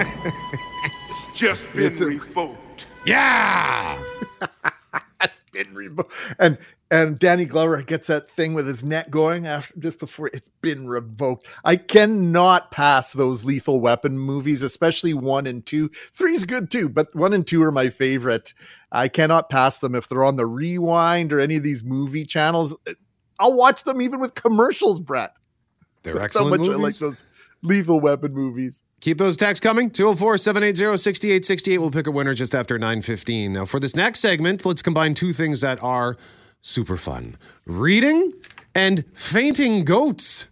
It's 0.00 1.26
just 1.38 1.72
been 1.72 1.92
it's 1.92 2.00
revoked. 2.00 2.86
Yeah. 3.04 4.02
That's 5.20 5.40
been 5.52 5.74
revoked. 5.74 6.12
And 6.38 6.58
and 6.90 7.18
Danny 7.18 7.44
Glover 7.44 7.82
gets 7.82 8.06
that 8.06 8.30
thing 8.30 8.54
with 8.54 8.66
his 8.66 8.82
neck 8.82 9.10
going 9.10 9.46
after 9.46 9.78
just 9.78 9.98
before 9.98 10.30
it's 10.32 10.48
been 10.62 10.88
revoked. 10.88 11.46
I 11.64 11.76
cannot 11.76 12.70
pass 12.70 13.12
those 13.12 13.44
Lethal 13.44 13.80
Weapon 13.80 14.18
movies, 14.18 14.62
especially 14.62 15.12
one 15.12 15.46
and 15.46 15.66
two. 15.66 15.90
Three's 16.14 16.46
good 16.46 16.70
too, 16.70 16.88
but 16.88 17.14
one 17.14 17.34
and 17.34 17.46
two 17.46 17.62
are 17.62 17.72
my 17.72 17.90
favorite. 17.90 18.54
I 18.90 19.08
cannot 19.08 19.50
pass 19.50 19.80
them 19.80 19.94
if 19.94 20.08
they're 20.08 20.24
on 20.24 20.36
the 20.36 20.46
rewind 20.46 21.30
or 21.30 21.40
any 21.40 21.56
of 21.56 21.62
these 21.62 21.84
movie 21.84 22.24
channels. 22.24 22.74
I'll 23.38 23.54
watch 23.54 23.84
them 23.84 24.00
even 24.00 24.18
with 24.18 24.34
commercials, 24.34 24.98
Brett. 24.98 25.34
They're 26.02 26.14
That's 26.14 26.36
excellent. 26.36 26.46
How 26.46 26.56
much 26.56 26.66
movies. 26.66 26.78
I 26.78 26.82
like 26.82 26.96
those 26.96 27.24
Lethal 27.62 28.00
Weapon 28.00 28.32
movies. 28.32 28.82
Keep 29.00 29.18
those 29.18 29.36
texts 29.36 29.62
coming. 29.62 29.90
204 29.90 30.38
780 30.38 30.96
6868. 30.96 31.78
We'll 31.78 31.90
pick 31.90 32.06
a 32.06 32.10
winner 32.10 32.34
just 32.34 32.54
after 32.54 32.78
915. 32.78 33.52
Now, 33.52 33.64
for 33.64 33.78
this 33.78 33.94
next 33.94 34.20
segment, 34.20 34.66
let's 34.66 34.82
combine 34.82 35.14
two 35.14 35.32
things 35.32 35.60
that 35.60 35.82
are 35.82 36.16
super 36.60 36.96
fun 36.96 37.36
reading 37.64 38.32
and 38.74 39.04
fainting 39.14 39.84
goats. 39.84 40.48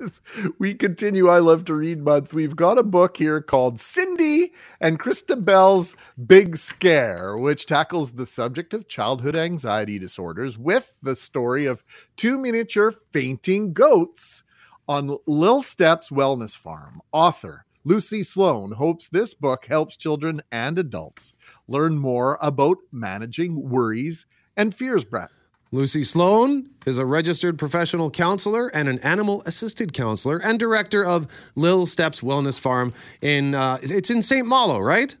As 0.00 0.20
we 0.60 0.72
continue 0.72 1.28
I 1.28 1.40
Love 1.40 1.64
to 1.64 1.74
Read 1.74 2.00
month, 2.00 2.32
we've 2.32 2.54
got 2.54 2.78
a 2.78 2.84
book 2.84 3.16
here 3.16 3.40
called 3.40 3.80
Cindy 3.80 4.52
and 4.80 5.00
Christabel's 5.00 5.96
Big 6.26 6.56
Scare, 6.56 7.36
which 7.36 7.66
tackles 7.66 8.12
the 8.12 8.24
subject 8.24 8.72
of 8.72 8.86
childhood 8.86 9.34
anxiety 9.34 9.98
disorders 9.98 10.56
with 10.56 10.98
the 11.02 11.16
story 11.16 11.66
of 11.66 11.82
two 12.16 12.38
miniature 12.38 12.94
fainting 13.12 13.72
goats 13.72 14.43
on 14.88 15.18
Lil 15.26 15.62
Steps 15.62 16.10
Wellness 16.10 16.56
Farm. 16.56 17.00
Author 17.12 17.64
Lucy 17.84 18.22
Sloan 18.22 18.72
hopes 18.72 19.08
this 19.08 19.34
book 19.34 19.66
helps 19.66 19.96
children 19.96 20.42
and 20.50 20.78
adults 20.78 21.34
learn 21.68 21.98
more 21.98 22.38
about 22.40 22.78
managing 22.90 23.68
worries 23.68 24.26
and 24.56 24.74
fears, 24.74 25.04
Brett. 25.04 25.30
Lucy 25.70 26.02
Sloan 26.02 26.70
is 26.86 26.98
a 26.98 27.04
registered 27.04 27.58
professional 27.58 28.10
counselor 28.10 28.68
and 28.68 28.88
an 28.88 29.00
animal 29.00 29.42
assisted 29.44 29.92
counselor 29.92 30.38
and 30.38 30.58
director 30.58 31.04
of 31.04 31.26
Lil 31.56 31.84
Steps 31.84 32.20
Wellness 32.20 32.58
Farm 32.60 32.94
in 33.20 33.54
uh, 33.54 33.78
it's 33.82 34.08
in 34.08 34.22
St. 34.22 34.46
Malo, 34.46 34.78
right? 34.78 35.16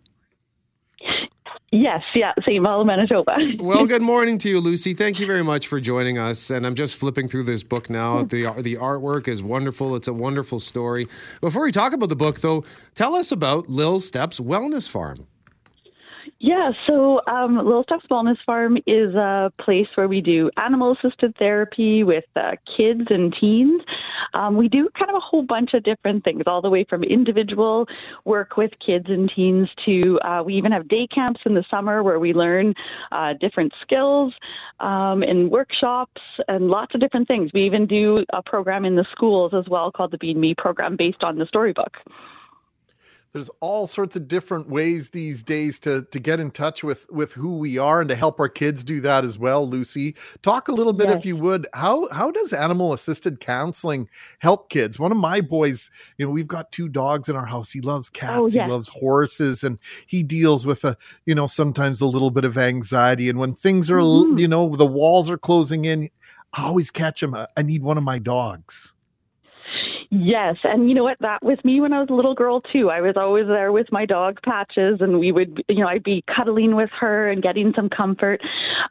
Yes, 1.74 2.02
yeah, 2.14 2.32
St. 2.46 2.62
Malo, 2.62 2.84
Manitoba. 2.84 3.36
well, 3.58 3.84
good 3.84 4.00
morning 4.00 4.38
to 4.38 4.48
you, 4.48 4.60
Lucy. 4.60 4.94
Thank 4.94 5.18
you 5.18 5.26
very 5.26 5.42
much 5.42 5.66
for 5.66 5.80
joining 5.80 6.18
us. 6.18 6.48
And 6.48 6.64
I'm 6.64 6.76
just 6.76 6.94
flipping 6.94 7.26
through 7.26 7.42
this 7.42 7.64
book 7.64 7.90
now. 7.90 8.22
The 8.22 8.44
the 8.62 8.76
artwork 8.76 9.26
is 9.26 9.42
wonderful. 9.42 9.96
It's 9.96 10.06
a 10.06 10.12
wonderful 10.12 10.60
story. 10.60 11.08
Before 11.40 11.62
we 11.64 11.72
talk 11.72 11.92
about 11.92 12.10
the 12.10 12.16
book, 12.16 12.38
though, 12.38 12.64
tell 12.94 13.16
us 13.16 13.32
about 13.32 13.68
Lil 13.68 13.98
Steps 13.98 14.38
Wellness 14.38 14.88
Farm. 14.88 15.26
Yeah, 16.46 16.72
so 16.86 17.22
um, 17.26 17.56
Little 17.56 17.84
Steps 17.84 18.04
Wellness 18.10 18.36
Farm 18.44 18.76
is 18.86 19.14
a 19.14 19.50
place 19.58 19.86
where 19.94 20.08
we 20.08 20.20
do 20.20 20.50
animal 20.58 20.94
assisted 20.94 21.34
therapy 21.38 22.02
with 22.04 22.26
uh, 22.36 22.56
kids 22.76 23.06
and 23.08 23.34
teens. 23.40 23.80
Um, 24.34 24.54
we 24.58 24.68
do 24.68 24.90
kind 24.98 25.10
of 25.10 25.16
a 25.16 25.20
whole 25.20 25.42
bunch 25.42 25.72
of 25.72 25.84
different 25.84 26.22
things, 26.22 26.42
all 26.46 26.60
the 26.60 26.68
way 26.68 26.84
from 26.84 27.02
individual 27.02 27.86
work 28.26 28.58
with 28.58 28.72
kids 28.84 29.06
and 29.08 29.32
teens 29.34 29.70
to 29.86 30.18
uh, 30.20 30.42
we 30.44 30.52
even 30.56 30.70
have 30.70 30.86
day 30.86 31.06
camps 31.06 31.40
in 31.46 31.54
the 31.54 31.64
summer 31.70 32.02
where 32.02 32.20
we 32.20 32.34
learn 32.34 32.74
uh, 33.10 33.32
different 33.40 33.72
skills 33.80 34.34
um, 34.80 35.22
and 35.22 35.50
workshops 35.50 36.20
and 36.46 36.68
lots 36.68 36.94
of 36.94 37.00
different 37.00 37.26
things. 37.26 37.52
We 37.54 37.64
even 37.64 37.86
do 37.86 38.16
a 38.34 38.42
program 38.42 38.84
in 38.84 38.96
the 38.96 39.06
schools 39.12 39.54
as 39.54 39.64
well 39.70 39.90
called 39.90 40.10
the 40.10 40.18
Being 40.18 40.40
Me 40.40 40.54
program 40.54 40.96
based 40.98 41.22
on 41.22 41.38
the 41.38 41.46
storybook 41.46 41.96
there's 43.34 43.50
all 43.58 43.88
sorts 43.88 44.14
of 44.14 44.28
different 44.28 44.68
ways 44.68 45.10
these 45.10 45.42
days 45.42 45.80
to 45.80 46.06
to 46.12 46.20
get 46.20 46.38
in 46.38 46.52
touch 46.52 46.84
with 46.84 47.04
with 47.10 47.32
who 47.32 47.58
we 47.58 47.76
are 47.76 48.00
and 48.00 48.08
to 48.08 48.14
help 48.14 48.38
our 48.38 48.48
kids 48.48 48.84
do 48.84 49.00
that 49.00 49.24
as 49.24 49.38
well 49.38 49.68
lucy. 49.68 50.14
Talk 50.42 50.68
a 50.68 50.72
little 50.72 50.92
bit 50.92 51.08
yes. 51.08 51.18
if 51.18 51.26
you 51.26 51.36
would. 51.36 51.66
How 51.74 52.08
how 52.10 52.30
does 52.30 52.52
animal 52.52 52.92
assisted 52.92 53.40
counseling 53.40 54.08
help 54.38 54.70
kids? 54.70 55.00
One 55.00 55.10
of 55.10 55.18
my 55.18 55.40
boys 55.40 55.90
you 56.16 56.24
know 56.24 56.30
we've 56.30 56.48
got 56.48 56.70
two 56.70 56.88
dogs 56.88 57.28
in 57.28 57.34
our 57.34 57.44
house. 57.44 57.72
He 57.72 57.80
loves 57.80 58.08
cats 58.08 58.38
oh, 58.38 58.46
yes. 58.46 58.64
he 58.64 58.70
loves 58.70 58.88
horses 58.88 59.64
and 59.64 59.80
he 60.06 60.22
deals 60.22 60.64
with 60.64 60.84
a 60.84 60.96
you 61.26 61.34
know 61.34 61.48
sometimes 61.48 62.00
a 62.00 62.06
little 62.06 62.30
bit 62.30 62.44
of 62.44 62.56
anxiety. 62.56 63.28
And 63.28 63.38
when 63.38 63.54
things 63.54 63.90
are 63.90 63.98
mm-hmm. 63.98 64.38
you 64.38 64.46
know 64.46 64.74
the 64.76 64.86
walls 64.86 65.28
are 65.28 65.38
closing 65.38 65.84
in 65.84 66.08
i 66.52 66.62
always 66.62 66.90
catch 66.90 67.22
him 67.22 67.34
i 67.34 67.62
need 67.62 67.82
one 67.82 67.98
of 67.98 68.04
my 68.04 68.18
dogs 68.18 68.93
Yes, 70.16 70.56
and 70.62 70.88
you 70.88 70.94
know 70.94 71.02
what? 71.02 71.18
That 71.20 71.42
was 71.42 71.58
me 71.64 71.80
when 71.80 71.92
I 71.92 71.98
was 71.98 72.08
a 72.08 72.14
little 72.14 72.34
girl 72.36 72.60
too. 72.60 72.88
I 72.88 73.00
was 73.00 73.14
always 73.16 73.48
there 73.48 73.72
with 73.72 73.90
my 73.90 74.06
dog 74.06 74.38
Patches, 74.44 74.98
and 75.00 75.18
we 75.18 75.32
would, 75.32 75.64
you 75.68 75.80
know, 75.80 75.88
I'd 75.88 76.04
be 76.04 76.22
cuddling 76.34 76.76
with 76.76 76.90
her 77.00 77.30
and 77.30 77.42
getting 77.42 77.72
some 77.74 77.88
comfort. 77.88 78.40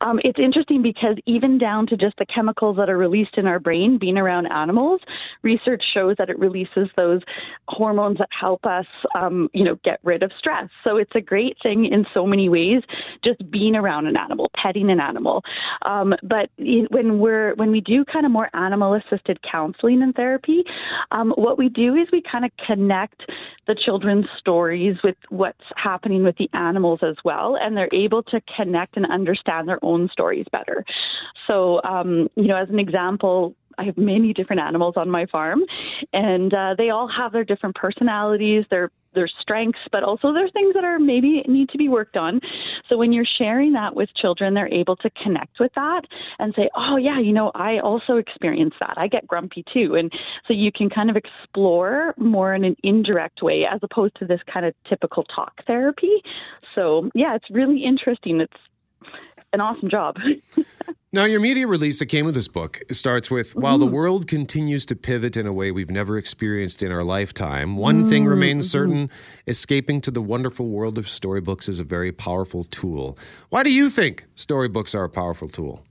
Um, 0.02 0.20
it's 0.26 0.38
interesting 0.38 0.82
because 0.82 1.16
even 1.26 1.58
down 1.58 1.88
to 1.88 1.98
just 1.98 2.18
the 2.18 2.26
chemicals 2.26 2.76
that 2.76 2.90
are 2.90 2.98
released 2.98 3.38
in 3.38 3.48
our 3.48 3.60
brain, 3.60 3.98
being 3.98 4.18
around 4.18 4.48
animals, 4.48 5.00
research 5.44 5.82
shows 5.94 6.16
that 6.18 6.30
it 6.30 6.38
releases 6.40 6.90
those 6.98 7.22
hormones 7.70 8.18
that 8.18 8.30
help 8.38 8.66
us, 8.66 8.88
um, 9.16 9.50
you 9.54 9.64
know, 9.64 9.80
get 9.86 10.00
rid 10.04 10.24
of 10.24 10.32
stress. 10.38 10.68
So 10.84 10.98
it's 10.98 11.16
a 11.16 11.22
great 11.22 11.56
thing 11.64 11.86
in 11.86 12.06
so 12.14 12.28
many 12.28 12.50
ways. 12.50 12.82
Just 13.24 13.50
being 13.50 13.78
around 13.78 14.08
an 14.08 14.18
animal, 14.18 14.52
petting 14.62 14.90
an 14.90 15.00
animal. 15.00 15.42
Um, 15.84 16.16
but 16.22 16.50
when 16.58 17.20
we're 17.20 17.56
when 17.56 17.72
we 17.72 17.80
do 17.80 18.04
kind 18.04 18.26
of 18.26 18.32
more 18.32 18.50
animal 18.54 18.96
assisted 18.96 19.40
counseling 19.50 20.02
and 20.02 20.14
therapy 20.16 20.66
um, 21.14 21.32
what 21.38 21.58
we 21.58 21.70
do 21.70 21.96
is 21.96 22.08
we 22.12 22.22
kind 22.22 22.44
of 22.44 22.52
connect 22.66 23.22
the 23.68 23.76
children's 23.76 24.26
stories 24.38 24.98
with 25.04 25.16
what's 25.30 25.64
happening 25.78 26.24
with 26.24 26.36
the 26.38 26.50
animals 26.54 27.00
as 27.02 27.16
well, 27.24 27.56
and 27.56 27.78
they're 27.78 27.90
able 27.94 28.24
to 28.24 28.42
connect 28.58 28.98
and 28.98 29.06
understand 29.10 29.70
their 29.70 29.80
own 29.84 30.10
stories 30.12 30.46
better. 30.52 30.84
So, 31.48 31.82
um, 31.84 32.30
you 32.36 32.48
know, 32.48 32.58
as 32.58 32.70
an 32.70 32.80
example, 32.80 33.56
I 33.78 33.84
have 33.86 33.98
many 33.98 34.34
different 34.34 34.62
animals 34.62 34.96
on 34.98 35.10
my 35.10 35.26
farm, 35.28 35.62
and 36.12 36.54
uh, 36.54 36.76
they 36.78 36.90
all 36.90 37.08
have 37.08 37.32
their 37.32 37.44
different 37.44 37.76
personalities, 37.76 38.66
their 38.70 38.92
their 39.14 39.28
strengths, 39.28 39.80
but 39.92 40.04
also 40.04 40.34
there's 40.34 40.52
things 40.52 40.74
that 40.74 40.84
are 40.84 41.00
maybe 41.00 41.44
need 41.48 41.70
to 41.70 41.78
be 41.78 41.90
worked 41.90 42.18
on. 42.18 42.40
So 42.90 42.98
when 42.98 43.14
you're 43.14 43.26
sharing 43.38 43.74
that 43.74 43.96
with 43.96 44.10
children, 44.16 44.54
they're 44.54 44.74
able 44.74 44.96
to 44.98 45.10
connect 45.12 45.60
with 45.60 45.72
that 45.76 46.02
and 46.40 46.54
say, 46.56 46.70
"Oh 46.76 46.98
yeah, 46.98 47.20
you 47.20 47.34
know, 47.34 47.52
I 47.56 47.80
also 47.80 48.18
experience 48.18 48.76
that. 48.80 48.96
I 48.98 49.08
get 49.08 49.28
grumpy 49.28 49.64
too." 49.74 49.96
And 49.96 50.12
so 50.48 50.54
you 50.54 50.72
can 50.72 50.90
kind 50.90 51.10
of 51.10 51.16
explore 51.16 52.14
more 52.18 52.54
in 52.54 52.64
an 52.64 52.76
indirect 52.84 53.42
way 53.42 53.66
as 53.66 53.80
opposed 53.84 54.16
to 54.16 54.26
this 54.26 54.42
kind 54.52 54.66
of 54.66 54.74
typical 54.88 55.24
talk 55.24 55.64
therapy. 55.66 56.24
So 56.76 57.10
yeah, 57.14 57.36
it's 57.36 57.50
really 57.50 57.84
interesting. 57.84 58.42
It's 58.42 58.54
an 59.54 59.62
awesome 59.62 59.90
job. 59.90 60.18
now, 61.14 61.26
your 61.26 61.40
media 61.40 61.68
release 61.68 62.00
that 62.00 62.08
came 62.08 62.26
with 62.26 62.36
this 62.36 62.48
book 62.48 62.82
starts 62.92 63.32
with 63.32 63.52
mm-hmm. 63.52 63.62
While 63.62 63.78
the 63.78 63.86
mm-hmm. 63.86 63.96
world 63.96 64.28
continues 64.28 64.86
to 64.88 64.96
pivot 64.96 65.38
in 65.38 65.48
a 65.48 65.54
way 65.54 65.72
we've 65.72 65.92
never 65.92 66.18
experienced 66.18 66.84
in 66.84 66.92
our 66.92 67.04
lifetime, 67.04 67.78
one 67.78 68.02
mm-hmm. 68.02 68.10
thing 68.10 68.26
remains 68.26 68.70
certain 68.70 69.10
escaping 69.48 70.02
to 70.02 70.12
the 70.12 70.22
wonderful 70.22 70.68
world 70.68 70.98
of 70.98 71.08
storybooks 71.08 71.70
is 71.70 71.80
a 71.80 71.84
very 71.84 72.12
powerful 72.12 72.64
tool. 72.64 73.18
Why 73.50 73.64
do 73.64 73.72
you 73.72 73.90
think 73.90 74.26
storybooks 74.36 74.94
are 74.96 75.04
a 75.04 75.10
powerful 75.10 75.48
tool? 75.48 75.86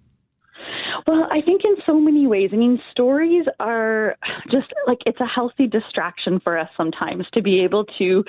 Well, 1.07 1.26
I 1.30 1.40
think 1.40 1.62
in 1.64 1.74
so 1.84 1.98
many 1.98 2.26
ways. 2.26 2.50
I 2.53 2.57
mean, 2.57 2.80
stories 2.92 3.46
are 3.59 4.16
just 4.50 4.72
like 4.86 4.98
it's 5.05 5.20
a 5.20 5.26
healthy 5.26 5.66
distraction 5.66 6.38
for 6.40 6.57
us 6.57 6.68
sometimes 6.76 7.26
to 7.32 7.42
be 7.42 7.61
able 7.64 7.84
to, 7.98 8.24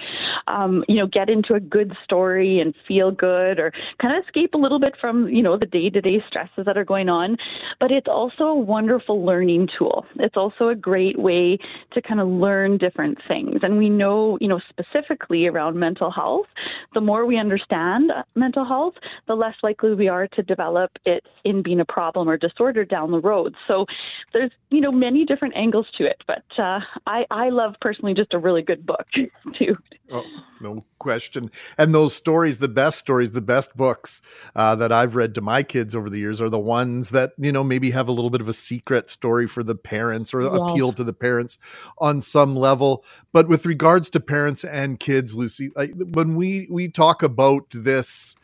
um, 0.47 0.83
you 0.87 0.95
know, 0.95 1.07
get 1.07 1.29
into 1.29 1.53
a 1.53 1.59
good 1.59 1.95
story 2.03 2.59
and 2.59 2.73
feel 2.87 3.11
good 3.11 3.59
or 3.59 3.71
kind 4.01 4.17
of 4.17 4.23
escape 4.23 4.55
a 4.55 4.57
little 4.57 4.79
bit 4.79 4.95
from, 4.99 5.27
you 5.27 5.43
know, 5.43 5.57
the 5.57 5.67
day 5.67 5.89
to 5.89 6.01
day 6.01 6.23
stresses 6.27 6.65
that 6.65 6.77
are 6.77 6.85
going 6.85 7.09
on. 7.09 7.37
But 7.79 7.91
it's 7.91 8.07
also 8.07 8.45
a 8.45 8.57
wonderful 8.57 9.23
learning 9.23 9.69
tool. 9.77 10.05
It's 10.15 10.37
also 10.37 10.69
a 10.69 10.75
great 10.75 11.19
way 11.19 11.59
to 11.93 12.01
kind 12.01 12.19
of 12.19 12.27
learn 12.27 12.77
different 12.79 13.19
things. 13.27 13.59
And 13.61 13.77
we 13.77 13.89
know, 13.89 14.37
you 14.41 14.47
know, 14.47 14.59
specifically 14.69 15.45
around 15.45 15.77
mental 15.77 16.09
health, 16.09 16.47
the 16.95 17.01
more 17.01 17.25
we 17.25 17.37
understand 17.37 18.11
mental 18.35 18.65
health, 18.65 18.95
the 19.27 19.35
less 19.35 19.55
likely 19.61 19.93
we 19.93 20.07
are 20.07 20.27
to 20.29 20.41
develop 20.41 20.91
it 21.05 21.23
in 21.43 21.61
being 21.61 21.79
a 21.79 21.85
problem 21.85 22.27
or 22.27 22.37
disorder 22.37 22.62
disorder 22.63 22.85
down 22.85 23.11
the 23.11 23.19
road. 23.19 23.55
So 23.67 23.85
there's 24.31 24.51
you 24.69 24.81
know 24.81 24.91
many 24.91 25.25
different 25.25 25.55
angles 25.55 25.87
to 25.97 26.05
it, 26.05 26.21
but 26.27 26.43
uh, 26.57 26.79
I 27.05 27.25
I 27.29 27.49
love 27.49 27.75
personally 27.81 28.13
just 28.13 28.33
a 28.33 28.39
really 28.39 28.61
good 28.61 28.85
book 28.85 29.05
too. 29.57 29.75
Oh, 30.11 30.23
no 30.61 30.85
question. 30.99 31.49
And 31.77 31.93
those 31.93 32.13
stories, 32.15 32.59
the 32.59 32.67
best 32.67 32.99
stories, 32.99 33.31
the 33.31 33.41
best 33.41 33.75
books 33.75 34.21
uh, 34.55 34.75
that 34.75 34.91
I've 34.91 35.15
read 35.15 35.33
to 35.35 35.41
my 35.41 35.63
kids 35.63 35.95
over 35.95 36.09
the 36.09 36.19
years 36.19 36.39
are 36.39 36.49
the 36.49 36.59
ones 36.59 37.09
that 37.09 37.31
you 37.37 37.51
know 37.51 37.63
maybe 37.63 37.91
have 37.91 38.07
a 38.07 38.11
little 38.11 38.29
bit 38.29 38.41
of 38.41 38.47
a 38.47 38.53
secret 38.53 39.09
story 39.09 39.47
for 39.47 39.63
the 39.63 39.75
parents 39.75 40.33
or 40.33 40.41
yeah. 40.41 40.49
appeal 40.55 40.93
to 40.93 41.03
the 41.03 41.13
parents 41.13 41.57
on 41.97 42.21
some 42.21 42.55
level. 42.55 43.03
But 43.31 43.47
with 43.49 43.65
regards 43.65 44.09
to 44.11 44.19
parents 44.19 44.63
and 44.63 44.99
kids, 44.99 45.35
Lucy, 45.35 45.71
like, 45.75 45.91
when 46.13 46.35
we 46.35 46.67
we 46.69 46.89
talk 46.89 47.23
about 47.23 47.65
this 47.71 48.35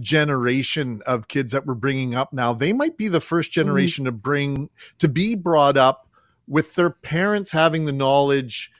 generation 0.00 1.00
of 1.06 1.28
kids 1.28 1.52
that 1.52 1.64
we're 1.64 1.74
bringing 1.74 2.14
up 2.14 2.32
now 2.32 2.52
they 2.52 2.72
might 2.72 2.96
be 2.98 3.08
the 3.08 3.20
first 3.20 3.50
mm-hmm. 3.50 3.60
generation 3.60 4.04
mm-hmm. 4.04 4.14
to 4.14 4.20
bring 4.20 4.70
to 4.98 5.08
be 5.08 5.34
brought 5.34 5.76
up 5.76 6.06
with 6.48 6.74
their 6.74 6.90
parents 6.90 7.50
having 7.50 7.86
the 7.86 7.92
knowledge 7.92 8.70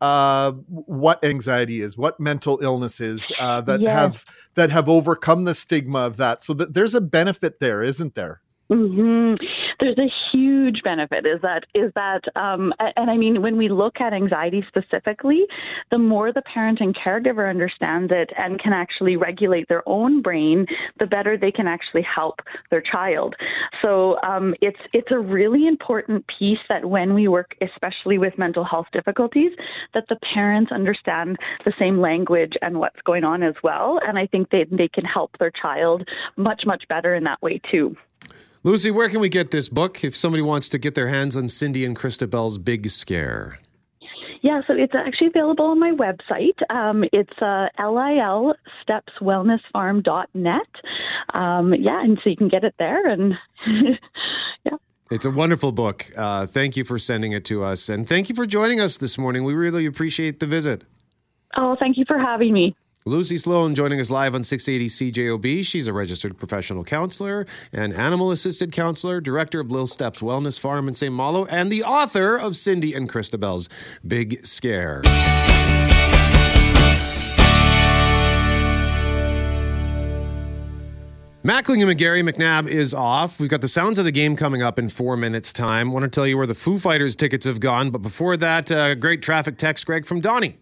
uh, 0.00 0.52
what 0.68 1.22
anxiety 1.22 1.82
is, 1.82 1.96
what 1.96 2.18
mental 2.18 2.58
illness 2.62 3.00
is, 3.00 3.30
uh, 3.38 3.60
that 3.60 3.80
yes. 3.80 3.92
have 3.92 4.24
that 4.54 4.70
have 4.70 4.88
overcome 4.88 5.44
the 5.44 5.54
stigma 5.54 5.98
of 6.00 6.16
that. 6.16 6.42
So 6.42 6.54
that 6.54 6.74
there's 6.74 6.94
a 6.94 7.00
benefit 7.00 7.60
there, 7.60 7.82
isn't 7.82 8.14
there? 8.14 8.40
Mm-hmm. 8.70 9.34
There's 9.80 9.98
a 9.98 10.08
huge 10.30 10.82
benefit. 10.84 11.26
Is 11.26 11.40
that 11.42 11.64
is 11.74 11.90
that 11.96 12.20
um, 12.36 12.72
and 12.78 13.10
I 13.10 13.16
mean 13.16 13.42
when 13.42 13.56
we 13.56 13.68
look 13.68 14.00
at 14.00 14.12
anxiety 14.12 14.64
specifically, 14.68 15.44
the 15.90 15.98
more 15.98 16.32
the 16.32 16.42
parent 16.42 16.80
and 16.80 16.96
caregiver 16.96 17.50
understands 17.50 18.12
it 18.14 18.30
and 18.38 18.60
can 18.60 18.72
actually 18.72 19.16
regulate 19.16 19.66
their 19.68 19.82
own 19.88 20.22
brain, 20.22 20.66
the 21.00 21.06
better 21.06 21.36
they 21.36 21.50
can 21.50 21.66
actually 21.66 22.02
help 22.02 22.38
their 22.70 22.80
child. 22.80 23.34
So 23.82 24.18
um, 24.22 24.54
it's 24.60 24.78
it's 24.92 25.10
a 25.10 25.18
really 25.18 25.66
important 25.66 26.24
piece 26.38 26.58
that 26.68 26.84
when 26.84 27.12
we 27.12 27.26
work, 27.26 27.56
especially 27.60 28.18
with 28.18 28.38
mental 28.38 28.62
health 28.62 28.86
difficulties, 28.92 29.50
that 29.94 30.04
the 30.08 30.18
parents 30.32 30.70
understand 30.70 31.38
the 31.64 31.72
same 31.76 32.00
language 32.00 32.52
and 32.62 32.78
what's 32.78 33.00
going 33.04 33.24
on 33.24 33.42
as 33.42 33.54
well. 33.64 33.98
And 34.06 34.16
I 34.16 34.26
think 34.28 34.50
they 34.50 34.64
they 34.70 34.88
can 34.88 35.04
help 35.04 35.36
their 35.38 35.50
child 35.50 36.08
much 36.36 36.62
much 36.64 36.84
better 36.88 37.16
in 37.16 37.24
that 37.24 37.42
way 37.42 37.60
too. 37.68 37.96
Lucy, 38.62 38.90
where 38.90 39.08
can 39.08 39.20
we 39.20 39.30
get 39.30 39.52
this 39.52 39.70
book 39.70 40.04
if 40.04 40.14
somebody 40.14 40.42
wants 40.42 40.68
to 40.68 40.76
get 40.76 40.94
their 40.94 41.08
hands 41.08 41.34
on 41.34 41.48
Cindy 41.48 41.82
and 41.84 41.96
Christabel's 41.96 42.58
Big 42.58 42.90
Scare? 42.90 43.58
Yeah, 44.42 44.60
so 44.66 44.74
it's 44.74 44.94
actually 44.94 45.28
available 45.28 45.64
on 45.66 45.78
my 45.80 45.92
website. 45.92 46.60
Um, 46.70 47.04
it's 47.12 47.32
uh, 47.40 47.68
lilstepswellnessfarm.net. 47.78 50.60
Um, 51.32 51.72
yeah, 51.74 52.02
and 52.02 52.18
so 52.22 52.28
you 52.28 52.36
can 52.36 52.48
get 52.48 52.64
it 52.64 52.74
there. 52.78 53.06
And 53.06 53.32
yeah. 54.64 54.76
It's 55.10 55.24
a 55.24 55.30
wonderful 55.30 55.72
book. 55.72 56.04
Uh, 56.16 56.44
thank 56.46 56.76
you 56.76 56.84
for 56.84 56.98
sending 56.98 57.32
it 57.32 57.46
to 57.46 57.64
us. 57.64 57.88
And 57.88 58.06
thank 58.06 58.28
you 58.28 58.34
for 58.34 58.44
joining 58.46 58.78
us 58.80 58.98
this 58.98 59.16
morning. 59.16 59.44
We 59.44 59.54
really 59.54 59.86
appreciate 59.86 60.40
the 60.40 60.46
visit. 60.46 60.84
Oh, 61.56 61.76
thank 61.80 61.96
you 61.96 62.04
for 62.06 62.18
having 62.18 62.52
me. 62.52 62.76
Lucy 63.06 63.38
Sloan 63.38 63.74
joining 63.74 63.98
us 63.98 64.10
live 64.10 64.34
on 64.34 64.44
680 64.44 65.12
CJOB. 65.12 65.64
She's 65.64 65.86
a 65.86 65.92
registered 65.94 66.36
professional 66.36 66.84
counselor 66.84 67.46
and 67.72 67.94
animal 67.94 68.30
assisted 68.30 68.72
counselor, 68.72 69.22
director 69.22 69.58
of 69.58 69.70
Lil 69.70 69.86
Steps 69.86 70.20
Wellness 70.20 70.60
Farm 70.60 70.86
in 70.86 70.92
St. 70.92 71.10
Malo, 71.10 71.46
and 71.46 71.72
the 71.72 71.82
author 71.82 72.36
of 72.36 72.58
Cindy 72.58 72.92
and 72.92 73.08
Christabel's 73.08 73.70
Big 74.06 74.44
Scare. 74.44 75.00
Mackling 81.42 81.80
and 81.80 81.90
McGarry 81.90 82.22
McNabb 82.22 82.68
is 82.68 82.92
off. 82.92 83.40
We've 83.40 83.48
got 83.48 83.62
the 83.62 83.68
sounds 83.68 83.98
of 83.98 84.04
the 84.04 84.12
game 84.12 84.36
coming 84.36 84.60
up 84.60 84.78
in 84.78 84.90
four 84.90 85.16
minutes' 85.16 85.54
time. 85.54 85.90
Want 85.90 86.02
to 86.02 86.10
tell 86.10 86.26
you 86.26 86.36
where 86.36 86.46
the 86.46 86.54
Foo 86.54 86.78
Fighters 86.78 87.16
tickets 87.16 87.46
have 87.46 87.60
gone, 87.60 87.90
but 87.90 88.02
before 88.02 88.36
that, 88.36 88.70
uh, 88.70 88.94
great 88.94 89.22
traffic 89.22 89.56
text, 89.56 89.86
Greg, 89.86 90.04
from 90.04 90.20
Donnie. 90.20 90.58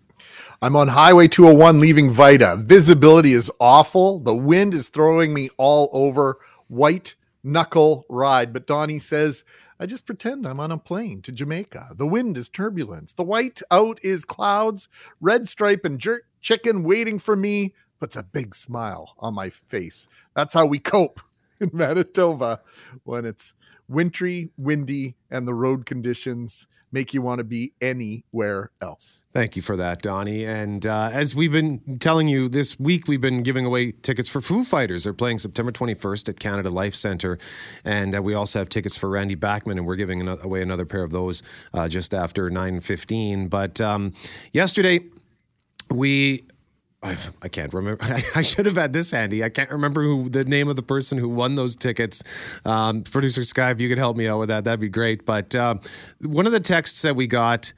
I'm 0.61 0.75
on 0.75 0.89
Highway 0.89 1.29
201 1.29 1.79
leaving 1.79 2.11
Vita. 2.11 2.57
Visibility 2.59 3.33
is 3.33 3.49
awful. 3.61 4.19
The 4.19 4.35
wind 4.35 4.75
is 4.75 4.89
throwing 4.89 5.33
me 5.33 5.51
all 5.57 5.89
over. 5.93 6.39
White 6.67 7.15
knuckle 7.45 8.05
ride. 8.09 8.53
But 8.53 8.67
Donnie 8.67 8.99
says, 8.99 9.45
I 9.79 9.87
just 9.87 10.05
pretend 10.05 10.45
I'm 10.45 10.59
on 10.59 10.73
a 10.73 10.77
plane 10.77 11.23
to 11.23 11.31
Jamaica. 11.31 11.91
The 11.95 12.09
wind 12.09 12.37
is 12.37 12.49
turbulence. 12.49 13.13
The 13.13 13.23
white 13.23 13.63
out 13.71 14.01
is 14.03 14.25
clouds. 14.25 14.89
Red 15.21 15.49
stripe 15.49 15.85
and 15.85 16.01
jerk 16.01 16.25
chicken 16.41 16.83
waiting 16.83 17.21
for 17.21 17.37
me 17.37 17.73
puts 18.01 18.17
a 18.17 18.25
big 18.25 18.53
smile 18.53 19.15
on 19.21 19.35
my 19.35 19.51
face. 19.51 20.09
That's 20.35 20.55
how 20.55 20.67
we 20.67 20.81
cope 20.81 21.21
in 21.61 21.71
Manitoba 21.73 22.63
when 23.05 23.27
it's 23.27 23.55
wintry, 23.89 24.51
windy, 24.57 25.15
and 25.31 25.47
the 25.47 25.55
road 25.55 25.87
conditions 25.87 26.67
make 26.93 27.15
you 27.15 27.23
want 27.23 27.39
to 27.39 27.45
be 27.45 27.73
anywhere 27.81 28.71
else. 28.81 29.25
Thank 29.33 29.57
you 29.57 29.63
for 29.63 29.77
that, 29.77 30.03
Donnie. 30.03 30.45
And 30.45 30.87
uh, 30.87 31.11
as 31.13 31.35
we've 31.35 31.53
been 31.53 31.99
telling 31.99 32.29
you 32.29 32.49
this 32.49 32.79
week, 32.79 33.09
we've 33.09 33.21
been 33.21 33.43
giving 33.43 33.65
away 33.65 33.93
tickets 33.93 34.29
for 34.29 34.41
Foo 34.41 34.65
Fighters. 34.65 35.05
They're 35.05 35.13
playing 35.13 35.39
September 35.39 35.73
21st 35.73 36.29
at 36.31 36.41
Canada 36.41 36.71
Life 36.71 36.95
Center. 36.95 37.39
And 37.85 38.17
uh, 38.17 38.23
we 38.23 38.35
also 38.35 38.59
have 38.59 38.69
tickets 38.69 38.97
for 38.97 39.09
Randy 39.09 39.35
Bachman, 39.35 39.79
and 39.79 39.87
we're 39.87 39.97
giving 39.97 40.27
away 40.27 40.63
another 40.63 40.85
pair 40.85 41.03
of 41.03 41.11
those 41.11 41.43
uh, 41.75 41.89
just 41.89 42.15
after 42.15 42.51
9.15. 42.51 43.51
But 43.51 43.81
um, 43.81 44.13
yesterday, 44.53 45.01
we 45.91 46.45
I, 47.03 47.17
I, 47.43 47.49
can't 47.49 47.73
remember. 47.73 48.03
I, 48.03 48.25
I, 48.35 48.43
should 48.43 48.67
have 48.67 48.77
had 48.77 48.93
this 48.93 49.13
handy. 49.13 49.45
I 49.45 49.49
can't 49.51 49.71
remember 49.71 50.03
who 50.03 50.29
the 50.29 50.45
name 50.45 50.69
of 50.69 50.77
the 50.77 50.83
person 50.83 51.17
who 51.19 51.29
won 51.29 51.55
those 51.55 51.77
tickets. 51.77 52.23
Um, 52.65 53.03
Producer 53.03 53.45
Sky, 53.45 53.71
if 53.71 53.81
you 53.81 53.89
could 53.89 53.99
help 53.99 54.17
me 54.17 54.27
out 54.27 54.39
with 54.39 54.49
that, 54.49 54.65
that'd 54.65 54.81
be 54.81 54.89
great. 54.89 55.25
But 55.25 55.55
uh, 55.55 55.77
one 56.21 56.47
of 56.47 56.53
the 56.53 56.61
texts 56.61 57.03
that 57.03 57.15
we 57.15 57.27
got, 57.27 57.73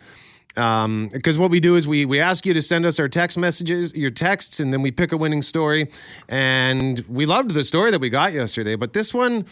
because 0.48 0.84
um, 0.84 1.10
what 1.36 1.50
we 1.50 1.60
do 1.60 1.76
is 1.76 1.86
we 1.86 2.06
we 2.06 2.18
ask 2.18 2.46
you 2.46 2.54
to 2.54 2.62
send 2.62 2.86
us 2.86 2.98
our 2.98 3.08
text 3.08 3.36
messages, 3.36 3.94
your 3.94 4.10
texts, 4.10 4.58
and 4.58 4.72
then 4.72 4.80
we 4.80 4.90
pick 4.90 5.12
a 5.12 5.16
winning 5.16 5.42
story. 5.42 5.90
And 6.28 7.04
we 7.08 7.26
loved 7.26 7.50
the 7.50 7.64
story 7.64 7.90
that 7.90 8.00
we 8.00 8.08
got 8.08 8.32
yesterday, 8.32 8.74
but 8.74 8.94
this 8.94 9.12
one 9.12 9.44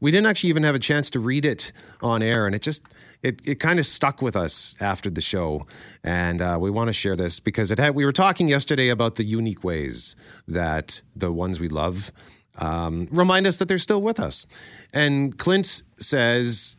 we 0.00 0.10
didn't 0.10 0.26
actually 0.26 0.50
even 0.50 0.62
have 0.62 0.74
a 0.74 0.80
chance 0.80 1.10
to 1.10 1.20
read 1.20 1.44
it 1.44 1.72
on 2.02 2.22
air, 2.22 2.46
and 2.46 2.54
it 2.54 2.62
just 2.62 2.82
it, 3.26 3.46
it 3.46 3.54
kind 3.56 3.80
of 3.80 3.86
stuck 3.86 4.22
with 4.22 4.36
us 4.36 4.76
after 4.78 5.10
the 5.10 5.20
show, 5.20 5.66
and 6.04 6.40
uh, 6.40 6.58
we 6.60 6.70
want 6.70 6.88
to 6.88 6.92
share 6.92 7.16
this 7.16 7.40
because 7.40 7.72
it 7.72 7.78
had. 7.78 7.94
We 7.96 8.04
were 8.04 8.12
talking 8.12 8.46
yesterday 8.46 8.88
about 8.88 9.16
the 9.16 9.24
unique 9.24 9.64
ways 9.64 10.14
that 10.46 11.02
the 11.16 11.32
ones 11.32 11.58
we 11.58 11.68
love 11.68 12.12
um, 12.58 13.08
remind 13.10 13.46
us 13.48 13.56
that 13.58 13.66
they're 13.66 13.78
still 13.78 14.00
with 14.00 14.20
us. 14.20 14.46
And 14.92 15.36
Clint 15.36 15.82
says, 15.98 16.76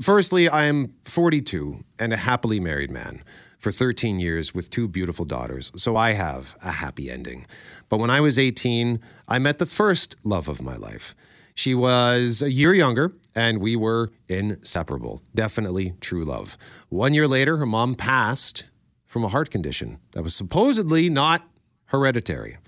firstly, 0.00 0.48
I 0.48 0.64
am 0.64 0.94
42 1.04 1.84
and 1.98 2.12
a 2.12 2.16
happily 2.16 2.60
married 2.60 2.92
man 2.92 3.24
for 3.58 3.72
13 3.72 4.20
years 4.20 4.54
with 4.54 4.70
two 4.70 4.86
beautiful 4.86 5.24
daughters, 5.24 5.72
so 5.76 5.96
I 5.96 6.12
have 6.12 6.56
a 6.62 6.70
happy 6.70 7.10
ending. 7.10 7.46
But 7.88 7.98
when 7.98 8.10
I 8.10 8.20
was 8.20 8.38
18, 8.38 9.00
I 9.26 9.40
met 9.40 9.58
the 9.58 9.66
first 9.66 10.14
love 10.22 10.48
of 10.48 10.62
my 10.62 10.76
life. 10.76 11.16
She 11.54 11.74
was 11.74 12.42
a 12.42 12.50
year 12.50 12.72
younger, 12.72 13.12
and 13.34 13.58
we 13.58 13.76
were 13.76 14.10
inseparable. 14.28 15.22
Definitely 15.34 15.94
true 16.00 16.24
love. 16.24 16.56
One 16.88 17.14
year 17.14 17.28
later, 17.28 17.56
her 17.58 17.66
mom 17.66 17.94
passed 17.94 18.64
from 19.06 19.24
a 19.24 19.28
heart 19.28 19.50
condition 19.50 19.98
that 20.12 20.22
was 20.22 20.34
supposedly 20.34 21.10
not 21.10 21.42
hereditary. 21.86 22.58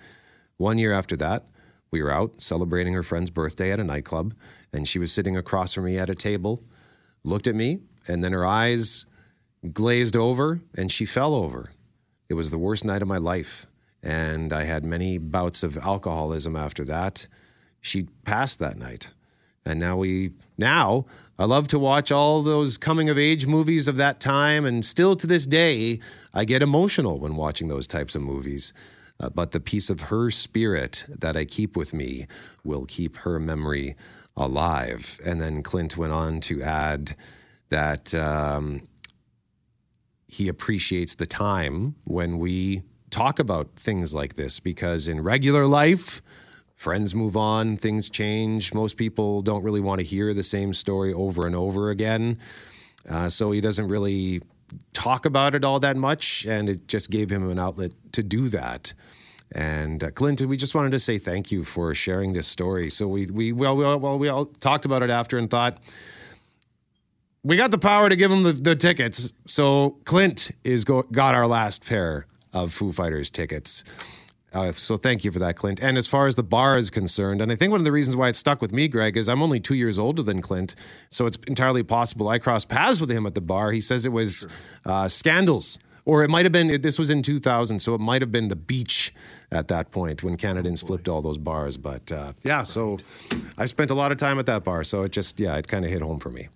One 0.57 0.79
year 0.79 0.93
after 0.93 1.17
that, 1.17 1.47
we 1.91 2.03
were 2.03 2.11
out 2.11 2.41
celebrating 2.41 2.95
her 2.95 3.03
friend's 3.03 3.31
birthday 3.31 3.71
at 3.71 3.81
a 3.81 3.85
nightclub, 3.85 4.35
and 4.73 4.89
she 4.89 4.99
was 4.99 5.13
sitting 5.13 5.37
across 5.37 5.75
from 5.75 5.85
me 5.85 5.99
at 5.99 6.11
a 6.11 6.15
table, 6.15 6.63
looked 7.23 7.47
at 7.47 7.55
me, 7.55 7.81
and 8.09 8.25
then 8.25 8.33
her 8.33 8.47
eyes 8.47 9.07
glazed 9.73 10.17
over 10.17 10.61
and 10.75 10.91
she 10.91 11.05
fell 11.05 11.35
over. 11.35 11.71
It 12.29 12.35
was 12.35 12.51
the 12.51 12.59
worst 12.59 12.85
night 12.85 13.03
of 13.03 13.09
my 13.09 13.19
life, 13.19 13.67
and 14.03 14.53
I 14.53 14.65
had 14.65 14.85
many 14.85 15.19
bouts 15.19 15.63
of 15.63 15.77
alcoholism 15.77 16.57
after 16.57 16.85
that 16.87 17.27
she 17.83 18.05
passed 18.25 18.61
that 18.61 18.79
night. 18.79 19.11
And 19.65 19.79
now 19.79 19.97
we 19.97 20.33
now 20.59 21.07
I 21.39 21.45
love 21.45 21.69
to 21.69 21.79
watch 21.79 22.13
all 22.13 22.43
those 22.43 22.79
coming 22.79 23.09
of 23.09 23.19
age 23.19 23.47
movies 23.47 23.89
of 23.89 23.97
that 23.97 24.21
time 24.21 24.65
and 24.65 24.85
still 24.85 25.17
to 25.17 25.27
this 25.27 25.47
day 25.47 25.99
I 26.35 26.45
get 26.45 26.63
emotional 26.63 27.19
when 27.19 27.37
watching 27.37 27.69
those 27.69 27.87
types 27.87 28.15
of 28.15 28.23
movies. 28.23 28.73
Uh, 29.19 29.31
but 29.31 29.53
the 29.53 29.61
piece 29.61 29.89
of 29.89 30.03
her 30.03 30.31
spirit 30.31 31.05
that 31.09 31.37
I 31.37 31.45
keep 31.45 31.77
with 31.77 31.95
me 31.95 32.27
will 32.65 32.87
keep 32.87 33.19
her 33.19 33.39
memory 33.39 33.95
alive. 34.37 35.21
And 35.25 35.41
then 35.41 35.63
Clint 35.63 35.97
went 35.97 36.13
on 36.13 36.41
to 36.43 36.63
add 36.63 37.15
that 37.69 38.15
um, 38.15 38.89
he 40.27 40.49
appreciates 40.49 41.15
the 41.15 41.27
time 41.27 41.95
when 42.05 42.39
we 42.39 42.83
talk 43.11 43.39
about 43.39 43.77
things 43.77 44.15
like 44.15 44.35
this 44.35 44.59
because 44.61 45.07
in 45.07 45.23
regular 45.23 45.67
life, 45.67 46.23
friends 46.83 47.15
move 47.15 47.37
on, 47.37 47.77
things 47.77 48.11
change. 48.11 48.75
Most 48.75 48.97
people 48.97 49.41
don't 49.41 49.63
really 49.63 49.81
want 49.81 50.01
to 50.01 50.05
hear 50.05 50.35
the 50.35 50.43
same 50.43 50.75
story 50.75 51.13
over 51.13 51.47
and 51.47 51.55
over 51.55 51.91
again. 51.91 52.39
Uh, 53.09 53.29
so 53.29 53.53
he 53.53 53.61
doesn't 53.61 53.87
really 53.87 54.43
talk 54.93 55.25
about 55.25 55.55
it 55.55 55.65
all 55.65 55.79
that 55.81 55.97
much, 55.97 56.45
and 56.45 56.69
it 56.69 56.89
just 56.89 57.09
gave 57.09 57.31
him 57.31 57.49
an 57.49 57.59
outlet 57.59 57.93
to 58.13 58.23
do 58.23 58.49
that. 58.49 58.93
And 59.53 60.03
uh, 60.03 60.11
Clinton, 60.11 60.49
we 60.49 60.57
just 60.57 60.75
wanted 60.75 60.93
to 60.93 60.99
say 60.99 61.19
thank 61.19 61.53
you 61.53 61.63
for 61.63 61.95
sharing 61.95 62.33
this 62.33 62.49
story. 62.49 62.91
So 62.91 63.07
we 63.07 63.27
we 63.27 63.53
well 63.53 63.77
we 63.77 63.85
all, 63.85 63.99
well 63.99 64.19
we 64.19 64.29
all 64.29 64.47
talked 64.47 64.85
about 64.85 65.03
it 65.03 65.11
after 65.11 65.39
and 65.39 65.49
thought 65.49 65.79
we 67.45 67.57
got 67.57 67.71
the 67.71 67.79
power 67.79 68.09
to 68.09 68.17
give 68.17 68.31
him 68.31 68.43
the, 68.43 68.53
the 68.53 68.75
tickets. 68.75 69.33
So 69.47 69.99
Clint 70.05 70.51
is 70.65 70.85
go, 70.85 71.03
got 71.03 71.35
our 71.35 71.47
last 71.47 71.85
pair 71.85 72.27
of 72.53 72.73
Foo 72.73 72.93
Fighters 72.93 73.31
tickets. 73.31 73.85
Uh, 74.53 74.71
so 74.73 74.97
thank 74.97 75.25
you 75.25 75.33
for 75.33 75.39
that, 75.39 75.57
Clint. 75.57 75.81
And 75.81 75.97
as 75.97 76.07
far 76.07 76.27
as 76.27 76.35
the 76.35 76.43
bar 76.43 76.77
is 76.77 76.91
concerned, 76.91 77.41
and 77.41 77.51
I 77.51 77.57
think 77.57 77.71
one 77.71 77.81
of 77.81 77.85
the 77.85 77.93
reasons 77.93 78.17
why 78.17 78.29
it 78.29 78.37
stuck 78.37 78.61
with 78.61 78.73
me, 78.73 78.87
Greg, 78.87 79.17
is 79.17 79.29
I'm 79.29 79.43
only 79.43 79.61
two 79.61 79.75
years 79.75 79.99
older 79.99 80.23
than 80.23 80.43
Clint, 80.43 80.75
so 81.09 81.27
it's 81.27 81.39
entirely 81.47 81.83
possible 81.83 82.29
I 82.29 82.39
crossed 82.39 82.69
paths 82.69 83.01
with 83.01 83.11
him 83.11 83.27
at 83.27 83.35
the 83.35 83.41
bar. 83.41 83.73
He 83.73 83.81
says 83.81 84.05
it 84.05 84.13
was 84.13 84.47
uh, 84.85 85.09
scandals, 85.09 85.79
or 86.05 86.23
it 86.23 86.29
might 86.29 86.45
have 86.45 86.53
been. 86.53 86.83
This 86.83 86.99
was 86.99 87.09
in 87.09 87.23
2000, 87.23 87.81
so 87.81 87.95
it 87.95 88.01
might 88.01 88.21
have 88.21 88.31
been 88.31 88.49
the 88.49 88.57
beach 88.57 89.15
at 89.51 89.69
that 89.69 89.91
point 89.91 90.23
when 90.23 90.37
Canadians 90.37 90.83
oh 90.83 90.87
flipped 90.87 91.09
all 91.09 91.23
those 91.23 91.39
bars. 91.39 91.79
But 91.79 92.13
uh, 92.13 92.35
yeah, 92.43 92.63
so 92.63 92.99
I 93.57 93.65
spent 93.65 93.91
a 93.91 93.95
lot 93.95 94.13
of 94.13 94.19
time 94.19 94.39
at 94.39 94.47
that 94.47 94.65
bar, 94.65 94.85
so 94.85 95.03
it 95.03 95.13
just 95.13 95.41
yeah, 95.41 95.57
it 95.57 95.67
kind 95.67 95.85
of 95.85 95.91
hit 95.91 96.03
home 96.03 96.19
for 96.19 96.31
me. 96.31 96.49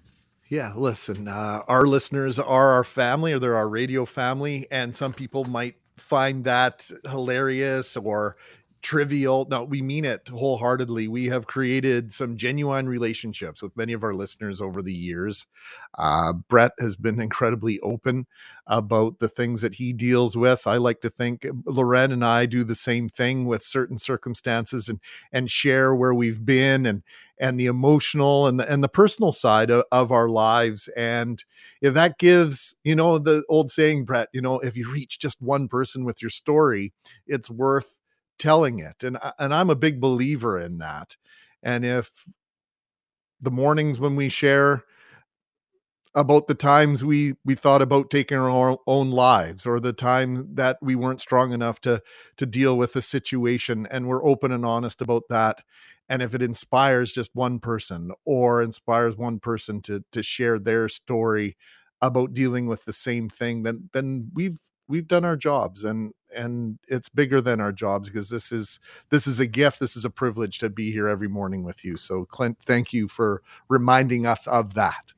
Yeah, 0.49 0.75
listen, 0.77 1.27
uh, 1.27 1.63
our 1.67 1.87
listeners 1.87 2.39
are 2.39 2.71
our 2.73 2.85
family, 2.85 3.33
or 3.33 3.39
they're 3.39 3.57
our 3.57 3.69
radio 3.69 4.05
family, 4.05 4.67
and 4.71 4.95
some 4.95 5.13
people 5.13 5.45
might 5.45 5.75
find 5.97 6.45
that 6.45 6.91
hilarious 7.05 7.97
or 7.97 8.37
trivial. 8.83 9.49
No, 9.51 9.65
we 9.65 9.83
mean 9.83 10.05
it 10.05 10.29
wholeheartedly. 10.29 11.09
We 11.09 11.27
have 11.27 11.49
created 11.49 12.13
some 12.13 12.37
genuine 12.37 12.89
relationships 12.89 13.61
with 13.61 13.77
many 13.77 13.93
of 13.93 14.05
our 14.05 14.15
listeners 14.15 14.61
over 14.61 14.81
the 14.81 14.95
years. 14.95 15.47
Uh, 15.99 16.35
Brett 16.35 16.71
has 16.79 16.95
been 16.95 17.21
incredibly 17.21 17.81
open 17.81 18.27
about 18.69 19.19
the 19.19 19.29
things 19.29 19.61
that 19.63 19.75
he 19.75 19.93
deals 19.93 20.37
with. 20.37 20.69
I 20.69 20.77
like 20.77 21.01
to 21.01 21.11
think 21.11 21.47
Loren 21.65 22.13
and 22.13 22.25
I 22.25 22.47
do 22.47 22.63
the 22.63 22.77
same 22.77 23.09
thing 23.09 23.47
with 23.47 23.65
certain 23.65 23.99
circumstances 23.99 24.89
and 24.89 25.01
and 25.33 25.51
share 25.51 25.93
where 25.93 26.15
we've 26.15 26.45
been 26.45 26.87
and 26.87 27.03
and 27.39 27.59
the 27.59 27.67
emotional 27.67 28.47
and 28.47 28.59
the 28.59 28.71
and 28.71 28.83
the 28.83 28.89
personal 28.89 29.33
side 29.33 29.71
of, 29.71 29.85
of 29.93 30.13
our 30.13 30.29
lives. 30.29 30.89
And 30.97 31.43
if 31.81 31.95
that 31.95 32.19
gives, 32.19 32.75
you 32.85 32.95
know, 32.97 33.19
the 33.19 33.45
old 33.49 33.71
saying, 33.71 34.05
Brett, 34.05 34.29
you 34.33 34.41
know, 34.41 34.59
if 34.61 34.77
you 34.77 34.91
reach 34.93 35.19
just 35.19 35.41
one 35.41 35.69
person 35.69 36.05
with 36.05 36.23
your 36.23 36.31
story, 36.31 36.93
it's 37.27 37.51
worth 37.51 38.01
telling 38.39 38.79
it. 38.79 39.03
And 39.03 39.19
uh, 39.19 39.33
and 39.39 39.55
I'm 39.55 39.71
a 39.71 39.77
big 39.77 40.01
believer 40.01 40.61
in 40.61 40.79
that. 40.79 41.17
And 41.63 41.85
if 41.85 42.27
the 43.41 43.51
mornings 43.51 43.99
when 44.01 44.17
we 44.17 44.29
share 44.29 44.85
about 46.15 46.47
the 46.47 46.55
times 46.55 47.05
we 47.05 47.35
we 47.45 47.55
thought 47.55 47.83
about 47.83 48.11
taking 48.11 48.39
our 48.39 48.79
own 48.87 49.11
lives 49.11 49.67
or 49.67 49.79
the 49.79 49.93
time 49.93 50.55
that 50.55 50.79
we 50.81 50.95
weren't 50.95 51.21
strong 51.21 51.53
enough 51.53 51.79
to 51.79 52.03
to 52.39 52.47
deal 52.47 52.77
with 52.79 52.97
a 52.97 53.03
situation 53.03 53.87
and 53.91 54.09
we're 54.09 54.25
open 54.25 54.51
and 54.51 54.65
honest 54.65 55.03
about 55.03 55.25
that 55.29 55.59
and 56.09 56.23
if 56.23 56.35
it 56.35 56.43
inspires 56.43 57.13
just 57.13 57.35
one 57.35 57.59
person 57.59 58.13
or 58.25 58.63
inspires 58.63 59.17
one 59.17 59.39
person 59.39 59.81
to 59.83 60.05
to 60.13 60.23
share 60.23 60.59
their 60.59 60.89
story 60.89 61.57
about 62.01 62.35
dealing 62.35 62.67
with 62.67 62.85
the 62.85 62.93
same 62.93 63.29
thing 63.29 63.63
then 63.63 63.89
then 63.93 64.31
we've 64.35 64.61
we've 64.89 65.09
done 65.09 65.25
our 65.25 65.37
jobs 65.37 65.85
and 65.85 66.13
and 66.35 66.79
it's 66.89 67.09
bigger 67.09 67.41
than 67.41 67.61
our 67.61 67.73
jobs 67.73 68.09
because 68.09 68.29
this 68.29 68.53
is 68.53 68.79
this 69.11 69.27
is 69.27 69.41
a 69.41 69.47
gift 69.47 69.81
this 69.81 69.97
is 69.97 70.05
a 70.05 70.11
privilege 70.11 70.59
to 70.59 70.69
be 70.69 70.93
here 70.93 71.09
every 71.09 71.29
morning 71.29 71.65
with 71.65 71.85
you 71.85 71.97
so 71.97 72.25
clint 72.27 72.59
thank 72.67 72.93
you 72.93 73.09
for 73.09 73.43
reminding 73.69 74.27
us 74.27 74.47
of 74.47 74.75
that 74.75 75.13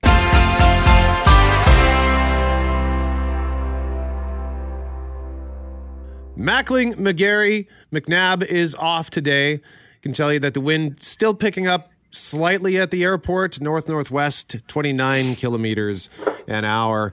Mackling, 6.39 6.95
McGarry, 6.95 7.67
McNabb 7.93 8.47
is 8.47 8.77
off 8.77 9.11
today. 9.11 9.61
Can 10.03 10.13
tell 10.13 10.33
you 10.33 10.39
that 10.41 10.55
the 10.55 10.61
wind 10.61 11.03
still 11.03 11.35
picking 11.35 11.67
up 11.67 11.91
slightly 12.11 12.79
at 12.79 12.91
the 12.91 13.05
airport, 13.05 13.61
north 13.61 13.89
northwest, 13.89 14.57
29 14.69 15.37
kilometers 15.37 16.09
an 16.47 16.65
hour. 16.65 17.13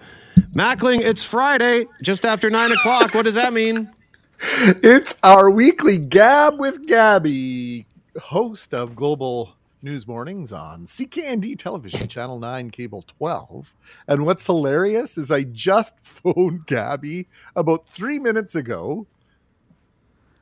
Mackling, 0.54 1.02
it's 1.02 1.24
Friday, 1.24 1.86
just 2.02 2.26
after 2.26 2.50
nine 2.50 2.72
o'clock. 2.72 3.14
What 3.14 3.24
does 3.24 3.36
that 3.36 3.54
mean? 3.54 3.92
it's 4.40 5.16
our 5.24 5.50
weekly 5.50 5.98
Gab 5.98 6.60
with 6.60 6.86
Gabby, 6.88 7.86
host 8.22 8.74
of 8.74 8.96
Global 8.96 9.56
News 9.82 10.08
Mornings 10.08 10.52
on 10.52 10.88
CKND 10.88 11.58
Television, 11.58 12.08
Channel 12.08 12.40
9, 12.40 12.72
Cable 12.72 13.04
12. 13.04 13.74
And 14.08 14.26
what's 14.26 14.46
hilarious 14.46 15.18
is 15.18 15.32
I 15.32 15.44
just 15.44 16.00
phoned 16.02 16.66
Gabby 16.66 17.28
about 17.56 17.88
three 17.88 18.20
minutes 18.20 18.56
ago. 18.56 19.06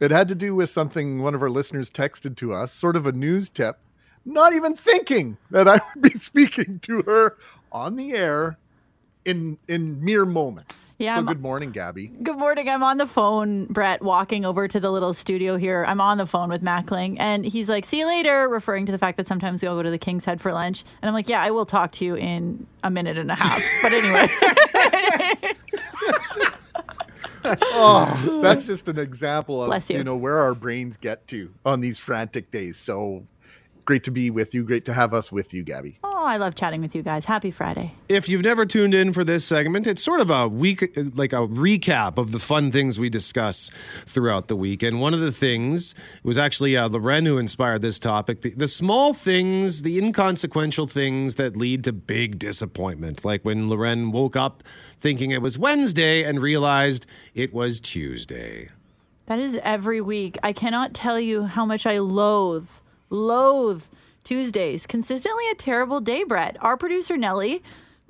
It 0.03 0.11
had 0.11 0.27
to 0.27 0.35
do 0.35 0.53
with 0.53 0.69
something 0.69 1.21
one 1.21 1.33
of 1.33 1.41
our 1.41 1.49
listeners 1.49 1.89
texted 1.89 2.35
to 2.37 2.51
us, 2.53 2.73
sort 2.73 2.97
of 2.97 3.07
a 3.07 3.13
news 3.13 3.49
tip, 3.49 3.79
not 4.25 4.51
even 4.53 4.75
thinking 4.75 5.37
that 5.51 5.67
I 5.67 5.79
would 5.95 6.01
be 6.11 6.17
speaking 6.19 6.79
to 6.79 7.01
her 7.03 7.37
on 7.71 7.95
the 7.95 8.13
air 8.13 8.57
in 9.23 9.57
in 9.69 10.03
mere 10.03 10.25
moments. 10.25 10.97
Yeah, 10.99 11.11
So 11.13 11.15
I'm- 11.19 11.25
good 11.27 11.41
morning, 11.41 11.71
Gabby. 11.71 12.07
Good 12.21 12.37
morning. 12.37 12.67
I'm 12.67 12.83
on 12.83 12.97
the 12.97 13.07
phone, 13.07 13.67
Brett, 13.67 14.01
walking 14.01 14.43
over 14.43 14.67
to 14.67 14.79
the 14.81 14.91
little 14.91 15.13
studio 15.13 15.55
here. 15.55 15.85
I'm 15.87 16.01
on 16.01 16.17
the 16.17 16.25
phone 16.25 16.49
with 16.49 16.61
Mackling, 16.61 17.15
and 17.19 17.45
he's 17.45 17.69
like, 17.69 17.85
"See 17.85 17.99
you 17.99 18.05
later," 18.05 18.49
referring 18.49 18.85
to 18.87 18.91
the 18.91 18.97
fact 18.97 19.15
that 19.15 19.25
sometimes 19.27 19.61
we 19.61 19.69
all 19.69 19.77
go 19.77 19.83
to 19.83 19.89
the 19.91 19.97
King's 19.97 20.25
Head 20.25 20.41
for 20.41 20.51
lunch. 20.51 20.83
And 21.01 21.07
I'm 21.07 21.13
like, 21.15 21.29
"Yeah, 21.29 21.41
I 21.41 21.51
will 21.51 21.65
talk 21.65 21.93
to 21.93 22.05
you 22.05 22.15
in 22.15 22.67
a 22.83 22.89
minute 22.91 23.17
and 23.17 23.31
a 23.31 23.35
half." 23.35 23.63
But 23.81 23.93
anyway, 23.93 24.27
oh, 27.45 28.39
that's 28.41 28.65
just 28.65 28.88
an 28.88 28.99
example 28.99 29.61
of 29.61 29.67
Bless 29.67 29.89
you. 29.89 30.03
know 30.03 30.15
where 30.15 30.39
our 30.39 30.55
brains 30.55 30.97
get 30.97 31.27
to 31.27 31.53
on 31.65 31.81
these 31.81 31.97
frantic 31.97 32.51
days. 32.51 32.77
So 32.77 33.25
great 33.84 34.03
to 34.05 34.11
be 34.11 34.29
with 34.29 34.53
you. 34.53 34.63
Great 34.63 34.86
to 34.86 34.93
have 34.93 35.13
us 35.13 35.31
with 35.31 35.53
you, 35.53 35.63
Gabby. 35.63 35.99
oh, 36.03 36.23
I 36.25 36.38
love 36.38 36.55
chatting 36.55 36.81
with 36.81 36.95
you 36.95 37.03
guys. 37.03 37.25
Happy 37.25 37.51
Friday. 37.51 37.93
If 38.07 38.29
you've 38.29 38.43
never 38.43 38.65
tuned 38.65 38.93
in 38.93 39.11
for 39.13 39.23
this 39.23 39.43
segment, 39.45 39.88
it's 39.88 40.01
sort 40.01 40.21
of 40.21 40.29
a 40.29 40.47
week, 40.47 40.81
like 41.15 41.34
a 41.34 41.47
recap 41.47 42.17
of 42.17 42.31
the 42.31 42.39
fun 42.39 42.71
things 42.71 42.97
we 42.97 43.09
discuss 43.09 43.69
throughout 44.05 44.47
the 44.47 44.55
week. 44.55 44.84
And 44.84 45.01
one 45.01 45.13
of 45.13 45.19
the 45.19 45.31
things 45.31 45.93
it 45.93 46.25
was 46.25 46.38
actually 46.38 46.77
uh, 46.77 46.88
Loren 46.88 47.25
who 47.25 47.38
inspired 47.38 47.81
this 47.81 47.99
topic: 47.99 48.41
the 48.55 48.67
small 48.67 49.13
things, 49.13 49.81
the 49.81 49.97
inconsequential 49.99 50.88
things 50.88 51.36
that 51.36 51.57
lead 51.57 51.84
to 51.84 51.93
big 51.93 52.39
disappointment. 52.39 53.25
Like 53.25 53.43
when 53.43 53.69
Loren 53.69 54.11
woke 54.11 54.36
up 54.36 54.63
thinking 54.97 55.31
it 55.31 55.41
was 55.41 55.57
Wednesday 55.57 56.23
and 56.23 56.41
realized 56.41 57.05
it 57.34 57.53
was 57.53 57.79
Tuesday. 57.81 58.69
That 59.25 59.39
is 59.39 59.57
every 59.63 60.01
week. 60.01 60.38
I 60.43 60.53
cannot 60.53 60.93
tell 60.93 61.19
you 61.19 61.43
how 61.43 61.65
much 61.65 61.86
I 61.86 61.99
loathe, 61.99 62.69
loathe 63.14 63.84
Tuesdays. 64.24 64.86
Consistently 64.88 65.43
a 65.51 65.55
terrible 65.55 66.01
day, 66.01 66.24
Brett. 66.24 66.57
Our 66.59 66.76
producer, 66.76 67.16
Nellie, 67.16 67.64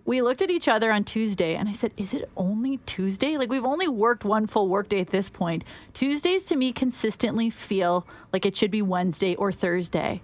we 0.05 0.21
looked 0.21 0.41
at 0.41 0.49
each 0.49 0.67
other 0.67 0.91
on 0.91 1.03
Tuesday 1.03 1.55
and 1.55 1.69
I 1.69 1.73
said, 1.73 1.91
Is 1.97 2.13
it 2.13 2.29
only 2.35 2.77
Tuesday? 2.85 3.37
Like, 3.37 3.49
we've 3.49 3.65
only 3.65 3.87
worked 3.87 4.25
one 4.25 4.47
full 4.47 4.67
workday 4.67 4.99
at 4.99 5.07
this 5.07 5.29
point. 5.29 5.63
Tuesdays 5.93 6.45
to 6.45 6.55
me 6.55 6.71
consistently 6.71 7.49
feel 7.49 8.07
like 8.31 8.45
it 8.45 8.55
should 8.55 8.71
be 8.71 8.81
Wednesday 8.81 9.35
or 9.35 9.51
Thursday. 9.51 10.21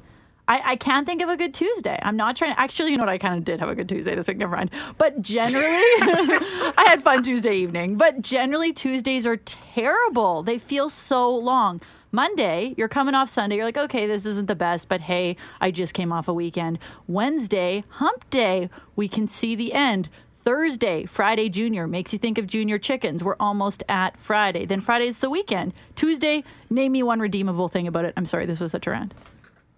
I, 0.47 0.71
I 0.71 0.75
can't 0.77 1.05
think 1.05 1.21
of 1.21 1.29
a 1.29 1.37
good 1.37 1.53
Tuesday. 1.53 1.99
I'm 2.01 2.17
not 2.17 2.35
trying 2.35 2.55
to. 2.55 2.59
Actually, 2.59 2.91
you 2.91 2.97
know 2.97 3.03
what? 3.03 3.09
I 3.09 3.19
kind 3.19 3.37
of 3.37 3.43
did 3.43 3.59
have 3.59 3.69
a 3.69 3.75
good 3.75 3.87
Tuesday 3.87 4.15
this 4.15 4.27
week. 4.27 4.37
Never 4.37 4.55
mind. 4.55 4.71
But 4.97 5.21
generally, 5.21 5.65
I 5.67 6.85
had 6.87 7.03
fun 7.03 7.21
Tuesday 7.21 7.55
evening. 7.55 7.97
But 7.97 8.23
generally, 8.23 8.73
Tuesdays 8.73 9.27
are 9.27 9.37
terrible. 9.37 10.41
They 10.41 10.57
feel 10.57 10.89
so 10.89 11.29
long. 11.29 11.81
Monday, 12.11 12.73
you're 12.77 12.87
coming 12.87 13.13
off 13.13 13.29
Sunday. 13.29 13.57
You're 13.57 13.65
like, 13.65 13.77
okay, 13.77 14.07
this 14.07 14.25
isn't 14.25 14.47
the 14.47 14.55
best, 14.55 14.89
but 14.89 15.01
hey, 15.01 15.35
I 15.61 15.69
just 15.71 15.93
came 15.93 16.11
off 16.11 16.27
a 16.27 16.33
weekend. 16.33 16.79
Wednesday, 17.07 17.83
hump 17.89 18.27
day, 18.29 18.69
we 18.95 19.07
can 19.07 19.27
see 19.27 19.55
the 19.55 19.73
end. 19.73 20.09
Thursday, 20.43 21.05
Friday 21.05 21.49
Junior 21.49 21.85
makes 21.85 22.11
you 22.11 22.17
think 22.17 22.39
of 22.39 22.47
Junior 22.47 22.79
Chickens. 22.79 23.23
We're 23.23 23.35
almost 23.39 23.83
at 23.87 24.17
Friday. 24.17 24.65
Then 24.65 24.81
Friday's 24.81 25.19
the 25.19 25.29
weekend. 25.29 25.73
Tuesday, 25.95 26.43
name 26.71 26.93
me 26.93 27.03
one 27.03 27.19
redeemable 27.19 27.69
thing 27.69 27.87
about 27.87 28.05
it. 28.05 28.13
I'm 28.17 28.25
sorry, 28.25 28.47
this 28.47 28.59
was 28.59 28.71
such 28.71 28.87
a 28.87 28.91
rant. 28.91 29.13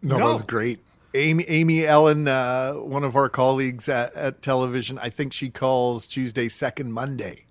No, 0.01 0.17
that 0.17 0.23
was 0.23 0.43
great. 0.43 0.79
Amy 1.13 1.43
Amy 1.49 1.85
Ellen, 1.85 2.29
uh, 2.29 2.73
one 2.73 3.03
of 3.03 3.17
our 3.17 3.27
colleagues 3.27 3.89
at, 3.89 4.15
at 4.15 4.41
television, 4.41 4.97
I 4.99 5.09
think 5.09 5.33
she 5.33 5.49
calls 5.49 6.07
Tuesday 6.07 6.47
second 6.47 6.93
Monday. 6.93 7.45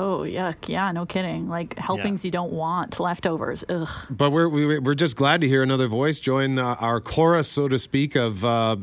Oh, 0.00 0.20
yuck. 0.20 0.68
Yeah, 0.68 0.92
no 0.92 1.04
kidding. 1.06 1.48
Like 1.48 1.76
helpings 1.76 2.24
you 2.24 2.30
don't 2.30 2.52
want, 2.52 3.00
leftovers. 3.00 3.64
Ugh. 3.68 3.88
But 4.08 4.30
we're 4.30 4.48
we- 4.48 4.78
we're 4.78 4.94
just 4.94 5.16
glad 5.16 5.40
to 5.40 5.48
hear 5.48 5.62
another 5.62 5.88
voice 5.88 6.20
join 6.20 6.58
uh, 6.58 6.76
our 6.78 7.00
chorus, 7.00 7.48
so 7.48 7.66
to 7.66 7.78
speak, 7.80 8.14
of 8.14 8.44
uh, 8.44 8.76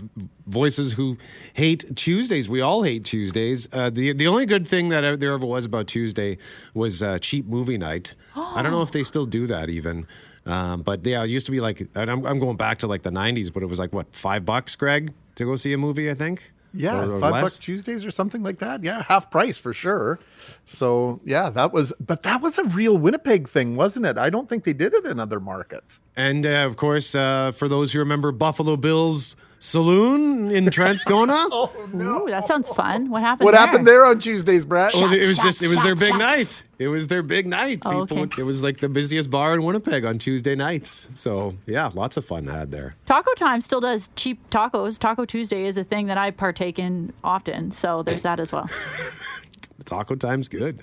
voices 0.46 0.94
who 0.94 1.18
hate 1.54 1.96
Tuesdays. 1.96 2.50
We 2.50 2.60
all 2.60 2.84
hate 2.84 3.06
Tuesdays. 3.06 3.70
Uh, 3.72 3.90
the 3.90 4.12
the 4.12 4.28
only 4.28 4.46
good 4.46 4.68
thing 4.68 4.90
that 4.90 5.20
there 5.22 5.32
ever 5.34 5.46
was 5.46 5.66
about 5.66 5.88
Tuesday 5.88 6.38
was 6.74 7.02
uh, 7.02 7.18
cheap 7.20 7.46
movie 7.46 7.78
night. 7.78 8.14
I 8.36 8.62
don't 8.62 8.72
know 8.74 8.82
if 8.82 8.92
they 8.92 9.04
still 9.14 9.26
do 9.26 9.48
that 9.48 9.70
even. 9.70 10.08
Um, 10.46 10.82
but 10.84 11.06
yeah, 11.06 11.24
it 11.24 11.30
used 11.30 11.46
to 11.48 11.52
be 11.52 11.60
like, 11.60 11.88
and 11.96 12.12
I'm, 12.12 12.24
I'm 12.26 12.38
going 12.40 12.56
back 12.58 12.78
to 12.80 12.88
like 12.88 13.02
the 13.02 13.10
90s, 13.10 13.52
but 13.52 13.64
it 13.64 13.66
was 13.66 13.80
like, 13.80 13.92
what, 13.94 14.14
five 14.14 14.46
bucks, 14.46 14.76
Greg, 14.76 15.12
to 15.36 15.44
go 15.46 15.56
see 15.56 15.74
a 15.74 15.78
movie, 15.78 16.08
I 16.08 16.14
think? 16.14 16.52
Yeah, 16.76 17.06
Or- 17.06 17.14
or 17.14 17.20
five 17.20 17.34
less? 17.34 17.56
buck 17.56 17.64
Tuesdays 17.64 18.06
or 18.06 18.12
something 18.12 18.44
like 18.44 18.60
that. 18.60 18.84
Yeah, 18.84 19.04
half 19.08 19.32
price 19.32 19.58
for 19.58 19.74
sure. 19.74 20.20
So 20.66 21.20
yeah, 21.24 21.50
that 21.52 21.72
was, 21.72 21.94
but 22.00 22.24
that 22.24 22.42
was 22.42 22.58
a 22.60 22.64
real 22.66 22.98
Winnipeg 22.98 23.48
thing, 23.48 23.76
wasn't 23.76 24.06
it? 24.06 24.18
I 24.18 24.30
don't 24.30 24.50
think 24.50 24.64
they 24.64 24.74
did 24.74 24.94
it 24.94 25.06
in 25.06 25.20
other 25.20 25.40
markets. 25.40 26.00
And 26.16 26.46
uh, 26.46 26.66
of 26.66 26.78
course, 26.78 27.16
uh, 27.16 27.52
for 27.52 27.68
those 27.68 27.94
who 27.94 28.00
remember 28.00 28.32
Buffalo 28.32 28.78
Bills 28.78 29.36
Saloon 29.66 30.52
in 30.52 30.66
Transcona. 30.66 31.48
oh 31.52 31.72
Ooh, 31.96 32.30
that 32.30 32.48
sounds 32.48 32.70
fun. 32.70 33.10
What 33.10 33.24
happened 33.24 33.46
What 33.46 33.52
there? 33.54 33.60
happened 33.60 33.88
there 33.88 34.06
on 34.06 34.20
Tuesdays, 34.20 34.64
Brad? 34.64 34.92
Well, 34.94 35.12
it 35.12 35.26
was 35.28 35.40
just 35.40 35.64
it 35.64 35.70
was 35.70 35.82
their 35.82 35.96
big 35.96 36.10
shots. 36.10 36.20
night. 36.20 36.64
It 36.78 36.88
was 36.88 37.08
their 37.08 37.24
big 37.24 37.48
night. 37.48 37.80
Oh, 37.84 38.06
People, 38.06 38.24
okay. 38.24 38.42
it 38.42 38.46
was 38.46 38.64
like 38.64 38.78
the 38.78 38.90
busiest 38.90 39.30
bar 39.32 39.56
in 39.56 39.64
Winnipeg 39.64 40.06
on 40.06 40.20
Tuesday 40.20 40.54
nights. 40.56 41.10
So 41.16 41.56
yeah, 41.66 41.90
lots 41.94 42.16
of 42.16 42.26
fun 42.26 42.46
had 42.46 42.72
there. 42.72 42.96
Taco 43.08 43.34
Time 43.34 43.62
still 43.62 43.82
does 43.82 44.10
cheap 44.16 44.50
tacos. 44.52 45.00
Taco 45.00 45.26
Tuesday 45.26 45.66
is 45.66 45.78
a 45.78 45.84
thing 45.84 46.06
that 46.08 46.18
I 46.18 46.30
partake 46.32 46.78
in 46.78 47.12
often. 47.24 47.72
So 47.72 48.04
there's 48.04 48.22
that 48.22 48.40
as 48.40 48.52
well. 48.52 48.70
Taco 49.86 50.16
time's 50.16 50.48
good. 50.48 50.80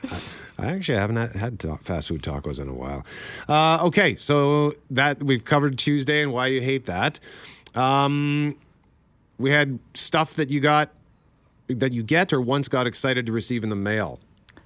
I, 0.59 0.65
I 0.65 0.67
actually 0.67 0.99
haven't 0.99 1.17
had, 1.17 1.33
had 1.35 1.59
ta- 1.59 1.77
fast 1.77 2.09
food 2.09 2.23
tacos 2.23 2.61
in 2.61 2.69
a 2.69 2.75
while. 2.75 3.05
Uh, 3.49 3.85
okay, 3.87 4.15
so 4.17 4.75
that 4.91 5.23
we've 5.23 5.45
covered 5.45 5.77
Tuesday 5.79 6.23
and 6.23 6.33
why 6.33 6.47
you 6.49 6.61
hate 6.61 6.87
that. 6.87 7.19
Um, 7.75 8.55
we 9.39 9.51
had 9.51 9.79
stuff 9.95 10.35
that 10.35 10.51
you 10.51 10.61
got 10.61 10.91
that 11.69 11.93
you 11.93 12.03
get 12.03 12.33
or 12.33 12.41
once 12.41 12.69
got 12.69 12.87
excited 12.87 13.27
to 13.27 13.33
receive 13.33 13.63
in 13.63 13.71
the 13.71 13.77
mail. 13.77 14.21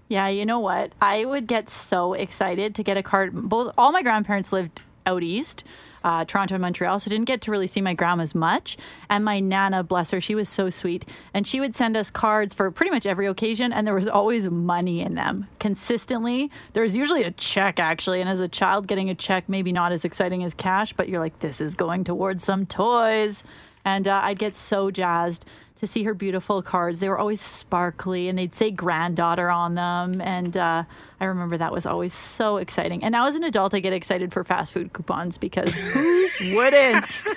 Yeah, 0.09 0.29
you 0.29 0.47
know 0.47 0.61
what? 0.61 0.93
I 1.01 1.25
would 1.25 1.47
get 1.47 1.69
so 1.69 2.13
excited 2.13 2.75
to 2.77 2.83
get 2.83 2.97
a 2.97 3.03
card. 3.03 3.35
Both 3.35 3.75
all 3.77 3.93
my 3.93 4.03
grandparents 4.03 4.53
lived 4.53 4.83
out 5.05 5.23
east, 5.23 5.65
uh, 6.05 6.25
Toronto 6.25 6.55
and 6.55 6.63
Montreal, 6.63 7.01
so 7.01 7.11
didn't 7.11 7.27
get 7.27 7.41
to 7.43 7.51
really 7.51 7.67
see 7.67 7.81
my 7.81 7.95
grandmas 7.95 8.35
much. 8.35 8.77
And 9.09 9.25
my 9.25 9.41
nana, 9.41 9.83
bless 9.83 10.11
her, 10.13 10.21
she 10.21 10.35
was 10.37 10.49
so 10.49 10.71
sweet, 10.71 11.05
and 11.35 11.47
she 11.47 11.59
would 11.59 11.75
send 11.75 11.97
us 11.97 12.11
cards 12.11 12.55
for 12.55 12.71
pretty 12.71 12.91
much 12.91 13.07
every 13.07 13.27
occasion, 13.27 13.73
and 13.73 13.87
there 13.87 13.95
was 13.95 14.07
always 14.07 14.49
money 14.49 15.01
in 15.01 15.15
them 15.15 15.49
consistently. 15.59 16.51
There 16.73 16.83
was 16.83 16.97
usually 16.97 17.25
a 17.25 17.33
check 17.33 17.81
actually, 17.81 18.21
and 18.21 18.31
as 18.31 18.41
a 18.41 18.49
child, 18.49 18.87
getting 18.87 19.11
a 19.11 19.15
check 19.15 19.49
maybe 19.49 19.73
not 19.73 19.91
as 19.91 20.05
exciting 20.05 20.45
as 20.45 20.55
cash, 20.55 20.93
but 20.93 21.09
you're 21.09 21.21
like, 21.21 21.41
this 21.41 21.61
is 21.61 21.75
going 21.75 22.05
towards 22.05 22.45
some 22.45 22.67
toys, 22.67 23.43
and 23.87 24.09
uh, 24.09 24.21
I'd 24.23 24.39
get 24.41 24.57
so 24.57 24.91
jazzed 24.91 25.47
to 25.77 25.87
see 25.87 26.03
her 26.03 26.13
beautiful 26.13 26.61
cards. 26.61 26.99
They 26.99 27.09
were 27.09 27.19
always 27.19 27.41
sparkly 27.41 28.29
and 28.29 28.37
they'd 28.37 28.55
say 28.55 28.71
granddaughter 28.71 29.49
on 29.49 29.77
them. 29.77 30.21
And 30.21 30.57
uh, 30.57 30.83
I 31.21 31.25
remember 31.25 31.57
that 31.57 31.73
was 31.73 31.87
always 31.87 32.13
so 32.13 32.57
exciting. 32.57 33.05
And 33.05 33.13
now 33.13 33.27
as 33.27 33.37
an 33.37 33.45
adult, 33.45 33.75
I 33.75 33.81
get 33.81 33.93
excited 33.93 34.33
for 34.33 34.43
fast 34.43 34.73
food 34.73 34.93
coupons 34.93 35.39
because 35.39 35.73
who 35.93 36.57
wouldn't? 36.57 37.25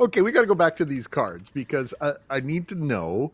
Okay, 0.00 0.20
we 0.20 0.32
got 0.32 0.40
to 0.40 0.48
go 0.48 0.54
back 0.54 0.74
to 0.76 0.84
these 0.84 1.06
cards 1.06 1.48
because 1.50 1.94
I, 2.00 2.14
I 2.28 2.40
need 2.40 2.66
to 2.68 2.74
know 2.74 3.30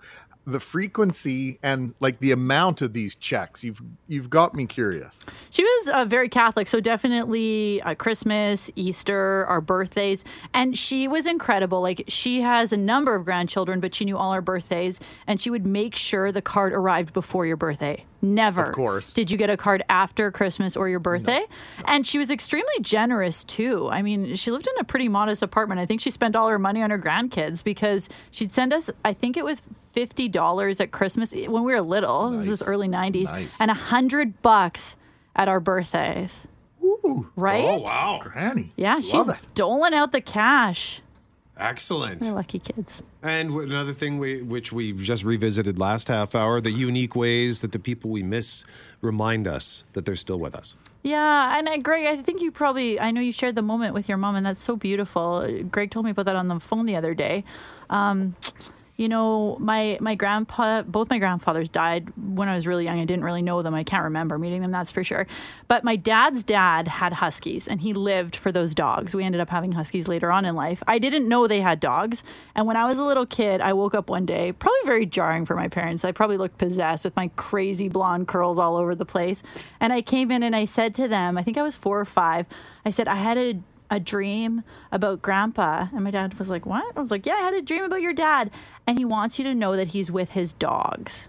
the 0.49 0.61
frequency 0.61 1.59
and 1.62 1.94
like 2.01 2.20
the 2.20 2.32
amount 2.32 2.80
of 2.80 2.92
these 2.92 3.14
checks. 3.14 3.62
You've 3.62 3.82
you've 4.07 4.30
got 4.30 4.55
me 4.55 4.66
curious. 4.66 5.18
She 5.51 5.62
was 5.62 5.88
uh, 5.88 6.05
very 6.05 6.28
Catholic, 6.28 6.68
so 6.68 6.80
definitely 6.80 7.82
uh, 7.82 7.94
Christmas, 7.94 8.70
Easter, 8.74 9.44
our 9.46 9.61
birthdays, 9.61 10.24
and 10.55 10.76
she 10.76 11.07
was 11.07 11.26
incredible. 11.26 11.80
Like 11.82 12.05
she 12.09 12.40
has 12.40 12.72
a 12.72 12.76
number 12.76 13.14
of 13.14 13.24
grandchildren, 13.24 13.80
but 13.80 13.94
she 13.94 14.05
knew 14.05 14.16
all 14.16 14.32
our 14.32 14.42
birthdays, 14.42 15.01
and 15.26 15.40
she 15.40 15.51
would 15.51 15.66
make 15.66 15.94
sure 15.94 16.32
the 16.32 16.42
card 16.42 16.72
arrived 16.72 17.12
before 17.12 17.46
your 17.46 17.57
birthday. 17.57 18.05
Never, 18.20 18.64
Of 18.64 18.74
course. 18.74 19.12
did 19.12 19.30
you 19.30 19.38
get 19.38 19.48
a 19.48 19.56
card 19.56 19.84
after 19.88 20.32
Christmas 20.32 20.76
or 20.76 20.88
your 20.88 20.98
birthday. 20.98 21.44
And 21.84 22.04
she 22.04 22.18
was 22.18 22.30
extremely 22.32 22.80
generous 22.80 23.44
too. 23.44 23.88
I 23.90 24.02
mean, 24.02 24.34
she 24.34 24.50
lived 24.50 24.66
in 24.66 24.74
a 24.80 24.84
pretty 24.84 25.08
modest 25.08 25.40
apartment. 25.42 25.80
I 25.80 25.86
think 25.86 26.00
she 26.00 26.10
spent 26.10 26.34
all 26.34 26.48
her 26.48 26.58
money 26.58 26.82
on 26.82 26.90
her 26.90 26.98
grandkids 26.98 27.62
because 27.62 28.08
she'd 28.32 28.52
send 28.52 28.72
us. 28.72 28.90
I 29.04 29.12
think 29.12 29.36
it 29.36 29.44
was 29.44 29.62
fifty 29.92 30.28
dollars 30.28 30.80
at 30.80 30.90
Christmas 30.90 31.32
when 31.32 31.62
we 31.62 31.72
were 31.72 31.80
little. 31.80 32.30
This 32.32 32.48
was 32.48 32.60
early 32.62 32.88
nineties, 32.88 33.26
Nice. 33.28 33.56
and 33.60 33.70
a 33.70 33.74
hundred 33.74 34.42
bucks 34.42 34.96
at 35.36 35.46
our 35.48 35.60
birthdays. 35.60 36.48
Right? 37.36 37.64
Oh, 37.64 37.78
wow. 37.86 38.20
Granny. 38.22 38.72
Yeah, 38.76 38.98
she's 39.00 39.26
doling 39.54 39.94
out 39.94 40.10
the 40.10 40.20
cash. 40.20 41.00
Excellent. 41.59 42.22
They're 42.22 42.32
lucky 42.32 42.61
kids. 42.61 43.02
And 43.22 43.50
another 43.50 43.92
thing 43.92 44.18
we, 44.18 44.42
which 44.42 44.72
we 44.72 44.92
just 44.92 45.24
revisited 45.24 45.78
last 45.78 46.09
half 46.09 46.34
hour, 46.34 46.61
the 46.61 46.70
unique 46.70 47.16
ways 47.16 47.61
that 47.62 47.72
the 47.72 47.78
people 47.78 48.11
we 48.11 48.22
miss 48.22 48.64
remind 49.00 49.48
us 49.48 49.84
that 49.94 50.04
they're 50.04 50.16
still 50.16 50.38
with 50.38 50.54
us. 50.54 50.76
Yeah, 51.02 51.59
and 51.59 51.68
uh, 51.68 51.78
Greg, 51.78 52.06
I 52.06 52.22
think 52.22 52.42
you 52.42 52.50
probably, 52.50 53.00
I 53.00 53.11
know 53.11 53.20
you 53.20 53.32
shared 53.32 53.54
the 53.54 53.62
moment 53.62 53.94
with 53.94 54.09
your 54.09 54.18
mom, 54.18 54.36
and 54.36 54.46
that's 54.46 54.62
so 54.62 54.76
beautiful. 54.76 55.64
Greg 55.70 55.90
told 55.90 56.04
me 56.04 56.12
about 56.12 56.26
that 56.26 56.36
on 56.36 56.48
the 56.48 56.61
phone 56.61 56.86
the 56.86 56.96
other 56.96 57.14
day. 57.14 57.44
Um, 57.90 58.36
you 58.99 59.09
know, 59.09 59.57
my 59.61 59.96
my 60.01 60.16
grandpa, 60.16 60.82
both 60.82 61.09
my 61.09 61.20
grandfathers 61.20 61.68
died 61.68 62.12
when 62.16 62.49
I 62.49 62.57
was 62.57 62.66
really 62.66 62.84
young. 62.84 62.99
I 62.99 63.05
didn't 63.05 63.24
really 63.24 63.42
know 63.42 63.62
them. 63.62 63.72
I 63.72 63.84
can't 63.84 64.03
remember 64.03 64.38
meeting 64.40 64.61
them, 64.61 64.72
that's 64.72 64.90
for 64.90 65.05
sure. 65.05 65.28
But 65.68 65.84
my 65.84 65.94
dad's 65.94 66.42
dad 66.42 66.88
had 66.88 67.12
huskies, 67.12 67.68
and 67.68 67.80
he 67.80 67.92
lived 67.92 68.34
for 68.34 68.51
those 68.51 68.74
dogs. 68.74 69.14
We 69.14 69.22
ended 69.22 69.40
up 69.40 69.51
having 69.51 69.70
huskies 69.70 70.09
later 70.09 70.32
on 70.32 70.44
in 70.44 70.57
life. 70.57 70.82
I 70.88 70.99
didn't 70.99 71.28
know 71.28 71.46
they 71.46 71.61
had 71.61 71.78
dogs, 71.78 72.24
and 72.57 72.66
when 72.66 72.76
I 72.76 72.86
was 72.86 72.99
a 72.99 73.05
little 73.05 73.24
kid, 73.24 73.61
I 73.61 73.72
woke 73.72 73.94
up 73.94 74.11
one 74.11 74.26
day, 74.26 74.51
probably 74.51 74.80
very 74.84 75.07
jarring 75.07 75.46
for 75.46 75.55
my 75.55 75.68
parents. 75.68 76.05
I 76.05 76.11
probably 76.11 76.36
looked 76.36 76.59
possessed 76.59 77.05
with 77.05 77.14
my 77.14 77.28
crazy 77.36 77.88
blonde 77.88 78.26
curls 78.26 78.59
all 78.59 78.76
over 78.76 78.96
the 78.96 79.07
place, 79.07 79.44
and 79.78 79.92
I 79.92 80.03
came 80.03 80.32
in 80.32 80.42
and 80.42 80.57
I 80.57 80.64
said 80.64 80.92
to 80.96 81.07
them, 81.07 81.38
I 81.38 81.44
think 81.44 81.57
I 81.57 81.62
was 81.62 81.76
four 81.76 82.01
or 82.01 82.05
five. 82.05 82.46
I 82.84 82.90
said 82.90 83.07
I 83.07 83.14
had 83.14 83.38
a 83.38 83.61
a 83.91 84.01
dream 84.01 84.62
about 84.93 85.22
grandpa. 85.22 85.89
And 85.95 86.05
my 86.05 86.11
dad 86.11 86.34
was 86.39 86.49
like, 86.49 86.66
What? 86.66 86.97
I 86.97 87.01
was 87.01 87.11
like, 87.11 87.26
Yeah, 87.26 87.34
I 87.34 87.41
had 87.41 87.55
a 87.55 87.62
dream 87.62 87.84
about 87.84 88.03
your 88.03 88.12
dad. 88.12 88.51
And 88.86 88.99
he 88.99 89.05
wants 89.05 89.39
you 89.39 89.45
to 89.45 89.55
know 89.55 89.76
that 89.76 89.89
he's 89.89 90.11
with 90.11 90.30
his 90.30 90.53
dogs. 90.53 91.28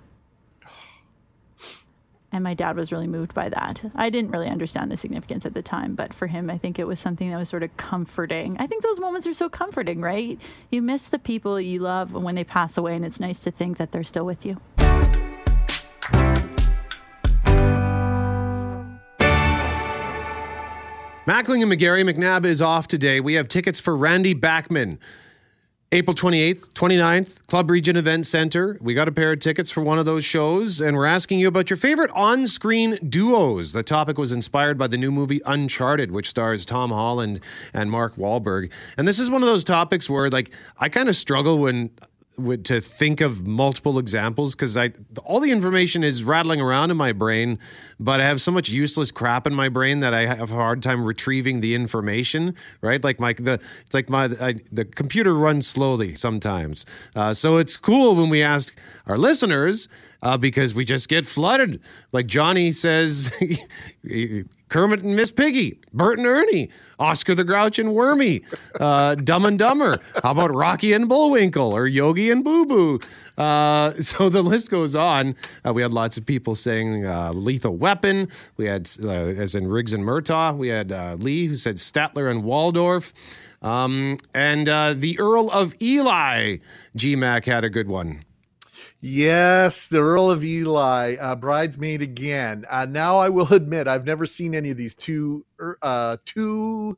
And 2.31 2.43
my 2.43 2.53
dad 2.53 2.75
was 2.75 2.91
really 2.91 3.07
moved 3.07 3.33
by 3.33 3.49
that. 3.49 3.81
I 3.95 4.11
didn't 4.11 4.29
really 4.31 4.49
understand 4.49 4.91
the 4.91 4.97
significance 4.97 5.47
at 5.47 5.55
the 5.55 5.63
time, 5.63 5.95
but 5.95 6.13
for 6.13 6.27
him, 6.27 6.49
I 6.49 6.59
think 6.59 6.77
it 6.77 6.85
was 6.85 6.99
something 6.99 7.31
that 7.31 7.37
was 7.37 7.49
sort 7.49 7.63
of 7.63 7.75
comforting. 7.75 8.55
I 8.59 8.67
think 8.67 8.83
those 8.83 8.99
moments 8.99 9.25
are 9.25 9.33
so 9.33 9.49
comforting, 9.49 9.99
right? 9.99 10.39
You 10.69 10.83
miss 10.83 11.07
the 11.07 11.17
people 11.17 11.59
you 11.59 11.79
love 11.79 12.13
when 12.13 12.35
they 12.35 12.43
pass 12.43 12.77
away, 12.77 12.95
and 12.95 13.03
it's 13.03 13.19
nice 13.19 13.39
to 13.39 13.51
think 13.51 13.77
that 13.77 13.91
they're 13.91 14.03
still 14.03 14.25
with 14.25 14.45
you. 14.45 14.61
Mackling 21.29 21.61
and 21.61 21.71
McGarry 21.71 22.03
McNabb 22.03 22.43
is 22.43 22.59
off 22.59 22.87
today. 22.87 23.19
We 23.19 23.35
have 23.35 23.47
tickets 23.47 23.79
for 23.79 23.95
Randy 23.95 24.33
Bachman. 24.33 24.97
April 25.91 26.15
28th, 26.15 26.69
29th, 26.73 27.45
Club 27.45 27.69
Regent 27.69 27.99
Event 27.99 28.25
Center. 28.25 28.79
We 28.81 28.95
got 28.95 29.07
a 29.07 29.11
pair 29.11 29.33
of 29.33 29.39
tickets 29.39 29.69
for 29.69 29.81
one 29.81 29.99
of 29.99 30.05
those 30.05 30.25
shows, 30.25 30.81
and 30.81 30.97
we're 30.97 31.05
asking 31.05 31.37
you 31.37 31.47
about 31.47 31.69
your 31.69 31.77
favorite 31.77 32.09
on 32.15 32.47
screen 32.47 32.97
duos. 33.07 33.73
The 33.73 33.83
topic 33.83 34.17
was 34.17 34.31
inspired 34.31 34.79
by 34.79 34.87
the 34.87 34.97
new 34.97 35.11
movie 35.11 35.39
Uncharted, 35.45 36.09
which 36.09 36.27
stars 36.27 36.65
Tom 36.65 36.89
Holland 36.89 37.41
and 37.75 37.91
Mark 37.91 38.15
Wahlberg. 38.15 38.71
And 38.97 39.07
this 39.07 39.19
is 39.19 39.29
one 39.29 39.43
of 39.43 39.47
those 39.47 39.63
topics 39.63 40.09
where, 40.09 40.31
like, 40.31 40.49
I 40.79 40.89
kind 40.89 41.09
of 41.09 41.15
struggle 41.15 41.59
when. 41.59 41.91
With- 42.43 42.63
To 42.65 42.79
think 42.81 43.21
of 43.21 43.45
multiple 43.47 43.99
examples 43.99 44.55
because 44.55 44.75
I 44.77 44.91
all 45.23 45.39
the 45.39 45.51
information 45.51 46.03
is 46.03 46.23
rattling 46.23 46.61
around 46.61 46.91
in 46.91 46.97
my 46.97 47.11
brain, 47.11 47.59
but 47.99 48.19
I 48.21 48.25
have 48.25 48.41
so 48.41 48.51
much 48.51 48.69
useless 48.69 49.11
crap 49.11 49.45
in 49.47 49.53
my 49.53 49.69
brain 49.69 49.99
that 50.01 50.13
I 50.13 50.25
have 50.25 50.51
a 50.51 50.55
hard 50.55 50.81
time 50.81 51.03
retrieving 51.03 51.59
the 51.61 51.73
information. 51.75 52.55
Right, 52.81 53.03
like 53.03 53.19
my 53.19 53.33
the 53.33 53.59
it's 53.85 53.93
like 53.93 54.09
my 54.09 54.25
I, 54.39 54.55
the 54.71 54.85
computer 54.85 55.33
runs 55.35 55.67
slowly 55.67 56.15
sometimes. 56.15 56.85
Uh, 57.15 57.33
so 57.33 57.57
it's 57.57 57.77
cool 57.77 58.15
when 58.15 58.29
we 58.29 58.41
ask 58.43 58.77
our 59.07 59.17
listeners 59.17 59.87
uh, 60.21 60.37
because 60.37 60.73
we 60.75 60.83
just 60.85 61.07
get 61.09 61.25
flooded. 61.25 61.79
Like 62.11 62.27
Johnny 62.27 62.71
says, 62.71 63.31
Kermit 64.69 65.01
and 65.01 65.15
Miss 65.15 65.31
Piggy, 65.31 65.79
Bert 65.91 66.19
and 66.19 66.27
Ernie, 66.27 66.69
Oscar 66.99 67.35
the 67.35 67.43
Grouch 67.43 67.79
and 67.79 67.93
Wormy, 67.93 68.43
uh, 68.79 69.15
Dumb 69.15 69.45
and 69.45 69.57
Dumber. 69.57 69.97
How 70.23 70.31
about 70.31 70.53
Rocky 70.53 70.93
and 70.93 71.09
Bullwinkle 71.09 71.75
or 71.75 71.87
Yogi 71.87 72.29
and 72.31 72.43
Boo 72.43 72.65
Boo? 72.65 72.99
Uh, 73.37 73.91
so 73.99 74.29
the 74.29 74.43
list 74.43 74.69
goes 74.69 74.95
on. 74.95 75.35
Uh, 75.65 75.73
we 75.73 75.81
had 75.81 75.91
lots 75.91 76.17
of 76.17 76.25
people 76.25 76.55
saying 76.55 77.05
uh, 77.05 77.31
Lethal 77.33 77.75
Weapon. 77.75 78.29
We 78.57 78.65
had, 78.65 78.89
uh, 79.03 79.09
as 79.09 79.55
in 79.55 79.67
Riggs 79.67 79.93
and 79.93 80.03
Murtaugh, 80.03 80.55
we 80.55 80.67
had 80.67 80.91
uh, 80.91 81.17
Lee 81.19 81.47
who 81.47 81.55
said 81.55 81.75
Statler 81.75 82.29
and 82.29 82.43
Waldorf. 82.43 83.13
Um, 83.61 84.17
and 84.33 84.67
the 84.67 85.19
Earl 85.19 85.49
of 85.51 85.75
Eli, 85.81 86.57
GMAC 86.95 87.45
had 87.45 87.65
a 87.65 87.69
good 87.69 87.89
one. 87.89 88.23
Yes, 89.01 89.87
the 89.87 89.99
Earl 89.99 90.29
of 90.31 90.43
Eli, 90.43 91.15
uh, 91.15 91.35
bridesmaid 91.35 92.01
again. 92.01 92.65
Uh, 92.69 92.85
now 92.85 93.17
I 93.17 93.29
will 93.29 93.53
admit 93.53 93.87
I've 93.87 94.05
never 94.05 94.25
seen 94.25 94.53
any 94.55 94.71
of 94.71 94.77
these 94.77 94.95
two. 94.95 95.45
er, 95.59 95.77
Uh, 95.81 96.17
two. 96.25 96.97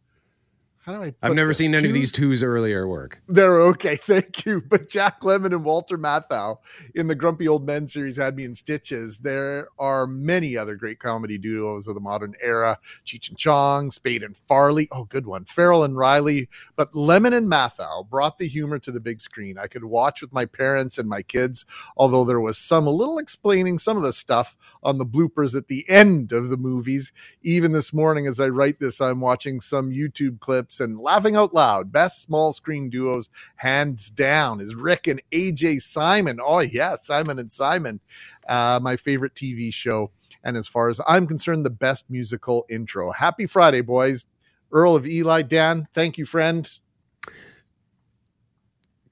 How 0.84 0.94
do 0.94 1.04
I? 1.04 1.14
I've 1.22 1.36
never 1.36 1.54
seen 1.54 1.76
any 1.76 1.90
of 1.90 1.94
these 1.94 2.12
twos 2.12 2.42
earlier 2.42 2.88
work. 2.88 3.22
They're 3.28 3.62
okay, 3.62 3.96
thank 4.04 4.48
you. 4.48 4.62
But 4.62 4.90
Jack 4.90 5.22
Lemmon 5.22 5.54
and 5.54 5.64
Walter 5.64 5.96
Matthau 5.96 6.58
in 6.96 7.06
the 7.06 7.14
Grumpy 7.14 7.48
Old 7.48 7.68
Men 7.68 7.88
series 7.88 8.18
had 8.18 8.36
me 8.36 8.46
in 8.46 8.56
stitches. 8.56 9.20
There 9.20 9.68
are 9.78 10.08
many 10.08 10.58
other 10.58 10.76
great 10.76 11.00
comedy 11.00 11.38
duos 11.38 11.88
of 11.88 11.94
the 11.94 12.02
modern 12.02 12.34
era: 12.42 12.80
Cheech 13.06 13.30
and 13.30 13.38
Chong, 13.38 13.92
Spade 13.92 14.24
and 14.24 14.36
Farley. 14.36 14.88
Oh, 14.92 15.04
good 15.04 15.28
one. 15.28 15.46
Ferrell 15.46 15.84
and 15.84 15.96
Reilly. 15.96 16.50
But 16.76 16.94
Lemmon 16.94 17.34
and 17.38 17.48
Matthau 17.48 18.10
brought 18.10 18.40
the 18.40 18.48
humor 18.48 18.80
to 18.80 18.92
the 18.92 19.00
big 19.00 19.22
screen. 19.22 19.60
I 19.60 19.68
could 19.68 19.84
watch 19.84 20.20
with 20.20 20.34
my 20.34 20.46
parents 20.46 20.98
and 20.98 21.08
my 21.08 21.22
kids, 21.22 21.64
although 21.96 22.26
there 22.26 22.42
was 22.42 22.58
some 22.58 22.88
a 22.88 22.92
little 22.92 23.20
explaining 23.20 23.78
some 23.78 23.98
of 23.98 24.04
the 24.04 24.14
stuff 24.14 24.58
on 24.82 24.98
the 24.98 25.06
bloopers 25.06 25.56
at 25.56 25.68
the 25.68 25.88
end 25.88 26.32
of 26.32 26.50
the 26.50 26.58
movies. 26.58 27.12
Even 27.44 27.72
this 27.72 27.94
morning, 27.94 28.26
as 28.26 28.40
I 28.40 28.50
write 28.50 28.80
this, 28.80 29.00
I'm 29.00 29.22
watching 29.22 29.60
some 29.60 29.92
YouTube 29.92 30.40
clips 30.40 30.71
and 30.80 31.00
laughing 31.00 31.36
out 31.36 31.54
loud. 31.54 31.92
Best 31.92 32.22
small 32.22 32.54
screen 32.54 32.90
duos, 32.90 33.30
hands 33.56 34.10
down, 34.10 34.62
is 34.62 34.76
Rick 34.76 35.08
and 35.08 35.22
AJ 35.32 35.82
Simon. 35.82 36.40
Oh, 36.44 36.60
yeah, 36.60 36.96
Simon 37.02 37.40
and 37.40 37.52
Simon, 37.52 38.00
uh, 38.48 38.80
my 38.82 38.96
favorite 38.96 39.36
TV 39.36 39.74
show. 39.74 40.12
And 40.44 40.58
as 40.58 40.68
far 40.68 40.90
as 40.90 41.00
I'm 41.08 41.28
concerned, 41.28 41.66
the 41.66 41.70
best 41.70 42.06
musical 42.10 42.66
intro. 42.70 43.12
Happy 43.12 43.46
Friday, 43.46 43.82
boys. 43.82 44.26
Earl 44.72 44.96
of 44.96 45.06
Eli, 45.06 45.42
Dan, 45.42 45.88
thank 45.94 46.18
you, 46.18 46.26
friend. 46.26 46.70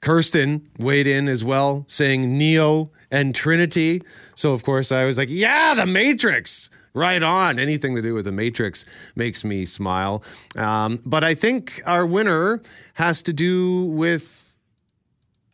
Kirsten 0.01 0.69
weighed 0.79 1.07
in 1.07 1.27
as 1.27 1.43
well, 1.43 1.83
saying 1.87 2.37
Neo 2.37 2.91
and 3.11 3.35
Trinity. 3.35 4.01
So, 4.35 4.53
of 4.53 4.63
course, 4.63 4.91
I 4.91 5.05
was 5.05 5.17
like, 5.17 5.29
yeah, 5.29 5.73
the 5.73 5.85
Matrix. 5.85 6.69
Right 6.93 7.21
on. 7.21 7.59
Anything 7.59 7.95
to 7.95 8.01
do 8.01 8.13
with 8.13 8.25
the 8.25 8.31
Matrix 8.31 8.85
makes 9.15 9.43
me 9.43 9.65
smile. 9.65 10.23
Um, 10.55 11.01
but 11.05 11.23
I 11.23 11.35
think 11.35 11.81
our 11.85 12.05
winner 12.05 12.61
has 12.95 13.21
to 13.23 13.33
do 13.33 13.85
with 13.85 14.57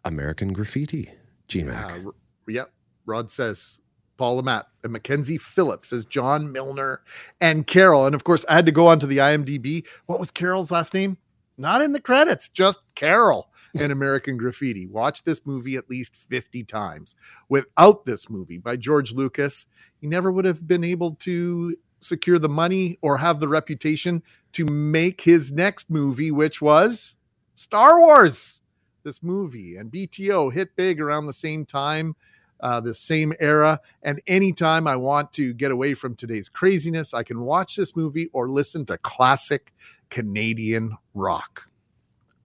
American 0.04 0.54
Graffiti, 0.54 1.12
GMAC. 1.50 2.06
Uh, 2.06 2.08
r- 2.08 2.14
yep. 2.48 2.72
Rod 3.06 3.32
says 3.32 3.80
Paul 4.18 4.38
Le 4.38 4.44
Mat 4.44 4.68
and 4.84 4.94
Mackenzie 4.94 5.38
Phillips 5.38 5.90
says 5.90 6.06
John 6.06 6.52
Milner 6.52 7.02
and 7.42 7.68
Carol. 7.68 8.06
And 8.06 8.16
of 8.16 8.24
course, 8.24 8.46
I 8.50 8.56
had 8.56 8.66
to 8.66 8.72
go 8.72 8.88
onto 8.88 9.06
the 9.06 9.18
IMDb. 9.18 9.86
What 10.06 10.20
was 10.20 10.32
Carol's 10.32 10.72
last 10.72 10.94
name? 10.94 11.18
Not 11.58 11.82
in 11.82 11.94
the 11.94 12.02
credits, 12.02 12.50
just 12.50 12.80
Carol 12.96 13.50
and 13.80 13.91
American 13.91 14.38
Graffiti. 14.38 14.88
Watch 14.88 15.23
this 15.23 15.41
movie 15.45 15.76
at 15.76 15.89
least 15.89 16.15
50 16.15 16.63
times. 16.63 17.15
Without 17.49 18.05
this 18.05 18.30
movie 18.30 18.57
by 18.57 18.76
George 18.76 19.11
Lucas, 19.11 19.67
he 19.99 20.07
never 20.07 20.32
would 20.32 20.45
have 20.45 20.67
been 20.67 20.84
able 20.84 21.15
to 21.15 21.78
secure 21.99 22.39
the 22.39 22.49
money 22.49 22.97
or 23.01 23.17
have 23.17 23.39
the 23.39 23.47
reputation 23.47 24.23
to 24.53 24.65
make 24.65 25.21
his 25.21 25.51
next 25.51 25.89
movie, 25.89 26.32
which 26.32 26.61
was 26.61 27.17
Star 27.55 27.99
Wars. 27.99 28.61
This 29.03 29.21
movie 29.21 29.76
and 29.76 29.91
BTO 29.91 30.53
hit 30.53 30.76
big 30.76 30.99
around 30.99 31.28
the 31.28 31.34
same 31.34 31.65
time, 31.65 32.15
uh, 32.59 32.80
the 32.80 32.93
same 32.93 33.34
era. 33.39 33.80
And 34.01 34.21
anytime 34.26 34.88
I 34.88 34.95
want 34.95 35.32
to 35.34 35.53
get 35.53 35.71
away 35.71 35.93
from 35.93 36.15
today's 36.15 36.49
craziness, 36.49 37.13
I 37.13 37.21
can 37.21 37.41
watch 37.41 37.76
this 37.76 37.95
movie 37.95 38.30
or 38.34 38.49
listen 38.49 38.86
to 38.88 38.97
classic 38.97 39.73
Canadian 40.09 40.97
rock. 41.13 41.69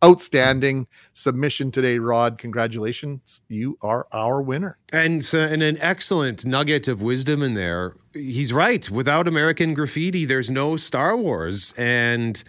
Outstanding 0.04 0.86
submission 1.12 1.70
today, 1.70 1.98
Rod. 1.98 2.38
Congratulations. 2.38 3.40
You 3.48 3.78
are 3.82 4.06
our 4.12 4.40
winner. 4.40 4.78
And, 4.92 5.28
and 5.34 5.62
an 5.62 5.78
excellent 5.80 6.44
nugget 6.46 6.88
of 6.88 7.02
wisdom 7.02 7.42
in 7.42 7.54
there. 7.54 7.96
He's 8.12 8.52
right. 8.52 8.88
Without 8.90 9.28
American 9.28 9.74
graffiti, 9.74 10.24
there's 10.24 10.50
no 10.50 10.76
Star 10.76 11.16
Wars. 11.16 11.74
And 11.76 12.42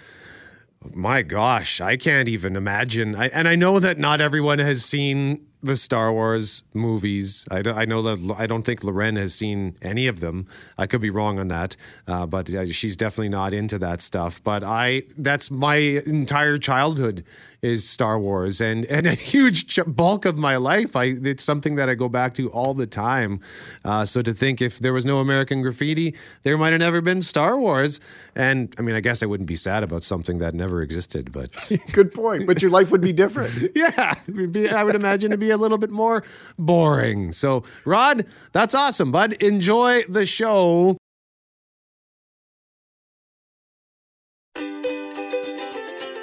my 0.93 1.21
gosh, 1.21 1.79
I 1.81 1.97
can't 1.97 2.27
even 2.27 2.55
imagine. 2.55 3.15
I, 3.15 3.27
and 3.27 3.47
I 3.47 3.55
know 3.55 3.79
that 3.79 3.97
not 3.97 4.21
everyone 4.21 4.59
has 4.59 4.83
seen 4.83 5.45
the 5.63 5.77
Star 5.77 6.11
Wars 6.11 6.63
movies. 6.73 7.45
I, 7.51 7.61
don't, 7.61 7.77
I 7.77 7.85
know 7.85 8.01
that 8.01 8.35
I 8.37 8.47
don't 8.47 8.63
think 8.63 8.83
Loren 8.83 9.15
has 9.15 9.33
seen 9.33 9.75
any 9.81 10.07
of 10.07 10.19
them. 10.19 10.47
I 10.77 10.87
could 10.87 11.01
be 11.01 11.09
wrong 11.09 11.39
on 11.39 11.47
that, 11.49 11.75
uh, 12.07 12.25
but 12.25 12.53
uh, 12.53 12.65
she's 12.67 12.97
definitely 12.97 13.29
not 13.29 13.53
into 13.53 13.77
that 13.79 14.01
stuff. 14.01 14.41
But 14.43 14.63
I, 14.63 15.03
that's 15.17 15.51
my 15.51 15.75
entire 15.75 16.57
childhood 16.57 17.23
is 17.61 17.87
Star 17.87 18.19
Wars, 18.19 18.59
and 18.59 18.85
and 18.85 19.05
a 19.05 19.13
huge 19.13 19.67
ch- 19.67 19.79
bulk 19.85 20.25
of 20.25 20.37
my 20.37 20.57
life. 20.57 20.95
I 20.95 21.13
it's 21.23 21.43
something 21.43 21.75
that 21.75 21.89
I 21.89 21.93
go 21.95 22.09
back 22.09 22.33
to 22.35 22.49
all 22.49 22.73
the 22.73 22.87
time. 22.87 23.39
Uh, 23.85 24.03
so 24.05 24.21
to 24.21 24.33
think 24.33 24.61
if 24.61 24.79
there 24.79 24.93
was 24.93 25.05
no 25.05 25.19
American 25.19 25.61
graffiti, 25.61 26.15
there 26.43 26.57
might 26.57 26.71
have 26.71 26.79
never 26.79 27.01
been 27.01 27.21
Star 27.21 27.57
Wars. 27.57 27.99
And 28.35 28.73
I 28.79 28.81
mean, 28.81 28.95
I 28.95 28.99
guess 28.99 29.21
I 29.21 29.27
wouldn't 29.27 29.47
be 29.47 29.55
sad 29.55 29.83
about 29.83 30.03
something 30.03 30.39
that 30.39 30.55
never 30.55 30.81
existed. 30.81 31.31
But 31.31 31.71
good 31.91 32.13
point. 32.13 32.47
But 32.47 32.61
your 32.61 32.71
life 32.71 32.89
would 32.91 33.01
be 33.01 33.13
different. 33.13 33.71
yeah, 33.75 34.15
be, 34.51 34.69
I 34.69 34.83
would 34.83 34.95
imagine 34.95 35.31
it'd 35.31 35.39
be 35.39 35.50
a 35.51 35.57
little 35.57 35.77
bit 35.77 35.91
more 35.91 36.23
boring. 36.57 37.31
So 37.31 37.63
Rod, 37.85 38.25
that's 38.51 38.73
awesome, 38.73 39.11
bud. 39.11 39.33
Enjoy 39.33 40.03
the 40.09 40.25
show. 40.25 40.97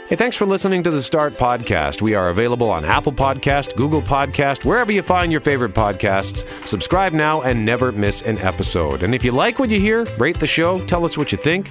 Hey, 0.09 0.16
thanks 0.16 0.37
for 0.37 0.47
listening 0.47 0.83
to 0.85 0.91
the 0.91 1.03
Start 1.03 1.35
Podcast. 1.35 2.01
We 2.01 2.14
are 2.14 2.31
available 2.31 2.70
on 2.70 2.83
Apple 2.83 3.12
Podcast, 3.12 3.76
Google 3.76 4.01
Podcast, 4.01 4.64
wherever 4.64 4.91
you 4.91 5.03
find 5.03 5.31
your 5.31 5.43
favorite 5.43 5.74
podcasts. 5.74 6.49
Subscribe 6.66 7.12
now 7.12 7.43
and 7.43 7.62
never 7.62 7.93
miss 7.93 8.22
an 8.22 8.39
episode. 8.39 9.03
And 9.03 9.14
if 9.14 9.22
you 9.22 9.33
like 9.33 9.59
what 9.59 9.68
you 9.68 9.79
hear, 9.79 10.07
rate 10.16 10.41
the 10.41 10.47
show, 10.47 10.83
tell 10.87 11.05
us 11.05 11.18
what 11.18 11.31
you 11.31 11.37
think. 11.37 11.70